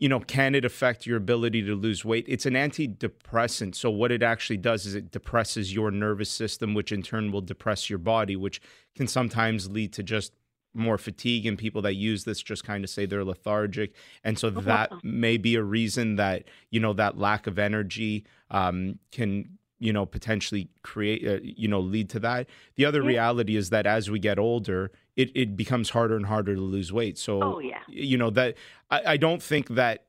you 0.00 0.08
know, 0.08 0.18
can 0.18 0.54
it 0.54 0.64
affect 0.64 1.06
your 1.06 1.18
ability 1.18 1.62
to 1.62 1.74
lose 1.74 2.06
weight? 2.06 2.24
It's 2.26 2.46
an 2.46 2.54
antidepressant. 2.54 3.74
So 3.74 3.90
what 3.90 4.10
it 4.10 4.22
actually 4.22 4.56
does 4.56 4.86
is 4.86 4.94
it 4.94 5.10
depresses 5.10 5.74
your 5.74 5.90
nervous 5.90 6.30
system, 6.30 6.72
which 6.72 6.90
in 6.90 7.02
turn 7.02 7.30
will 7.30 7.42
depress 7.42 7.90
your 7.90 7.98
body, 7.98 8.34
which 8.34 8.62
can 8.96 9.06
sometimes 9.06 9.70
lead 9.70 9.92
to 9.92 10.02
just 10.02 10.32
more 10.72 10.96
fatigue 10.96 11.46
and 11.46 11.58
people 11.58 11.82
that 11.82 11.94
use 11.94 12.24
this 12.24 12.42
just 12.42 12.64
kind 12.64 12.82
of 12.82 12.88
say 12.88 13.04
they're 13.04 13.24
lethargic 13.24 13.92
and 14.22 14.38
so 14.38 14.50
that 14.50 14.92
may 15.02 15.36
be 15.36 15.56
a 15.56 15.62
reason 15.64 16.14
that 16.14 16.44
you 16.70 16.78
know 16.78 16.92
that 16.92 17.18
lack 17.18 17.48
of 17.48 17.58
energy 17.58 18.24
um, 18.52 18.96
can 19.10 19.58
you 19.80 19.92
know 19.92 20.06
potentially 20.06 20.68
create 20.82 21.26
uh, 21.26 21.40
you 21.42 21.66
know 21.66 21.80
lead 21.80 22.08
to 22.08 22.20
that 22.20 22.46
the 22.76 22.84
other 22.84 23.02
reality 23.02 23.56
is 23.56 23.70
that 23.70 23.84
as 23.84 24.10
we 24.10 24.20
get 24.20 24.38
older 24.38 24.92
it, 25.20 25.30
it 25.34 25.56
becomes 25.56 25.90
harder 25.90 26.16
and 26.16 26.26
harder 26.26 26.54
to 26.54 26.60
lose 26.60 26.90
weight 26.92 27.16
so 27.18 27.42
Oh, 27.42 27.58
yeah. 27.58 27.82
you 27.88 28.16
know 28.18 28.30
that 28.30 28.56
I, 28.90 28.98
I 29.14 29.16
don't 29.16 29.42
think 29.42 29.68
that 29.80 30.04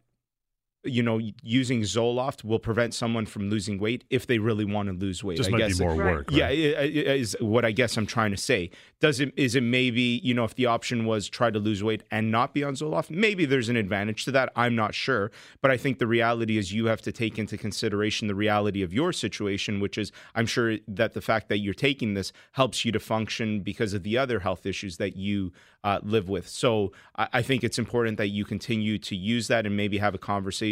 you 0.83 1.03
know 1.03 1.19
using 1.43 1.81
zoloft 1.81 2.43
will 2.43 2.57
prevent 2.57 2.91
someone 2.93 3.25
from 3.25 3.49
losing 3.51 3.77
weight 3.77 4.03
if 4.09 4.25
they 4.25 4.39
really 4.39 4.65
want 4.65 4.87
to 4.89 4.93
lose 4.93 5.23
weight 5.23 5.37
Just 5.37 5.49
I 5.49 5.51
might 5.51 5.57
guess 5.59 5.77
be 5.77 5.83
more 5.85 5.93
Right. 5.95 6.15
work. 6.15 6.31
yeah, 6.31 6.45
right? 6.45 6.57
i- 6.77 6.81
is 7.21 7.37
what 7.39 7.63
I 7.65 7.71
guess 7.71 7.97
I'm 7.97 8.07
trying 8.07 8.31
to 8.31 8.37
say. 8.37 8.71
Does 8.99 9.19
it 9.19 9.31
is 9.37 9.53
it 9.55 9.61
maybe 9.61 10.19
you 10.23 10.33
know 10.33 10.43
if 10.43 10.55
the 10.55 10.65
option 10.65 11.05
was 11.05 11.29
try 11.29 11.51
to 11.51 11.59
lose 11.59 11.83
weight 11.83 12.01
and 12.09 12.31
not 12.31 12.53
be 12.55 12.63
on 12.63 12.73
Zoloft, 12.73 13.11
maybe 13.11 13.45
there's 13.45 13.69
an 13.69 13.75
advantage 13.75 14.25
to 14.25 14.31
that. 14.31 14.51
I'm 14.55 14.75
not 14.75 14.95
sure, 14.95 15.31
but 15.61 15.69
I 15.69 15.77
think 15.77 15.99
the 15.99 16.07
reality 16.07 16.57
is 16.57 16.73
you 16.73 16.85
have 16.85 17.01
to 17.03 17.11
take 17.11 17.37
into 17.37 17.57
consideration 17.57 18.27
the 18.27 18.35
reality 18.35 18.81
of 18.81 18.91
your 18.91 19.13
situation, 19.13 19.79
which 19.81 19.97
is 19.99 20.11
I'm 20.33 20.47
sure 20.47 20.77
that 20.87 21.13
the 21.13 21.21
fact 21.21 21.49
that 21.49 21.59
you're 21.59 21.75
taking 21.75 22.15
this 22.15 22.33
helps 22.53 22.85
you 22.85 22.91
to 22.93 22.99
function 22.99 23.61
because 23.61 23.93
of 23.93 24.01
the 24.01 24.17
other 24.17 24.39
health 24.39 24.65
issues 24.65 24.97
that 24.97 25.15
you 25.15 25.51
uh, 25.83 25.99
live 26.03 26.29
with. 26.29 26.47
So 26.47 26.91
I, 27.15 27.27
I 27.33 27.41
think 27.41 27.63
it's 27.63 27.79
important 27.79 28.17
that 28.17 28.27
you 28.27 28.45
continue 28.45 28.97
to 28.99 29.15
use 29.15 29.47
that 29.47 29.65
and 29.65 29.75
maybe 29.77 29.97
have 29.99 30.13
a 30.15 30.19
conversation 30.19 30.70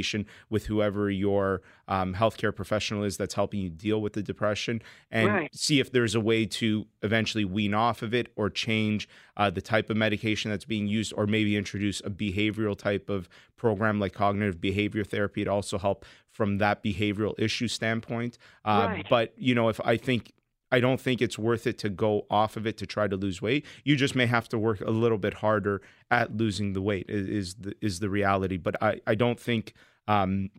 with 0.50 0.66
whoever 0.68 1.10
your 1.10 1.62
um, 1.88 2.14
healthcare 2.14 2.56
professional 2.56 3.04
is 3.04 3.18
that's 3.18 3.34
helping 3.34 3.60
you 3.60 3.70
deal 3.70 4.02
with 4.02 4.14
the 4.14 4.22
depression 4.24 4.82
and 5.12 5.28
Right. 5.28 5.56
see 5.56 5.80
if 5.80 5.92
there's 5.92 6.16
a 6.16 6.20
way 6.20 6.46
to 6.46 6.86
eventually 7.02 7.46
wean 7.46 7.74
off 7.74 8.02
of 8.02 8.14
it 8.14 8.32
or 8.36 8.50
change 8.50 9.08
uh, 9.38 9.50
the 9.50 9.62
type 9.62 9.90
of 9.90 9.98
medication 9.98 10.52
that's 10.52 10.66
being 10.66 10.88
used 10.88 11.14
or 11.16 11.26
maybe 11.28 11.56
introduce 11.58 12.00
a 12.02 12.10
behavioral 12.10 12.78
type 12.78 13.10
of 13.10 13.28
program 13.58 14.00
like 14.00 14.14
cognitive 14.14 14.62
behavior 14.62 15.04
therapy 15.04 15.44
to 15.44 15.50
also 15.52 15.78
help 15.78 16.06
from 16.32 16.58
that 16.60 16.84
behavioral 16.84 17.34
issue 17.40 17.68
standpoint 17.68 18.38
uh, 18.66 18.86
Right. 18.90 19.06
but 19.10 19.34
you 19.38 19.54
know 19.56 19.68
if 19.70 19.80
i 19.84 19.98
think 19.98 20.32
I 20.72 20.80
don't 20.80 21.00
think 21.00 21.22
it's 21.22 21.38
worth 21.38 21.66
it 21.66 21.78
to 21.80 21.90
go 21.90 22.26
off 22.30 22.58
of 22.58 22.68
it 22.68 22.78
to 22.78 22.86
try 22.86 23.08
to 23.08 23.16
lose 23.16 23.42
weight. 23.42 23.66
You 23.84 23.96
just 23.96 24.16
may 24.16 24.26
have 24.26 24.48
to 24.50 24.60
work 24.60 24.82
a 24.82 24.92
little 24.92 25.18
bit 25.18 25.36
harder 25.36 25.82
at 26.12 26.36
losing 26.36 26.74
the 26.74 26.82
weight. 26.82 27.06
Is 27.10 27.56
the 27.56 27.74
is 27.82 28.00
the 28.00 28.10
reality? 28.10 28.58
But 28.58 28.82
I 28.82 29.02
I 29.08 29.16
don't 29.16 29.40
think 29.40 29.74
um, 30.08 30.50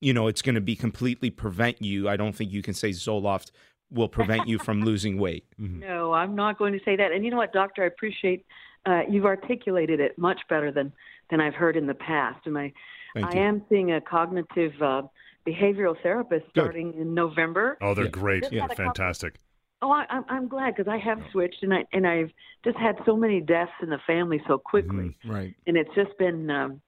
you 0.00 0.12
know 0.12 0.26
it's 0.26 0.42
going 0.42 0.56
to 0.56 0.60
be 0.60 0.76
completely 0.76 1.30
prevent 1.30 1.80
you. 1.80 2.08
I 2.08 2.16
don't 2.16 2.34
think 2.34 2.52
you 2.52 2.62
can 2.62 2.74
say 2.74 2.90
Zoloft 2.90 3.50
will 3.90 4.08
prevent 4.08 4.48
you 4.48 4.58
from 4.58 4.82
losing 4.84 5.18
weight. 5.18 5.46
No, 5.58 6.12
I'm 6.12 6.34
not 6.34 6.58
going 6.58 6.72
to 6.72 6.80
say 6.84 6.96
that. 6.96 7.12
And 7.12 7.24
you 7.24 7.30
know 7.30 7.36
what, 7.36 7.52
doctor? 7.52 7.84
I 7.84 7.86
appreciate 7.86 8.44
uh, 8.84 9.02
you've 9.08 9.26
articulated 9.26 10.00
it 10.00 10.18
much 10.18 10.40
better 10.48 10.72
than 10.72 10.92
than 11.30 11.40
I've 11.40 11.54
heard 11.54 11.76
in 11.76 11.86
the 11.86 11.94
past. 11.94 12.46
And 12.46 12.56
I, 12.56 12.72
Thank 13.14 13.26
I 13.26 13.32
you. 13.34 13.40
am 13.40 13.62
seeing 13.68 13.92
a 13.92 14.00
cognitive 14.00 14.72
uh, 14.80 15.02
behavioral 15.46 15.94
therapist 16.02 16.46
starting 16.50 16.94
in 16.94 17.14
November. 17.14 17.78
Oh, 17.80 17.94
they're 17.94 18.04
Yeah. 18.04 18.10
great. 18.10 18.42
Just 18.42 18.52
They're 18.52 18.60
couple- 18.62 18.76
fantastic. 18.76 19.34
Oh, 19.82 19.90
I, 19.90 20.06
I'm 20.08 20.24
I'm 20.28 20.48
glad 20.48 20.74
because 20.74 20.90
I 20.90 20.96
have 20.98 21.20
switched 21.32 21.62
and 21.62 21.72
I 21.74 21.84
and 21.92 22.06
I've 22.06 22.30
just 22.64 22.78
had 22.78 22.96
so 23.04 23.16
many 23.16 23.40
deaths 23.40 23.72
in 23.82 23.90
the 23.90 23.98
family 24.06 24.40
so 24.48 24.58
quickly, 24.58 25.16
Right. 25.24 25.54
and 25.66 25.76
it's 25.76 25.94
just 25.94 26.16
been 26.18 26.50
um, 26.50 26.80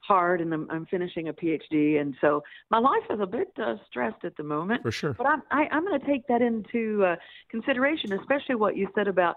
hard. 0.00 0.40
And 0.40 0.52
I'm 0.52 0.68
I'm 0.70 0.86
finishing 0.86 1.28
a 1.28 1.32
PhD, 1.32 2.00
and 2.00 2.16
so 2.20 2.42
my 2.68 2.78
life 2.78 3.04
is 3.10 3.20
a 3.20 3.26
bit 3.26 3.48
uh, 3.62 3.76
stressed 3.88 4.24
at 4.24 4.36
the 4.36 4.42
moment. 4.42 4.82
For 4.82 4.90
sure. 4.90 5.14
But 5.14 5.26
I'm 5.28 5.42
I, 5.52 5.68
I'm 5.70 5.84
going 5.86 5.98
to 6.00 6.06
take 6.06 6.26
that 6.26 6.42
into 6.42 7.04
uh, 7.04 7.16
consideration, 7.48 8.12
especially 8.12 8.56
what 8.56 8.76
you 8.76 8.88
said 8.94 9.06
about 9.06 9.36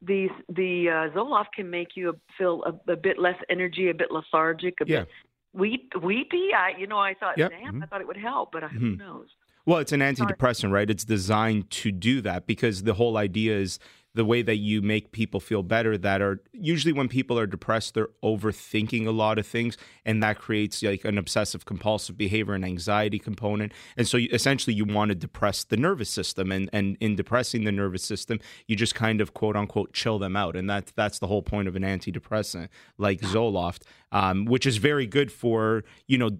the 0.00 0.28
the 0.48 0.88
uh, 0.90 1.16
Zoloft 1.16 1.52
can 1.56 1.68
make 1.68 1.96
you 1.96 2.16
feel 2.38 2.62
a, 2.64 2.92
a 2.92 2.96
bit 2.96 3.18
less 3.18 3.36
energy, 3.50 3.90
a 3.90 3.94
bit 3.94 4.12
lethargic, 4.12 4.74
a 4.80 4.84
Yeah. 4.86 5.00
bit 5.00 5.08
weep, 5.54 5.92
weepy. 6.02 6.48
I 6.56 6.72
you 6.78 6.86
know 6.86 6.98
I 6.98 7.14
thought, 7.14 7.38
Yep. 7.38 7.50
damn, 7.50 7.82
I 7.82 7.86
thought 7.86 8.00
it 8.00 8.06
would 8.06 8.16
help, 8.16 8.52
but 8.52 8.64
uh, 8.64 8.68
who 8.68 8.96
knows? 8.96 9.28
Well, 9.66 9.78
it's 9.78 9.92
an 9.92 10.00
antidepressant, 10.00 10.70
right? 10.72 10.90
It's 10.90 11.04
designed 11.06 11.70
to 11.70 11.90
do 11.90 12.20
that 12.20 12.46
because 12.46 12.82
the 12.82 12.92
whole 12.94 13.16
idea 13.16 13.56
is 13.58 13.78
the 14.14 14.24
way 14.24 14.42
that 14.42 14.56
you 14.56 14.80
make 14.80 15.12
people 15.12 15.40
feel 15.40 15.62
better 15.62 15.98
that 15.98 16.22
are 16.22 16.40
usually 16.52 16.92
when 16.92 17.08
people 17.08 17.38
are 17.38 17.46
depressed 17.46 17.94
they're 17.94 18.08
overthinking 18.22 19.06
a 19.06 19.10
lot 19.10 19.38
of 19.38 19.46
things 19.46 19.76
and 20.04 20.22
that 20.22 20.38
creates 20.38 20.82
like 20.82 21.04
an 21.04 21.18
obsessive 21.18 21.64
compulsive 21.64 22.16
behavior 22.16 22.54
and 22.54 22.64
anxiety 22.64 23.18
component. 23.18 23.72
And 23.96 24.06
so 24.06 24.16
you, 24.16 24.28
essentially 24.32 24.74
you 24.74 24.84
want 24.84 25.10
to 25.10 25.14
depress 25.14 25.64
the 25.64 25.76
nervous 25.76 26.10
system 26.10 26.52
and 26.52 26.70
and 26.72 26.96
in 27.00 27.16
depressing 27.16 27.64
the 27.64 27.72
nervous 27.72 28.04
system 28.04 28.38
you 28.66 28.76
just 28.76 28.94
kind 28.94 29.20
of 29.20 29.34
quote 29.34 29.56
unquote 29.56 29.92
chill 29.92 30.18
them 30.18 30.36
out. 30.36 30.56
And 30.56 30.68
that's 30.70 30.92
that's 30.92 31.18
the 31.18 31.26
whole 31.26 31.42
point 31.42 31.68
of 31.68 31.76
an 31.76 31.82
antidepressant 31.82 32.68
like 32.98 33.20
Zoloft 33.20 33.82
um, 34.12 34.44
which 34.44 34.64
is 34.64 34.76
very 34.76 35.06
good 35.06 35.32
for 35.32 35.84
you 36.06 36.18
know 36.18 36.30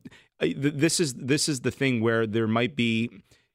th- 0.41 0.57
this 0.57 1.01
is 1.01 1.15
this 1.15 1.49
is 1.49 1.61
the 1.61 1.71
thing 1.71 2.01
where 2.01 2.27
there 2.27 2.47
might 2.47 2.77
be 2.77 3.11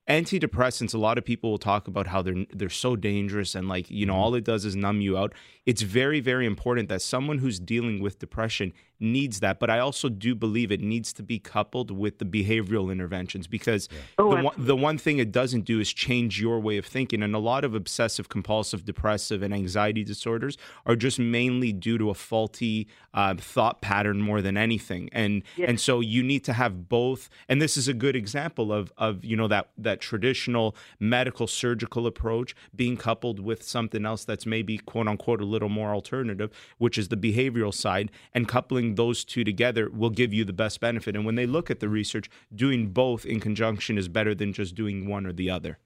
antidepressants 0.09 0.93
a 0.93 0.97
lot 0.97 1.17
of 1.19 1.23
people 1.23 1.51
will 1.51 1.59
talk 1.59 1.87
about 1.87 2.07
how 2.07 2.21
they're 2.21 2.45
they're 2.51 2.69
so 2.69 2.95
dangerous 2.95 3.53
and 3.53 3.69
like 3.69 3.89
you 3.89 4.05
know 4.05 4.13
mm-hmm. 4.13 4.21
all 4.21 4.35
it 4.35 4.43
does 4.43 4.65
is 4.65 4.75
numb 4.75 5.01
you 5.01 5.17
out. 5.17 5.33
It's 5.65 5.83
very 5.83 6.19
very 6.19 6.45
important 6.45 6.89
that 6.89 7.01
someone 7.01 7.37
who's 7.37 7.59
dealing 7.59 8.01
with 8.01 8.19
depression 8.19 8.73
needs 8.99 9.39
that 9.39 9.59
but 9.59 9.69
i 9.69 9.79
also 9.79 10.09
do 10.09 10.35
believe 10.35 10.71
it 10.71 10.81
needs 10.81 11.13
to 11.13 11.23
be 11.23 11.39
coupled 11.39 11.89
with 11.91 12.17
the 12.19 12.25
behavioral 12.25 12.91
interventions 12.91 13.47
because 13.47 13.87
Oh, 14.17 14.35
the, 14.35 14.43
one, 14.43 14.53
the 14.57 14.75
one 14.75 14.97
thing 14.97 15.19
it 15.19 15.31
doesn't 15.31 15.61
do 15.65 15.79
is 15.79 15.91
change 15.93 16.41
your 16.41 16.59
way 16.59 16.77
of 16.77 16.85
thinking 16.85 17.23
and 17.23 17.33
a 17.33 17.39
lot 17.39 17.63
of 17.63 17.73
obsessive 17.73 18.27
compulsive 18.29 18.83
depressive 18.85 19.41
and 19.41 19.53
anxiety 19.53 20.03
disorders 20.03 20.57
are 20.85 20.95
just 20.95 21.19
mainly 21.19 21.71
due 21.71 21.97
to 21.97 22.09
a 22.09 22.13
faulty 22.13 22.87
uh, 23.13 23.35
thought 23.35 23.81
pattern 23.81 24.19
more 24.21 24.41
than 24.41 24.57
anything 24.57 25.09
and 25.13 25.43
Yes. 25.55 25.69
and 25.69 25.79
so 25.79 25.99
you 26.01 26.21
need 26.23 26.43
to 26.45 26.53
have 26.53 26.89
both 26.89 27.29
and 27.47 27.61
this 27.61 27.77
is 27.77 27.87
a 27.87 27.93
good 27.93 28.15
example 28.15 28.71
of 28.73 28.91
of 28.97 29.23
you 29.23 29.35
know 29.37 29.47
that 29.47 29.69
that 29.77 29.99
traditional 30.01 30.75
medical 30.99 31.47
surgical 31.47 32.05
approach 32.05 32.55
being 32.75 32.97
coupled 32.97 33.39
with 33.39 33.63
something 33.63 34.05
else 34.05 34.25
that's 34.25 34.45
maybe 34.45 34.77
quote 34.77 35.07
unquote 35.07 35.41
a 35.41 35.45
little 35.45 35.69
more 35.69 35.93
alternative 35.93 36.51
which 36.77 36.97
is 36.97 37.07
the 37.07 37.17
behavioral 37.17 37.73
side 37.73 38.11
and 38.33 38.47
coupling 38.47 38.88
those 38.95 39.23
two 39.23 39.43
together 39.43 39.89
will 39.89 40.09
give 40.09 40.33
you 40.33 40.43
the 40.45 40.53
best 40.53 40.79
benefit 40.79 41.15
and 41.15 41.25
when 41.25 41.35
they 41.35 41.45
look 41.45 41.69
at 41.69 41.79
the 41.79 41.89
research 41.89 42.29
doing 42.53 42.87
both 42.87 43.25
in 43.25 43.39
conjunction 43.39 43.97
is 43.97 44.07
better 44.07 44.33
than 44.35 44.53
just 44.53 44.75
doing 44.75 45.07
one 45.07 45.25
or 45.25 45.33
the 45.33 45.49
other 45.49 45.77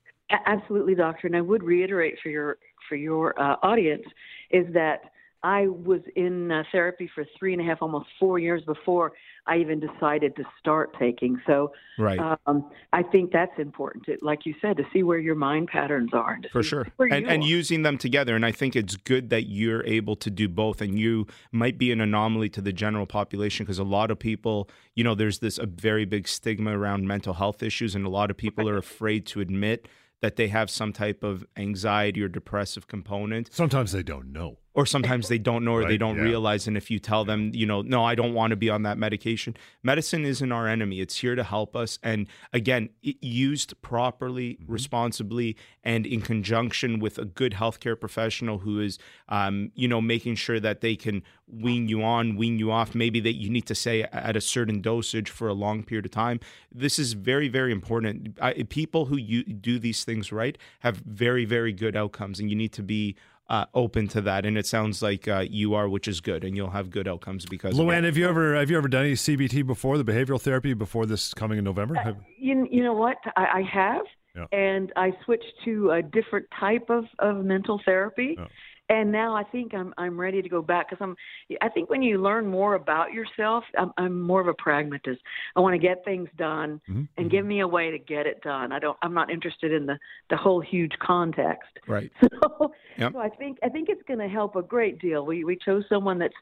Absolutely, 0.46 0.96
doctor. 0.96 1.28
And 1.28 1.36
I 1.36 1.42
would 1.42 1.64
reiterate 1.64 2.16
for 2.22 2.30
your 2.30 2.58
for 2.90 2.96
your 2.96 3.40
uh, 3.40 3.58
audience 3.62 4.04
is 4.50 4.66
that 4.74 5.12
I 5.44 5.68
was 5.68 6.02
in 6.16 6.52
uh, 6.52 6.64
therapy 6.72 7.10
for 7.14 7.26
three 7.38 7.54
and 7.54 7.62
a 7.62 7.66
half, 7.66 7.82
almost 7.82 8.08
four 8.20 8.40
years 8.40 8.64
before 8.64 9.14
I 9.46 9.58
even 9.58 9.80
decided 9.80 10.36
to 10.38 10.44
start 10.60 10.96
taking. 10.98 11.42
So, 11.46 11.74
right. 12.00 12.38
Um, 12.46 12.70
I 12.94 13.04
think 13.04 13.32
that's 13.32 13.58
important, 13.60 14.06
to, 14.06 14.18
like 14.22 14.46
you 14.46 14.56
said, 14.62 14.78
to 14.78 14.86
see 14.94 15.04
where 15.04 15.20
your 15.20 15.36
mind 15.36 15.68
patterns 15.68 16.12
are. 16.14 16.40
For 16.52 16.64
sure. 16.64 16.88
And, 17.00 17.28
and 17.28 17.44
using 17.44 17.82
them 17.82 17.98
together. 17.98 18.36
And 18.36 18.46
I 18.46 18.52
think 18.52 18.76
it's 18.76 18.96
good 18.96 19.30
that 19.32 19.44
you're 19.44 19.86
able 19.86 20.16
to 20.18 20.30
do 20.30 20.48
both. 20.48 20.82
And 20.82 20.98
you 20.98 21.28
might 21.52 21.78
be 21.78 21.92
an 21.92 22.00
anomaly 22.00 22.50
to 22.50 22.62
the 22.62 22.72
general 22.72 23.06
population 23.06 23.66
because 23.66 23.80
a 23.80 23.84
lot 23.84 24.12
of 24.12 24.20
people, 24.20 24.70
you 24.96 25.04
know, 25.04 25.14
there's 25.16 25.40
this 25.40 25.58
a 25.58 25.66
very 25.66 26.06
big 26.06 26.28
stigma 26.28 26.78
around 26.78 27.08
mental 27.08 27.34
health 27.34 27.62
issues, 27.62 27.96
and 27.96 28.06
a 28.06 28.10
lot 28.10 28.32
of 28.32 28.38
people 28.38 28.70
are 28.70 28.78
afraid 28.78 29.26
to 29.28 29.42
admit 29.42 29.88
that 30.22 30.38
they 30.38 30.48
have 30.48 30.70
some 30.70 30.94
type 30.94 31.22
of 31.22 31.46
anxiety 31.58 32.22
or 32.22 32.30
depressive 32.30 32.88
component. 32.88 33.54
Sometimes 33.54 33.92
they 33.92 34.04
don't 34.04 34.32
know 34.32 34.58
or 34.76 34.86
sometimes 34.86 35.28
they 35.28 35.38
don't 35.38 35.64
know 35.64 35.74
or 35.74 35.80
right, 35.82 35.90
they 35.90 35.98
don't 35.98 36.18
yeah. 36.18 36.24
realize 36.24 36.68
and 36.68 36.76
if 36.76 36.90
you 36.90 37.00
tell 37.00 37.24
them 37.26 37.52
you 37.54 37.66
know 37.66 37.82
no 37.82 38.04
i 38.04 38.16
don't 38.16 38.34
want 38.34 38.52
to 38.52 38.56
be 38.56 38.70
on 38.70 38.84
that 38.84 38.98
medication 38.98 39.56
medicine 39.84 40.26
isn't 40.26 40.52
our 40.52 40.68
enemy 40.68 41.00
it's 41.00 41.18
here 41.18 41.36
to 41.36 41.44
help 41.44 41.76
us 41.76 42.00
and 42.04 42.28
again 42.52 42.90
used 43.02 43.80
properly 43.82 44.54
mm-hmm. 44.54 44.72
responsibly 44.72 45.56
and 45.84 46.06
in 46.06 46.22
conjunction 46.22 47.00
with 47.00 47.18
a 47.18 47.26
good 47.26 47.54
healthcare 47.54 48.00
professional 48.00 48.60
who 48.60 48.80
is 48.80 48.98
um, 49.30 49.72
you 49.76 49.88
know 49.88 50.02
making 50.02 50.36
sure 50.36 50.60
that 50.60 50.82
they 50.82 50.96
can 50.96 51.22
wean 51.48 51.88
you 51.88 52.04
on 52.04 52.36
wean 52.36 52.58
you 52.58 52.72
off 52.72 52.96
maybe 52.96 53.20
that 53.20 53.34
you 53.34 53.50
need 53.50 53.66
to 53.66 53.76
say 53.76 54.04
at 54.04 54.36
a 54.36 54.42
certain 54.42 54.82
dosage 54.82 55.30
for 55.30 55.48
a 55.48 55.54
long 55.54 55.84
period 55.84 56.06
of 56.06 56.12
time 56.12 56.40
this 56.72 56.98
is 56.98 57.14
very 57.14 57.48
very 57.48 57.72
important 57.72 58.38
I, 58.42 58.64
people 58.64 59.06
who 59.06 59.18
you, 59.18 59.44
do 59.44 59.78
these 59.78 60.04
things 60.04 60.32
right 60.32 60.58
have 60.80 60.98
very 60.98 61.46
very 61.46 61.74
good 61.74 61.96
outcomes 61.96 62.40
and 62.40 62.50
you 62.50 62.56
need 62.56 62.74
to 62.74 62.84
be 62.84 63.16
uh, 63.50 63.66
open 63.74 64.08
to 64.10 64.22
that, 64.22 64.46
and 64.46 64.58
it 64.58 64.66
sounds 64.66 65.02
like 65.02 65.28
uh, 65.28 65.46
you 65.50 65.74
are, 65.74 65.90
which 65.90 66.08
is 66.08 66.22
good, 66.22 66.44
and 66.44 66.56
you'll 66.56 66.72
have 66.72 66.90
good 66.90 67.08
outcomes 67.08 67.46
because. 67.46 67.76
Luann, 67.76 68.04
have 68.04 68.18
you 68.18 68.28
ever 68.28 68.56
have 68.56 68.70
you 68.70 68.78
ever 68.78 68.88
done 68.88 69.06
any 69.06 69.14
CBT 69.14 69.66
before 69.66 69.98
the 69.98 70.04
behavioral 70.06 70.42
therapy 70.42 70.74
before 70.74 71.06
this 71.06 71.34
coming 71.34 71.58
in 71.58 71.64
November? 71.64 71.98
Uh, 71.98 72.14
you, 72.38 72.68
you 72.72 72.84
know 72.84 72.94
what 72.94 73.18
I, 73.36 73.46
I 73.46 73.62
have, 73.72 74.06
yeah. 74.36 74.46
and 74.58 74.92
I 74.96 75.12
switched 75.26 75.54
to 75.66 75.92
a 75.92 76.02
different 76.02 76.46
type 76.60 76.90
of 76.90 77.06
of 77.20 77.44
mental 77.44 77.82
therapy. 77.86 78.38
Oh 78.40 78.48
and 78.94 79.12
now 79.12 79.36
I 79.36 79.44
think 79.44 79.74
I'm 79.74 79.94
I'm 79.98 80.20
ready 80.20 80.42
to 80.42 80.50
go 80.50 80.62
back 80.62 80.90
because 80.90 81.04
I'm 81.04 81.16
I 81.62 81.70
think 81.70 81.90
when 81.90 82.04
you 82.04 82.22
learn 82.22 82.46
more 82.46 82.76
about 82.76 83.12
yourself, 83.12 83.64
I'm, 83.78 83.92
I'm 83.98 84.22
more 84.22 84.40
of 84.40 84.48
a 84.48 84.54
pragmatist. 84.54 85.22
I 85.56 85.62
want 85.62 85.74
to 85.74 85.80
get 85.80 86.06
things 86.06 86.30
done 86.38 86.80
mm-hmm. 86.88 87.04
and 87.18 87.32
give 87.32 87.42
mm-hmm. 87.42 87.48
me 87.48 87.60
a 87.62 87.68
way 87.68 87.90
to 87.92 87.98
get 87.98 88.28
it 88.28 88.42
done. 88.42 88.72
I 88.72 88.80
don't 88.80 88.98
I'm 89.02 89.14
not 89.14 89.32
interested 89.32 89.74
in 89.74 89.86
the 89.86 89.98
the 90.30 90.38
whole 90.38 90.62
huge 90.62 90.94
context. 91.00 91.70
Right. 91.88 92.12
So, 92.44 92.72
yep. 92.98 93.14
so 93.14 93.20
I 93.20 93.30
think 93.30 93.58
I 93.64 93.70
think 93.70 93.90
it's 93.90 94.02
going 94.08 94.20
to 94.20 94.28
help 94.28 94.56
a 94.56 94.62
great 94.62 95.00
deal. 95.00 95.26
We 95.26 95.44
we 95.44 95.56
chose 95.56 95.84
someone 95.88 96.20
that's 96.20 96.34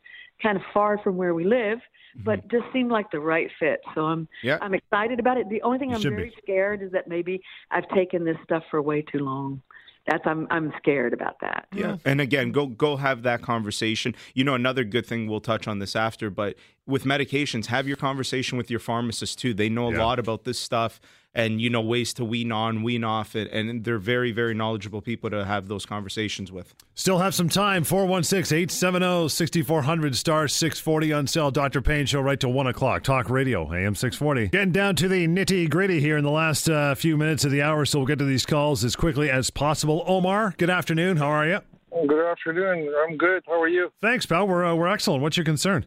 kind 0.41 0.57
of 0.57 0.63
far 0.73 0.97
from 0.97 1.15
where 1.15 1.33
we 1.33 1.43
live, 1.43 1.77
mm-hmm. 1.77 2.23
but 2.23 2.49
just 2.49 2.65
seemed 2.73 2.91
like 2.91 3.11
the 3.11 3.19
right 3.19 3.49
fit. 3.59 3.81
So 3.93 4.01
I'm 4.01 4.27
yeah. 4.41 4.57
I'm 4.61 4.73
excited 4.73 5.19
about 5.19 5.37
it. 5.37 5.47
The 5.49 5.61
only 5.61 5.79
thing 5.79 5.93
I'm 5.93 6.01
very 6.01 6.29
be. 6.29 6.35
scared 6.41 6.81
is 6.81 6.91
that 6.91 7.07
maybe 7.07 7.41
I've 7.69 7.87
taken 7.89 8.25
this 8.25 8.37
stuff 8.43 8.63
for 8.71 8.81
way 8.81 9.01
too 9.03 9.19
long 9.19 9.61
that's 10.07 10.25
I'm 10.25 10.47
I'm 10.49 10.73
scared 10.77 11.13
about 11.13 11.39
that. 11.41 11.67
Yeah. 11.73 11.97
And 12.05 12.19
again, 12.19 12.51
go 12.51 12.65
go 12.67 12.97
have 12.97 13.23
that 13.23 13.41
conversation. 13.41 14.15
You 14.33 14.43
know, 14.43 14.55
another 14.55 14.83
good 14.83 15.05
thing 15.05 15.27
we'll 15.27 15.41
touch 15.41 15.67
on 15.67 15.79
this 15.79 15.95
after, 15.95 16.29
but 16.29 16.55
with 16.91 17.05
medications, 17.05 17.67
have 17.67 17.87
your 17.87 17.97
conversation 17.97 18.57
with 18.57 18.69
your 18.69 18.79
pharmacist 18.79 19.39
too. 19.39 19.53
They 19.53 19.69
know 19.69 19.89
a 19.89 19.93
yeah. 19.93 20.03
lot 20.03 20.19
about 20.19 20.43
this 20.43 20.59
stuff 20.59 20.99
and 21.33 21.61
you 21.61 21.69
know 21.69 21.79
ways 21.81 22.13
to 22.13 22.25
wean 22.25 22.51
on, 22.51 22.83
wean 22.83 23.05
off 23.05 23.35
it, 23.35 23.51
and 23.51 23.83
they're 23.83 23.97
very, 23.97 24.31
very 24.31 24.53
knowledgeable 24.53 25.01
people 25.01 25.27
to 25.29 25.43
have 25.45 25.67
those 25.67 25.85
conversations 25.85 26.51
with. 26.51 26.73
Still 26.93 27.17
have 27.19 27.33
some 27.33 27.47
time. 27.49 27.83
416-870-6400 27.83 30.15
star 30.15 30.47
640 30.47 31.13
on 31.13 31.27
sale. 31.27 31.51
Dr. 31.51 31.81
Pain 31.81 32.05
show 32.05 32.21
right 32.21 32.39
to 32.39 32.47
one 32.49 32.67
o'clock. 32.67 33.03
Talk 33.03 33.29
radio, 33.29 33.63
AM 33.73 33.95
640. 33.95 34.49
Getting 34.49 34.73
down 34.73 34.95
to 34.97 35.07
the 35.07 35.27
nitty 35.27 35.69
gritty 35.69 35.99
here 35.99 36.17
in 36.17 36.23
the 36.23 36.31
last 36.31 36.69
uh, 36.69 36.93
few 36.95 37.17
minutes 37.17 37.45
of 37.45 37.51
the 37.51 37.61
hour, 37.61 37.85
so 37.85 37.99
we'll 37.99 38.07
get 38.07 38.19
to 38.19 38.25
these 38.25 38.45
calls 38.45 38.83
as 38.83 38.95
quickly 38.95 39.29
as 39.29 39.49
possible. 39.49 40.03
Omar, 40.05 40.53
good 40.57 40.69
afternoon. 40.69 41.17
How 41.17 41.27
are 41.27 41.47
you? 41.47 41.59
Good 42.07 42.25
afternoon. 42.25 42.89
I'm 43.03 43.17
good. 43.17 43.43
How 43.45 43.61
are 43.61 43.67
you? 43.67 43.91
Thanks, 44.01 44.25
pal. 44.25 44.47
We're 44.47 44.65
uh, 44.65 44.73
we're 44.75 44.87
excellent. 44.87 45.21
What's 45.21 45.35
your 45.37 45.43
concern? 45.43 45.85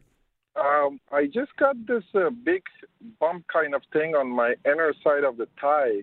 Um, 0.56 1.00
I 1.10 1.26
just 1.26 1.54
got 1.56 1.74
this 1.86 2.04
uh, 2.14 2.30
big 2.30 2.62
bump 3.18 3.44
kind 3.52 3.74
of 3.74 3.82
thing 3.92 4.14
on 4.14 4.28
my 4.30 4.54
inner 4.64 4.94
side 5.02 5.24
of 5.24 5.36
the 5.36 5.48
thigh. 5.60 6.02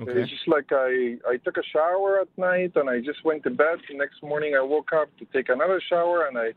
Okay. 0.00 0.12
It's 0.12 0.30
just 0.30 0.46
like 0.46 0.66
I 0.70 1.16
I 1.26 1.38
took 1.38 1.56
a 1.56 1.62
shower 1.72 2.20
at 2.20 2.28
night 2.36 2.72
and 2.76 2.88
I 2.88 3.00
just 3.00 3.24
went 3.24 3.42
to 3.44 3.50
bed. 3.50 3.78
The 3.88 3.96
next 3.96 4.22
morning 4.22 4.54
I 4.54 4.60
woke 4.60 4.92
up 4.92 5.08
to 5.18 5.24
take 5.32 5.48
another 5.48 5.80
shower 5.88 6.26
and 6.26 6.38
I 6.38 6.52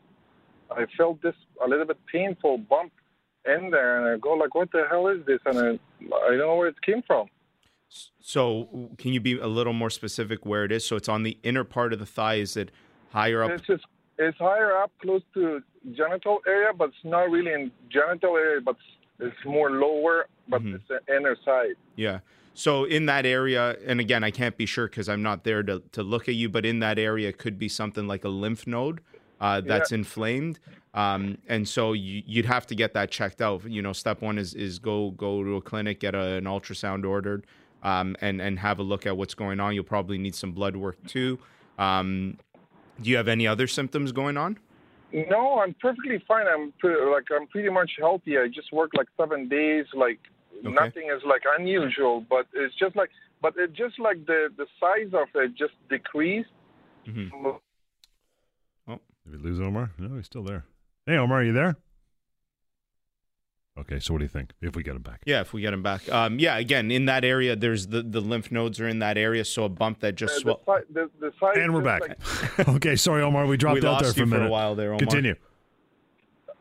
I 0.70 0.86
felt 0.96 1.20
this 1.22 1.34
a 1.64 1.68
little 1.68 1.86
bit 1.86 1.98
painful 2.10 2.58
bump 2.58 2.92
in 3.44 3.70
there 3.70 3.98
and 3.98 4.14
I 4.14 4.18
go 4.18 4.34
like, 4.34 4.54
what 4.54 4.70
the 4.70 4.84
hell 4.88 5.08
is 5.08 5.24
this? 5.26 5.40
And 5.46 5.58
I 5.58 5.70
I 6.14 6.28
don't 6.28 6.38
know 6.38 6.56
where 6.56 6.68
it 6.68 6.80
came 6.82 7.02
from. 7.02 7.28
So 8.20 8.90
can 8.96 9.12
you 9.12 9.20
be 9.20 9.38
a 9.38 9.48
little 9.48 9.72
more 9.72 9.90
specific 9.90 10.46
where 10.46 10.64
it 10.64 10.72
is? 10.72 10.86
So 10.86 10.96
it's 10.96 11.08
on 11.08 11.24
the 11.24 11.36
inner 11.42 11.64
part 11.64 11.92
of 11.92 11.98
the 11.98 12.06
thigh. 12.06 12.36
Is 12.36 12.56
it 12.56 12.70
higher 13.10 13.42
up? 13.42 13.50
It's 13.50 13.66
just 13.66 13.84
it's 14.18 14.38
higher 14.38 14.76
up, 14.76 14.90
close 15.00 15.22
to 15.34 15.62
genital 15.92 16.40
area, 16.46 16.70
but 16.76 16.90
it's 16.90 17.04
not 17.04 17.30
really 17.30 17.52
in 17.52 17.70
genital 17.88 18.36
area, 18.36 18.60
but 18.60 18.76
it's 19.18 19.36
more 19.44 19.70
lower, 19.70 20.26
but 20.48 20.62
mm-hmm. 20.62 20.76
it's 20.76 20.84
the 20.88 21.00
inner 21.14 21.36
side. 21.44 21.74
Yeah. 21.96 22.20
So 22.54 22.84
in 22.84 23.06
that 23.06 23.24
area, 23.24 23.76
and 23.86 23.98
again, 23.98 24.22
I 24.22 24.30
can't 24.30 24.56
be 24.56 24.66
sure 24.66 24.86
because 24.86 25.08
I'm 25.08 25.22
not 25.22 25.44
there 25.44 25.62
to, 25.62 25.82
to 25.92 26.02
look 26.02 26.28
at 26.28 26.34
you, 26.34 26.48
but 26.48 26.66
in 26.66 26.80
that 26.80 26.98
area 26.98 27.28
it 27.30 27.38
could 27.38 27.58
be 27.58 27.68
something 27.68 28.06
like 28.06 28.24
a 28.24 28.28
lymph 28.28 28.66
node 28.66 29.00
uh, 29.40 29.60
that's 29.60 29.90
yeah. 29.90 29.98
inflamed, 29.98 30.60
um, 30.94 31.36
and 31.48 31.66
so 31.66 31.94
you, 31.94 32.22
would 32.36 32.44
have 32.44 32.64
to 32.68 32.76
get 32.76 32.94
that 32.94 33.10
checked 33.10 33.42
out. 33.42 33.68
You 33.68 33.82
know, 33.82 33.92
step 33.92 34.22
one 34.22 34.38
is 34.38 34.54
is 34.54 34.78
go 34.78 35.10
go 35.10 35.42
to 35.42 35.56
a 35.56 35.60
clinic, 35.60 35.98
get 35.98 36.14
a, 36.14 36.34
an 36.34 36.44
ultrasound 36.44 37.04
ordered, 37.04 37.44
um, 37.82 38.14
and 38.20 38.40
and 38.40 38.58
have 38.60 38.78
a 38.78 38.84
look 38.84 39.04
at 39.04 39.16
what's 39.16 39.34
going 39.34 39.58
on. 39.58 39.74
You'll 39.74 39.82
probably 39.82 40.16
need 40.16 40.36
some 40.36 40.52
blood 40.52 40.76
work 40.76 41.04
too. 41.08 41.40
Um, 41.76 42.38
do 43.00 43.10
you 43.10 43.16
have 43.16 43.28
any 43.28 43.46
other 43.46 43.66
symptoms 43.66 44.12
going 44.12 44.36
on? 44.36 44.58
No, 45.12 45.60
I'm 45.60 45.74
perfectly 45.74 46.22
fine. 46.26 46.46
I'm 46.46 46.72
pretty, 46.78 47.04
like 47.04 47.24
I'm 47.34 47.46
pretty 47.46 47.68
much 47.68 47.92
healthy. 47.98 48.38
I 48.38 48.48
just 48.48 48.72
work 48.72 48.90
like 48.96 49.08
seven 49.16 49.48
days. 49.48 49.84
Like 49.92 50.18
okay. 50.60 50.70
nothing 50.70 51.10
is 51.14 51.22
like 51.26 51.42
unusual, 51.58 52.24
but 52.28 52.46
it's 52.54 52.74
just 52.76 52.96
like, 52.96 53.10
but 53.42 53.54
it 53.56 53.72
just 53.74 53.98
like 53.98 54.24
the 54.26 54.48
the 54.56 54.66
size 54.80 55.12
of 55.12 55.28
it 55.34 55.54
just 55.54 55.74
decreased. 55.90 56.48
Mm-hmm. 57.06 57.46
Oh, 58.88 59.00
did 59.30 59.42
we 59.42 59.50
lose 59.50 59.60
Omar? 59.60 59.90
No, 59.98 60.16
he's 60.16 60.26
still 60.26 60.44
there. 60.44 60.64
Hey, 61.04 61.16
Omar, 61.16 61.40
are 61.40 61.44
you 61.44 61.52
there? 61.52 61.76
Okay, 63.78 63.98
so 64.00 64.12
what 64.12 64.18
do 64.18 64.24
you 64.24 64.28
think 64.28 64.52
if 64.60 64.76
we 64.76 64.82
get 64.82 64.94
him 64.94 65.02
back? 65.02 65.22
Yeah, 65.24 65.40
if 65.40 65.54
we 65.54 65.62
get 65.62 65.72
him 65.72 65.82
back. 65.82 66.06
Um, 66.12 66.38
yeah, 66.38 66.58
again, 66.58 66.90
in 66.90 67.06
that 67.06 67.24
area, 67.24 67.56
there's 67.56 67.86
the, 67.86 68.02
the 68.02 68.20
lymph 68.20 68.52
nodes 68.52 68.78
are 68.80 68.88
in 68.88 68.98
that 68.98 69.16
area, 69.16 69.46
so 69.46 69.64
a 69.64 69.68
bump 69.70 70.00
that 70.00 70.14
just 70.14 70.34
uh, 70.34 70.40
swelled. 70.40 70.60
The, 70.66 71.08
the, 71.18 71.32
the 71.40 71.62
and 71.62 71.72
we're 71.72 71.80
back. 71.80 72.02
Like... 72.02 72.68
okay, 72.68 72.96
sorry, 72.96 73.22
Omar, 73.22 73.46
we 73.46 73.56
dropped 73.56 73.80
we 73.80 73.88
out 73.88 74.02
there 74.02 74.12
for 74.12 74.24
a 74.24 74.26
minute. 74.26 74.42
For 74.42 74.48
a 74.48 74.50
while 74.50 74.74
there, 74.74 74.88
Omar. 74.88 74.98
Continue. 74.98 75.36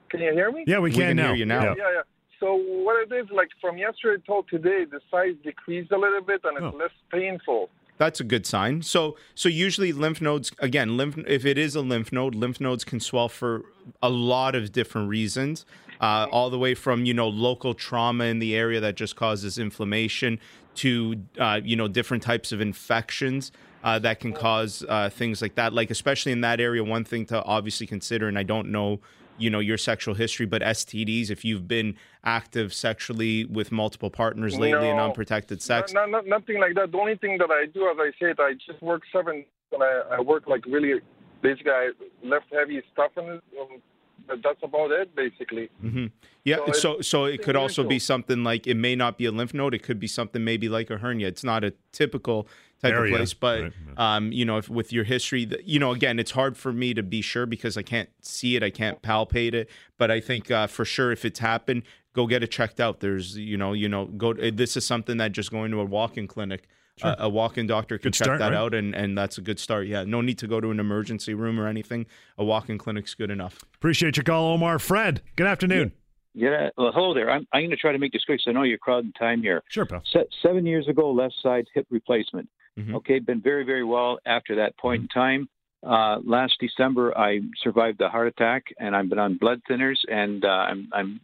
Can 0.10 0.22
you 0.22 0.32
hear 0.32 0.52
me? 0.52 0.64
Yeah, 0.66 0.78
we, 0.78 0.90
we 0.90 0.92
can, 0.92 1.02
can 1.02 1.18
now. 1.18 1.28
hear 1.28 1.36
you 1.36 1.46
now. 1.46 1.64
Yeah. 1.64 1.74
yeah, 1.78 1.92
yeah. 1.96 2.02
So 2.40 2.56
what 2.56 2.96
it 3.04 3.14
is, 3.14 3.30
like 3.30 3.50
from 3.60 3.78
yesterday 3.78 4.24
till 4.26 4.44
today, 4.44 4.86
the 4.90 5.02
size 5.12 5.36
decreased 5.44 5.92
a 5.92 5.98
little 5.98 6.22
bit 6.22 6.42
and 6.46 6.58
it's 6.58 6.76
oh. 6.76 6.78
less 6.78 6.92
painful. 7.12 7.70
That's 7.98 8.20
a 8.20 8.24
good 8.24 8.48
sign. 8.48 8.82
So, 8.82 9.16
so 9.36 9.48
usually 9.48 9.94
lymph 9.94 10.22
nodes, 10.22 10.52
again, 10.58 10.98
lymph 10.98 11.20
if 11.28 11.46
it 11.46 11.60
is 11.60 11.76
a 11.76 11.82
lymph 11.82 12.12
node, 12.12 12.34
lymph 12.34 12.60
nodes 12.60 12.84
can 12.84 13.00
swell 13.00 13.30
for 13.30 13.64
a 14.02 14.10
lot 14.10 14.56
of 14.56 14.72
different 14.72 15.08
reasons 15.08 15.66
uh, 16.02 16.28
all 16.32 16.50
the 16.50 16.60
way 16.60 16.74
from 16.74 17.06
you 17.06 17.14
know 17.14 17.30
local 17.30 17.74
trauma 17.74 18.26
in 18.26 18.40
the 18.40 18.56
area 18.56 18.80
that 18.80 18.96
just 18.96 19.16
causes 19.16 19.58
inflammation 19.58 20.40
to 20.76 21.16
uh, 21.40 21.62
you 21.64 21.76
know 21.76 21.88
different 21.88 22.24
types 22.24 22.52
of 22.52 22.60
infections 22.60 23.52
uh, 23.84 24.00
that 24.00 24.20
can 24.20 24.34
cause 24.34 24.84
uh, 24.90 25.10
things 25.10 25.42
like 25.42 25.56
that. 25.56 25.74
Like 25.74 25.92
especially 25.92 26.32
in 26.32 26.42
that 26.42 26.60
area, 26.60 26.84
one 26.84 27.04
thing 27.04 27.26
to 27.28 27.44
obviously 27.44 27.88
consider, 27.88 28.28
and 28.28 28.38
I 28.38 28.44
don't 28.44 28.72
know 28.72 29.00
you 29.38 29.50
know 29.50 29.60
your 29.60 29.78
sexual 29.78 30.16
history, 30.16 30.46
but 30.46 30.62
STDs. 30.62 31.30
If 31.30 31.46
you've 31.46 31.68
been 31.68 31.96
active 32.24 32.74
sexually 32.74 33.46
with 33.46 33.72
multiple 33.72 34.10
partners 34.10 34.58
lately 34.58 34.82
no, 34.82 34.92
and 34.92 35.00
unprotected 35.00 35.62
sex, 35.62 35.94
no, 35.94 36.06
no, 36.06 36.22
nothing 36.22 36.60
like 36.60 36.76
that. 36.76 36.92
The 36.92 36.98
only 36.98 37.16
thing 37.16 37.38
that 37.38 37.52
I 37.52 37.66
do, 37.66 37.88
as 37.90 37.98
I 38.00 38.12
said, 38.20 38.38
I 38.40 38.54
just 38.54 38.82
work 38.82 39.04
seven. 39.12 39.46
And 39.74 39.82
I, 39.82 40.18
I 40.18 40.20
work 40.20 40.48
like 40.48 40.66
really 40.66 41.00
basically 41.42 41.72
I 41.72 41.92
left 42.24 42.46
heavy 42.52 42.82
stuff 42.92 43.12
in 43.18 43.24
it, 43.24 43.44
um, 43.60 43.82
that's 44.28 44.64
about 44.64 44.92
it, 44.92 45.16
basically. 45.16 45.70
Mm-hmm. 45.84 46.08
Yeah. 46.44 46.58
So, 46.68 46.72
so, 46.72 47.02
so 47.02 47.26
it 47.26 47.44
could 47.44 47.56
also 47.56 47.84
be 47.84 48.00
something 48.00 48.44
like 48.44 48.68
it 48.68 48.76
may 48.76 48.96
not 48.96 49.18
be 49.18 49.26
a 49.26 49.32
lymph 49.32 49.54
node. 49.54 49.74
It 49.74 49.84
could 49.84 50.00
be 50.00 50.08
something 50.08 50.44
maybe 50.44 50.70
like 50.70 50.90
a 50.90 50.98
hernia. 50.98 51.28
It's 51.28 51.44
not 51.44 51.64
a 51.64 51.74
typical 51.92 52.48
type 52.82 52.94
Area. 52.94 53.14
of 53.14 53.18
place, 53.18 53.34
but 53.34 53.62
right. 53.62 53.72
um, 53.98 54.32
you 54.32 54.44
know, 54.44 54.58
if, 54.58 54.70
with 54.70 54.92
your 54.92 55.04
history, 55.04 55.50
you 55.64 55.80
know, 55.80 55.92
again, 55.92 56.18
it's 56.20 56.32
hard 56.32 56.58
for 56.58 56.74
me 56.74 56.94
to 56.94 57.04
be 57.04 57.22
sure 57.22 57.46
because 57.46 57.78
I 57.78 57.84
can't 57.84 58.10
see 58.22 58.56
it, 58.56 58.64
I 58.64 58.72
can't 58.72 59.02
palpate 59.02 59.54
it. 59.54 59.70
But 59.98 60.10
I 60.10 60.20
think 60.20 60.50
uh, 60.50 60.68
for 60.68 60.84
sure, 60.84 61.12
if 61.12 61.24
it's 61.24 61.40
happened, 61.40 61.84
go 62.14 62.26
get 62.26 62.44
it 62.44 62.48
checked 62.48 62.80
out. 62.80 63.00
There's, 63.00 63.38
you 63.38 63.58
know, 63.58 63.74
you 63.74 63.88
know, 63.88 64.06
go. 64.06 64.34
This 64.34 64.76
is 64.76 64.86
something 64.86 65.18
that 65.18 65.32
just 65.32 65.52
going 65.52 65.72
to 65.72 65.80
a 65.80 65.86
walk-in 65.86 66.28
clinic 66.28 66.68
Sure. 66.98 67.16
a 67.18 67.30
walk-in 67.30 67.68
doctor 67.68 67.98
could 67.98 68.14
check 68.14 68.26
start, 68.26 68.40
that 68.40 68.50
right? 68.50 68.58
out, 68.58 68.74
and, 68.74 68.94
and 68.94 69.18
that's 69.18 69.38
a 69.38 69.42
good 69.42 69.60
start. 69.60 69.88
Yeah, 69.88 70.04
no 70.04 70.22
need 70.22 70.38
to 70.40 70.48
go 70.48 70.60
to 70.60 70.70
an 70.72 70.80
emergency 70.80 71.34
room 71.34 71.60
or 71.60 71.68
anything. 71.68 72.06
A 72.38 72.44
walk-in 72.44 72.78
clinic's 72.78 73.16
good 73.16 73.32
enough. 73.32 73.60
Appreciate 73.76 74.18
your 74.18 74.24
call, 74.24 74.54
Omar. 74.54 74.78
Fred, 74.78 75.22
good 75.36 75.48
afternoon. 75.48 75.94
Yeah. 76.34 76.70
Well, 76.78 76.92
hello 76.94 77.14
there. 77.14 77.30
I'm, 77.32 77.48
I'm 77.54 77.62
going 77.62 77.72
to 77.72 77.76
try 77.78 77.92
to 77.92 77.98
make 77.98 78.12
this 78.14 78.24
quick 78.26 78.40
so 78.44 78.52
I 78.52 78.54
know 78.54 78.64
you're 78.64 78.78
crowding 78.78 79.14
time 79.14 79.42
here. 79.42 79.64
Sure, 79.70 79.86
pal. 79.86 80.02
Se- 80.14 80.28
seven 80.44 80.66
years 80.66 80.88
ago, 80.88 81.12
left 81.12 81.36
side 81.42 81.66
hip 81.74 81.88
replacement. 81.90 82.48
Mhm. 82.80 82.96
Okay, 82.96 83.20
been 83.20 83.42
very, 83.42 83.66
very 83.66 83.84
well 83.84 84.20
after 84.26 84.56
that 84.56 84.78
point 84.78 85.02
in 85.02 85.08
time. 85.10 85.50
Uh, 85.86 86.20
last 86.24 86.54
December, 86.60 87.18
I 87.18 87.40
survived 87.64 88.00
a 88.02 88.08
heart 88.10 88.28
attack, 88.28 88.64
and 88.80 88.96
I've 88.96 89.10
been 89.10 89.18
on 89.20 89.38
blood 89.38 89.60
thinners, 89.70 89.98
and 90.10 90.46
uh, 90.46 90.48
I'm, 90.48 90.90
I'm 90.94 91.20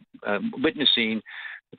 witnessing 0.62 1.20
p- 1.20 1.22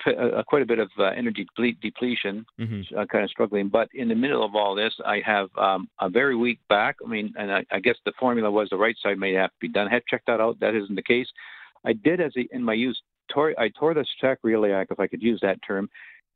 uh, 0.06 0.44
quite 0.48 0.62
a 0.62 0.66
bit 0.66 0.80
of 0.80 0.90
uh, 0.98 1.06
energy 1.06 1.46
deple- 1.58 1.80
depletion. 1.82 2.46
Mhm. 2.60 2.86
Uh, 2.96 3.06
kind 3.06 3.24
of 3.24 3.30
struggling, 3.30 3.70
but 3.70 3.90
in 3.94 4.08
the 4.08 4.16
middle 4.16 4.44
of 4.44 4.56
all 4.56 4.76
this, 4.76 4.94
I 5.06 5.22
have 5.26 5.50
um, 5.58 5.90
a 6.00 6.10
very 6.10 6.36
weak 6.36 6.60
back. 6.70 6.98
I 7.04 7.10
mean, 7.10 7.34
and 7.38 7.52
I, 7.52 7.66
I 7.72 7.80
guess 7.80 7.96
the 8.06 8.14
formula 8.20 8.50
was 8.52 8.70
the 8.70 8.78
right 8.78 8.96
side 9.02 9.18
may 9.18 9.34
have 9.34 9.50
to 9.50 9.60
be 9.60 9.68
done. 9.70 9.88
I 9.88 9.94
had 9.94 10.04
checked 10.08 10.28
that 10.28 10.40
out. 10.40 10.60
That 10.60 10.76
isn't 10.76 10.96
the 10.96 11.04
case. 11.04 11.28
I 11.86 11.94
did, 11.94 12.22
as 12.22 12.34
a, 12.38 12.48
in 12.52 12.64
my 12.64 12.74
use, 12.74 13.02
tore, 13.34 13.54
I 13.60 13.70
tore 13.70 13.94
the 13.94 14.06
sacroiliac, 14.22 14.88
if 14.92 15.00
I 15.00 15.08
could 15.08 15.22
use 15.22 15.40
that 15.42 15.60
term, 15.66 15.90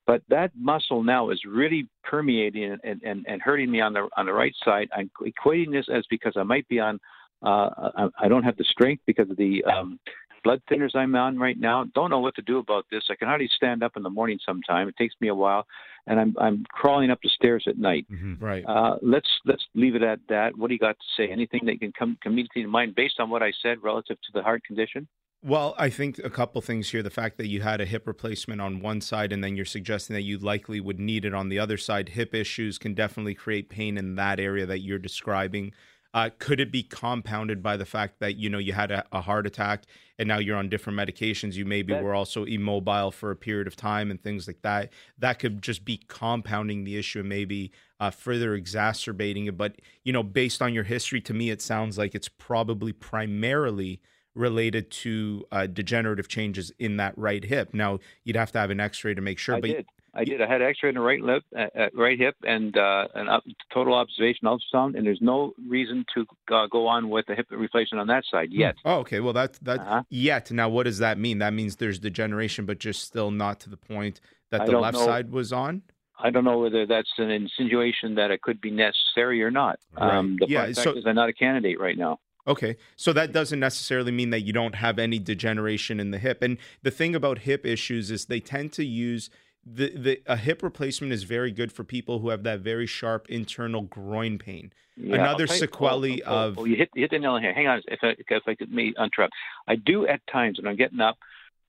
but 0.06 0.22
that 0.30 0.51
muscle 0.58 1.04
now 1.04 1.30
is 1.30 1.41
really 1.45 1.88
permeating 2.04 2.78
and, 2.84 3.01
and, 3.04 3.26
and 3.28 3.41
hurting 3.41 3.72
me 3.72 3.82
on 3.82 3.93
the 3.93 4.10
on 4.18 4.26
the 4.26 4.34
right 4.34 4.54
side. 4.64 4.89
I'm 4.95 5.10
equating 5.22 5.72
this 5.72 5.88
as 5.93 6.06
because 6.10 6.34
I 6.36 6.43
might 6.43 6.68
be 6.68 6.80
on. 6.80 6.99
Uh, 7.45 7.91
I, 7.97 8.08
I 8.22 8.28
don't 8.30 8.43
have 8.43 8.56
the 8.56 8.64
strength 8.64 9.04
because 9.06 9.30
of 9.30 9.36
the 9.36 9.64
um, 9.66 9.99
blood 10.44 10.62
thinners 10.70 10.96
I'm 10.96 11.16
on 11.16 11.38
right 11.38 11.60
now. 11.60 11.86
Don't 11.96 12.10
know 12.10 12.20
what 12.20 12.36
to 12.36 12.41
do 12.41 12.60
about 12.60 12.86
this. 12.91 13.04
I 13.10 13.16
can 13.16 13.28
hardly 13.28 13.50
stand 13.56 13.84
up 13.84 13.96
in 13.96 14.04
the 14.04 14.10
morning. 14.10 14.39
Sometime 14.46 14.88
it 14.88 14.98
takes 14.98 15.16
me 15.20 15.28
a 15.30 15.36
while, 15.36 15.66
and 16.08 16.20
I'm 16.20 16.36
I'm 16.39 16.66
crawling 16.70 17.12
up 17.12 17.20
the 17.24 17.30
stairs 17.30 17.66
at 17.68 17.78
night. 17.78 18.06
Right. 18.39 18.64
Uh, 18.68 18.98
let's 19.02 19.30
let's 19.46 19.64
leave 19.74 19.96
it 19.96 20.04
at 20.04 20.20
that. 20.30 20.58
What 20.58 20.68
do 20.68 20.74
you 20.74 20.80
got 20.80 20.98
to 20.98 21.06
say? 21.22 21.32
Anything 21.32 21.62
that 21.66 21.80
can 21.80 21.91
come 21.98 22.18
immediately 22.26 22.64
to 22.64 22.68
mind 22.68 22.96
based 22.96 23.20
on 23.20 23.30
what 23.30 23.41
I 23.41 23.52
said 23.62 23.78
relative 23.82 24.18
to 24.18 24.32
the 24.34 24.44
heart 24.44 24.64
condition? 24.64 25.08
Well, 25.46 25.76
I 25.78 25.89
think 25.89 26.20
a 26.20 26.30
couple 26.30 26.62
things 26.62 26.89
here. 26.89 27.04
The 27.04 27.10
fact 27.10 27.38
that 27.38 27.48
you 27.48 27.62
had 27.62 27.82
a 27.82 27.86
hip 27.86 28.08
replacement 28.08 28.62
on 28.62 28.80
one 28.80 29.02
side 29.02 29.34
and 29.34 29.44
then 29.44 29.58
you're 29.58 29.66
suggesting 29.66 30.14
that 30.14 30.22
you 30.22 30.38
likely 30.38 30.80
would 30.80 31.02
need 31.02 31.26
it 31.26 31.34
on 31.34 31.50
the 31.50 31.60
other 31.60 31.78
side. 31.78 32.10
Hip 32.10 32.34
issues 32.34 32.78
can 32.78 32.94
definitely 32.94 33.36
create 33.36 33.68
pain 33.68 33.98
in 33.98 34.16
that 34.16 34.39
area 34.39 34.66
that 34.66 34.80
you're 34.80 35.00
describing. 35.00 35.74
Uh, 36.14 36.30
could 36.38 36.59
it 36.59 36.72
be 36.72 36.84
compounded 36.84 37.64
by 37.64 37.76
the 37.76 37.86
fact 37.86 38.20
that 38.20 38.36
you 38.36 38.49
know 38.49 38.59
you 38.59 38.74
had 38.74 38.91
a, 38.91 39.03
a 39.11 39.22
heart 39.22 39.47
attack 39.47 39.84
and 40.20 40.28
now 40.28 40.38
you're 40.38 40.57
on 40.57 40.70
different 40.70 40.97
medications? 40.97 41.53
You 41.55 41.66
maybe 41.66 41.93
That- 41.93 42.03
were 42.03 42.14
also 42.14 42.43
immobile 42.43 43.11
for 43.11 43.32
a 43.32 43.36
period 43.36 43.66
of 43.68 43.76
time 43.76 44.11
and 44.11 44.22
things 44.22 44.45
like 44.45 44.61
that. 44.61 44.93
That 45.18 45.39
could 45.39 45.61
just 45.61 45.86
be 45.86 45.97
compounding 46.07 46.84
the 46.84 46.97
issue 46.97 47.22
and 47.22 47.30
maybe 47.30 47.72
uh, 47.99 48.11
further 48.11 48.53
exacerbating 48.53 49.47
it. 49.47 49.57
But 49.57 49.78
you 50.03 50.14
know, 50.14 50.24
based 50.24 50.61
on 50.61 50.74
your 50.74 50.84
history, 50.84 51.22
to 51.22 51.34
me, 51.34 51.49
it 51.49 51.61
sounds 51.61 51.97
like 51.97 52.14
it's 52.14 52.30
probably 52.30 52.93
primarily 52.93 53.99
related 54.36 54.89
to 54.89 55.45
uh, 55.51 55.68
degenerative 55.68 56.28
changes 56.28 56.72
in 56.80 56.97
that 56.97 57.18
right 57.18 57.43
hip. 57.43 57.74
Now, 57.74 57.99
you'd 58.24 58.36
have 58.36 58.51
to 58.53 58.59
have 58.59 58.72
an 58.72 58.80
X-ray 58.80 59.14
to 59.14 59.22
make 59.22 59.38
sure. 59.38 59.55
I 59.55 59.61
but 59.61 59.70
did. 59.70 59.86
I 60.16 60.24
did. 60.24 60.41
I 60.41 60.47
had 60.47 60.61
X-ray 60.61 60.89
in 60.89 60.95
the 60.95 61.01
right 61.01 61.20
lip, 61.22 61.43
uh, 61.57 61.66
uh, 61.78 61.89
right 61.95 62.20
hip, 62.20 62.36
and 62.45 62.78
uh, 62.78 63.07
an 63.16 63.28
up, 63.30 63.43
total 63.74 63.95
observation 63.95 64.47
ultrasound, 64.47 64.95
and 64.95 65.05
there's 65.07 65.22
no 65.22 65.53
reason 65.68 66.05
to 66.14 66.26
uh, 66.53 66.68
go 66.68 66.86
on 66.88 67.09
with 67.09 67.28
a 67.30 67.36
hip 67.36 67.47
replacement 67.49 67.99
on 67.99 68.07
that 68.07 68.24
side 68.30 68.49
yet. 68.51 68.76
Oh, 68.86 68.97
okay. 68.99 69.20
Well, 69.20 69.34
that's 69.34 69.57
that 69.59 69.80
Uh-huh. 69.80 70.03
yet. 70.09 70.51
Now, 70.51 70.70
what 70.70 70.84
does 70.84 70.99
that 70.99 71.18
mean? 71.18 71.39
That 71.39 71.53
means 71.53 71.78
there's 71.78 71.97
degeneration, 71.99 72.66
but 72.66 72.78
just 72.80 73.03
still 73.03 73.32
not 73.32 73.59
to 73.61 73.70
the 73.72 73.78
point 73.78 74.22
that 74.51 74.66
the 74.68 74.78
left 74.80 74.97
know. 74.99 75.05
side 75.05 75.32
was 75.32 75.51
on. 75.51 75.82
I 76.20 76.30
don't 76.30 76.43
know 76.43 76.59
whether 76.59 76.86
that's 76.86 77.09
an 77.18 77.32
insinuation 77.32 78.14
that 78.16 78.30
it 78.30 78.41
could 78.43 78.61
be 78.61 78.70
necessary 78.70 79.41
or 79.43 79.49
not. 79.49 79.80
Right. 79.99 80.14
Um, 80.16 80.38
the 80.39 80.45
Yeah, 80.47 80.66
fact 80.66 80.78
so- 80.78 80.93
is, 80.95 81.05
I'm 81.07 81.16
not 81.16 81.30
a 81.30 81.34
candidate 81.34 81.80
right 81.80 81.97
now. 81.97 82.20
Okay. 82.45 82.76
So 82.97 83.14
that 83.14 83.32
doesn't 83.32 83.59
necessarily 83.59 84.11
mean 84.11 84.30
that 84.30 84.41
you 84.41 84.51
don't 84.53 84.76
have 84.76 84.99
any 84.99 85.18
degeneration 85.18 85.99
in 85.99 86.11
the 86.11 86.20
hip. 86.20 86.41
And 86.41 86.57
the 86.82 86.91
thing 86.91 87.16
about 87.16 87.39
hip 87.39 87.66
issues 87.66 88.11
is 88.11 88.26
they 88.26 88.41
tend 88.41 88.74
to 88.74 88.86
use 88.86 89.30
the, 89.66 89.89
the 89.95 90.22
a 90.26 90.36
hip 90.36 90.61
replacement 90.61 91.14
is 91.14 91.24
very 91.24 91.51
good 91.51 91.72
for 91.72 91.84
people 91.84 92.20
who 92.20 92.30
have 92.30 92.43
that 92.43 92.59
very 92.59 92.86
sharp 92.86 93.30
internal 93.30 93.82
groin 93.82 94.38
pain. 94.38 94.74
Yeah, 94.95 95.16
Another 95.16 95.45
okay. 95.45 95.57
sequelae 95.57 96.22
Oh, 96.24 96.32
oh, 96.32 96.47
of 96.47 96.59
oh, 96.59 96.66
you 96.66 96.76
hit 96.76 96.89
you 96.93 97.01
hit 97.01 97.11
the 97.11 97.20
nail 97.20 97.32
on 97.32 97.41
head. 97.41 97.55
Hang 97.55 97.68
on, 97.68 97.82
if 97.88 97.99
I, 98.03 98.16
if 98.18 98.43
I 98.47 98.55
could 98.55 98.72
may 98.72 98.93
interrupt. 98.99 99.34
I 99.68 99.76
do 99.76 100.05
at 100.05 100.22
times 100.28 100.59
when 100.59 100.68
I'm 100.68 100.76
getting 100.76 100.99
up, 100.99 101.18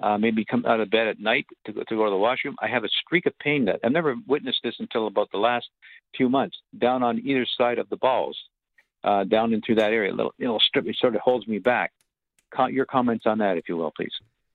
uh, 0.01 0.19
maybe 0.19 0.45
come 0.45 0.67
out 0.67 0.81
of 0.81 0.91
bed 0.91 1.07
at 1.07 1.21
night 1.21 1.47
to 1.67 1.73
go, 1.73 1.83
to 1.83 1.97
go 1.97 2.05
to 2.05 2.11
the 2.11 2.17
washroom. 2.17 2.57
I 2.61 2.69
have 2.69 2.85
a 2.85 2.89
streak 2.89 3.27
of 3.27 3.39
pain 3.39 3.65
that 3.67 3.81
I've 3.85 3.93
never 3.93 4.17
witnessed 4.27 4.61
this 4.65 4.75
until 4.79 5.07
about 5.07 5.31
the 5.31 5.39
last 5.39 5.69
few 6.17 6.29
months, 6.29 6.57
down 6.77 7.03
on 7.03 7.21
either 7.25 7.47
side 7.57 7.79
of 7.79 7.89
the 7.89 7.97
balls, 7.97 8.39
uh, 9.05 9.25
down 9.25 9.55
into 9.55 9.77
that 9.77 9.93
area. 9.93 10.13
A 10.13 10.15
little, 10.15 10.35
know, 10.39 10.59
strip. 10.59 10.87
It 10.87 10.97
sort 10.97 11.15
of 11.15 11.21
holds 11.21 11.47
me 11.47 11.59
back. 11.59 11.93
Your 12.71 12.87
comments 12.87 13.27
on 13.27 13.39
that, 13.39 13.57
if 13.57 13.69
you 13.69 13.77
will, 13.77 13.93
please. 13.97 14.13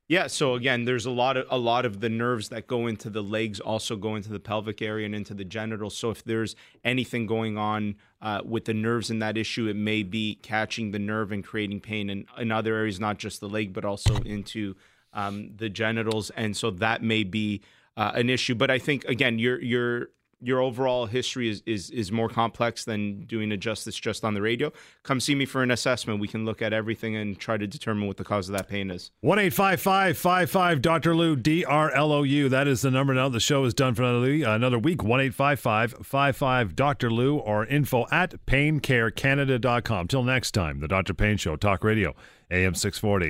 Yeah, 0.09 0.25
so 0.25 0.55
again, 0.55 0.85
there's 0.85 1.05
a 1.05 1.11
lot 1.11 1.37
of 1.37 1.45
a 1.51 1.57
lot 1.59 1.85
of 1.85 1.99
the 1.99 2.09
nerves 2.09 2.49
that 2.49 2.65
go 2.65 2.87
into 2.87 3.11
the 3.11 3.21
legs 3.21 3.59
also 3.59 3.95
go 3.95 4.15
into 4.15 4.29
the 4.29 4.39
pelvic 4.39 4.81
area 4.81 5.05
and 5.05 5.13
into 5.13 5.35
the 5.35 5.45
genitals. 5.45 5.95
So 5.95 6.09
if 6.09 6.23
there's 6.23 6.55
anything 6.83 7.27
going 7.27 7.59
on 7.59 7.95
uh, 8.19 8.41
with 8.43 8.65
the 8.65 8.73
nerves 8.73 9.11
in 9.11 9.19
that 9.19 9.37
issue, 9.37 9.67
it 9.67 9.75
may 9.75 10.01
be 10.01 10.39
catching 10.41 10.89
the 10.89 10.97
nerve 10.97 11.31
and 11.31 11.43
creating 11.43 11.81
pain 11.81 12.09
in, 12.09 12.25
in 12.39 12.51
other 12.51 12.75
areas, 12.75 12.99
not 12.99 13.19
just 13.19 13.39
the 13.39 13.47
leg, 13.47 13.71
but 13.71 13.85
also 13.85 14.15
into 14.23 14.75
um, 15.13 15.51
the 15.57 15.69
genitals, 15.69 16.31
and 16.31 16.57
so 16.57 16.71
that 16.71 17.03
may 17.03 17.23
be 17.23 17.61
uh, 17.95 18.11
an 18.15 18.31
issue. 18.31 18.55
But 18.55 18.71
I 18.71 18.79
think 18.79 19.05
again, 19.05 19.37
your 19.37 19.61
your 19.61 20.07
your 20.41 20.61
overall 20.61 21.05
history 21.05 21.49
is, 21.49 21.61
is 21.65 21.89
is 21.89 22.11
more 22.11 22.29
complex 22.29 22.85
than 22.85 23.25
doing 23.25 23.51
a 23.51 23.57
justice 23.57 23.95
just 23.95 24.23
on 24.23 24.33
the 24.33 24.41
radio. 24.41 24.71
Come 25.03 25.19
see 25.19 25.35
me 25.35 25.45
for 25.45 25.63
an 25.63 25.71
assessment. 25.71 26.19
We 26.19 26.27
can 26.27 26.45
look 26.45 26.61
at 26.61 26.71
everything 26.73 27.15
and 27.15 27.37
try 27.37 27.57
to 27.57 27.67
determine 27.67 28.07
what 28.07 28.17
the 28.17 28.23
cause 28.23 28.47
of 28.47 28.55
that 28.55 28.67
pain 28.67 28.89
is. 28.89 29.11
One 29.21 29.39
eight 29.39 29.53
five 29.53 29.81
five 29.81 30.17
five 30.17 30.49
five 30.49 30.81
Dr. 30.81 31.15
Lou 31.15 31.35
D 31.35 31.65
R 31.65 31.91
L 31.91 32.11
O 32.11 32.23
U. 32.23 32.49
That 32.49 32.67
is 32.67 32.81
the 32.81 32.91
number 32.91 33.13
now. 33.13 33.29
The 33.29 33.39
show 33.39 33.65
is 33.65 33.73
done 33.73 33.95
for 33.95 34.03
another 34.03 34.21
week. 34.21 34.43
Another 34.45 34.79
week. 34.79 35.03
One 35.03 35.19
eight 35.19 35.33
five 35.33 35.59
five 35.59 35.93
five 36.03 36.35
five 36.35 36.75
Dr. 36.75 37.11
Lou 37.11 37.37
or 37.37 37.65
info 37.65 38.05
at 38.11 38.45
paincarecanada.com. 38.45 40.07
Till 40.07 40.23
next 40.23 40.51
time, 40.51 40.79
the 40.79 40.87
Dr. 40.87 41.13
Pain 41.13 41.37
Show, 41.37 41.55
Talk 41.55 41.83
Radio, 41.83 42.15
AM 42.49 42.75
six 42.75 42.97
forty. 42.97 43.27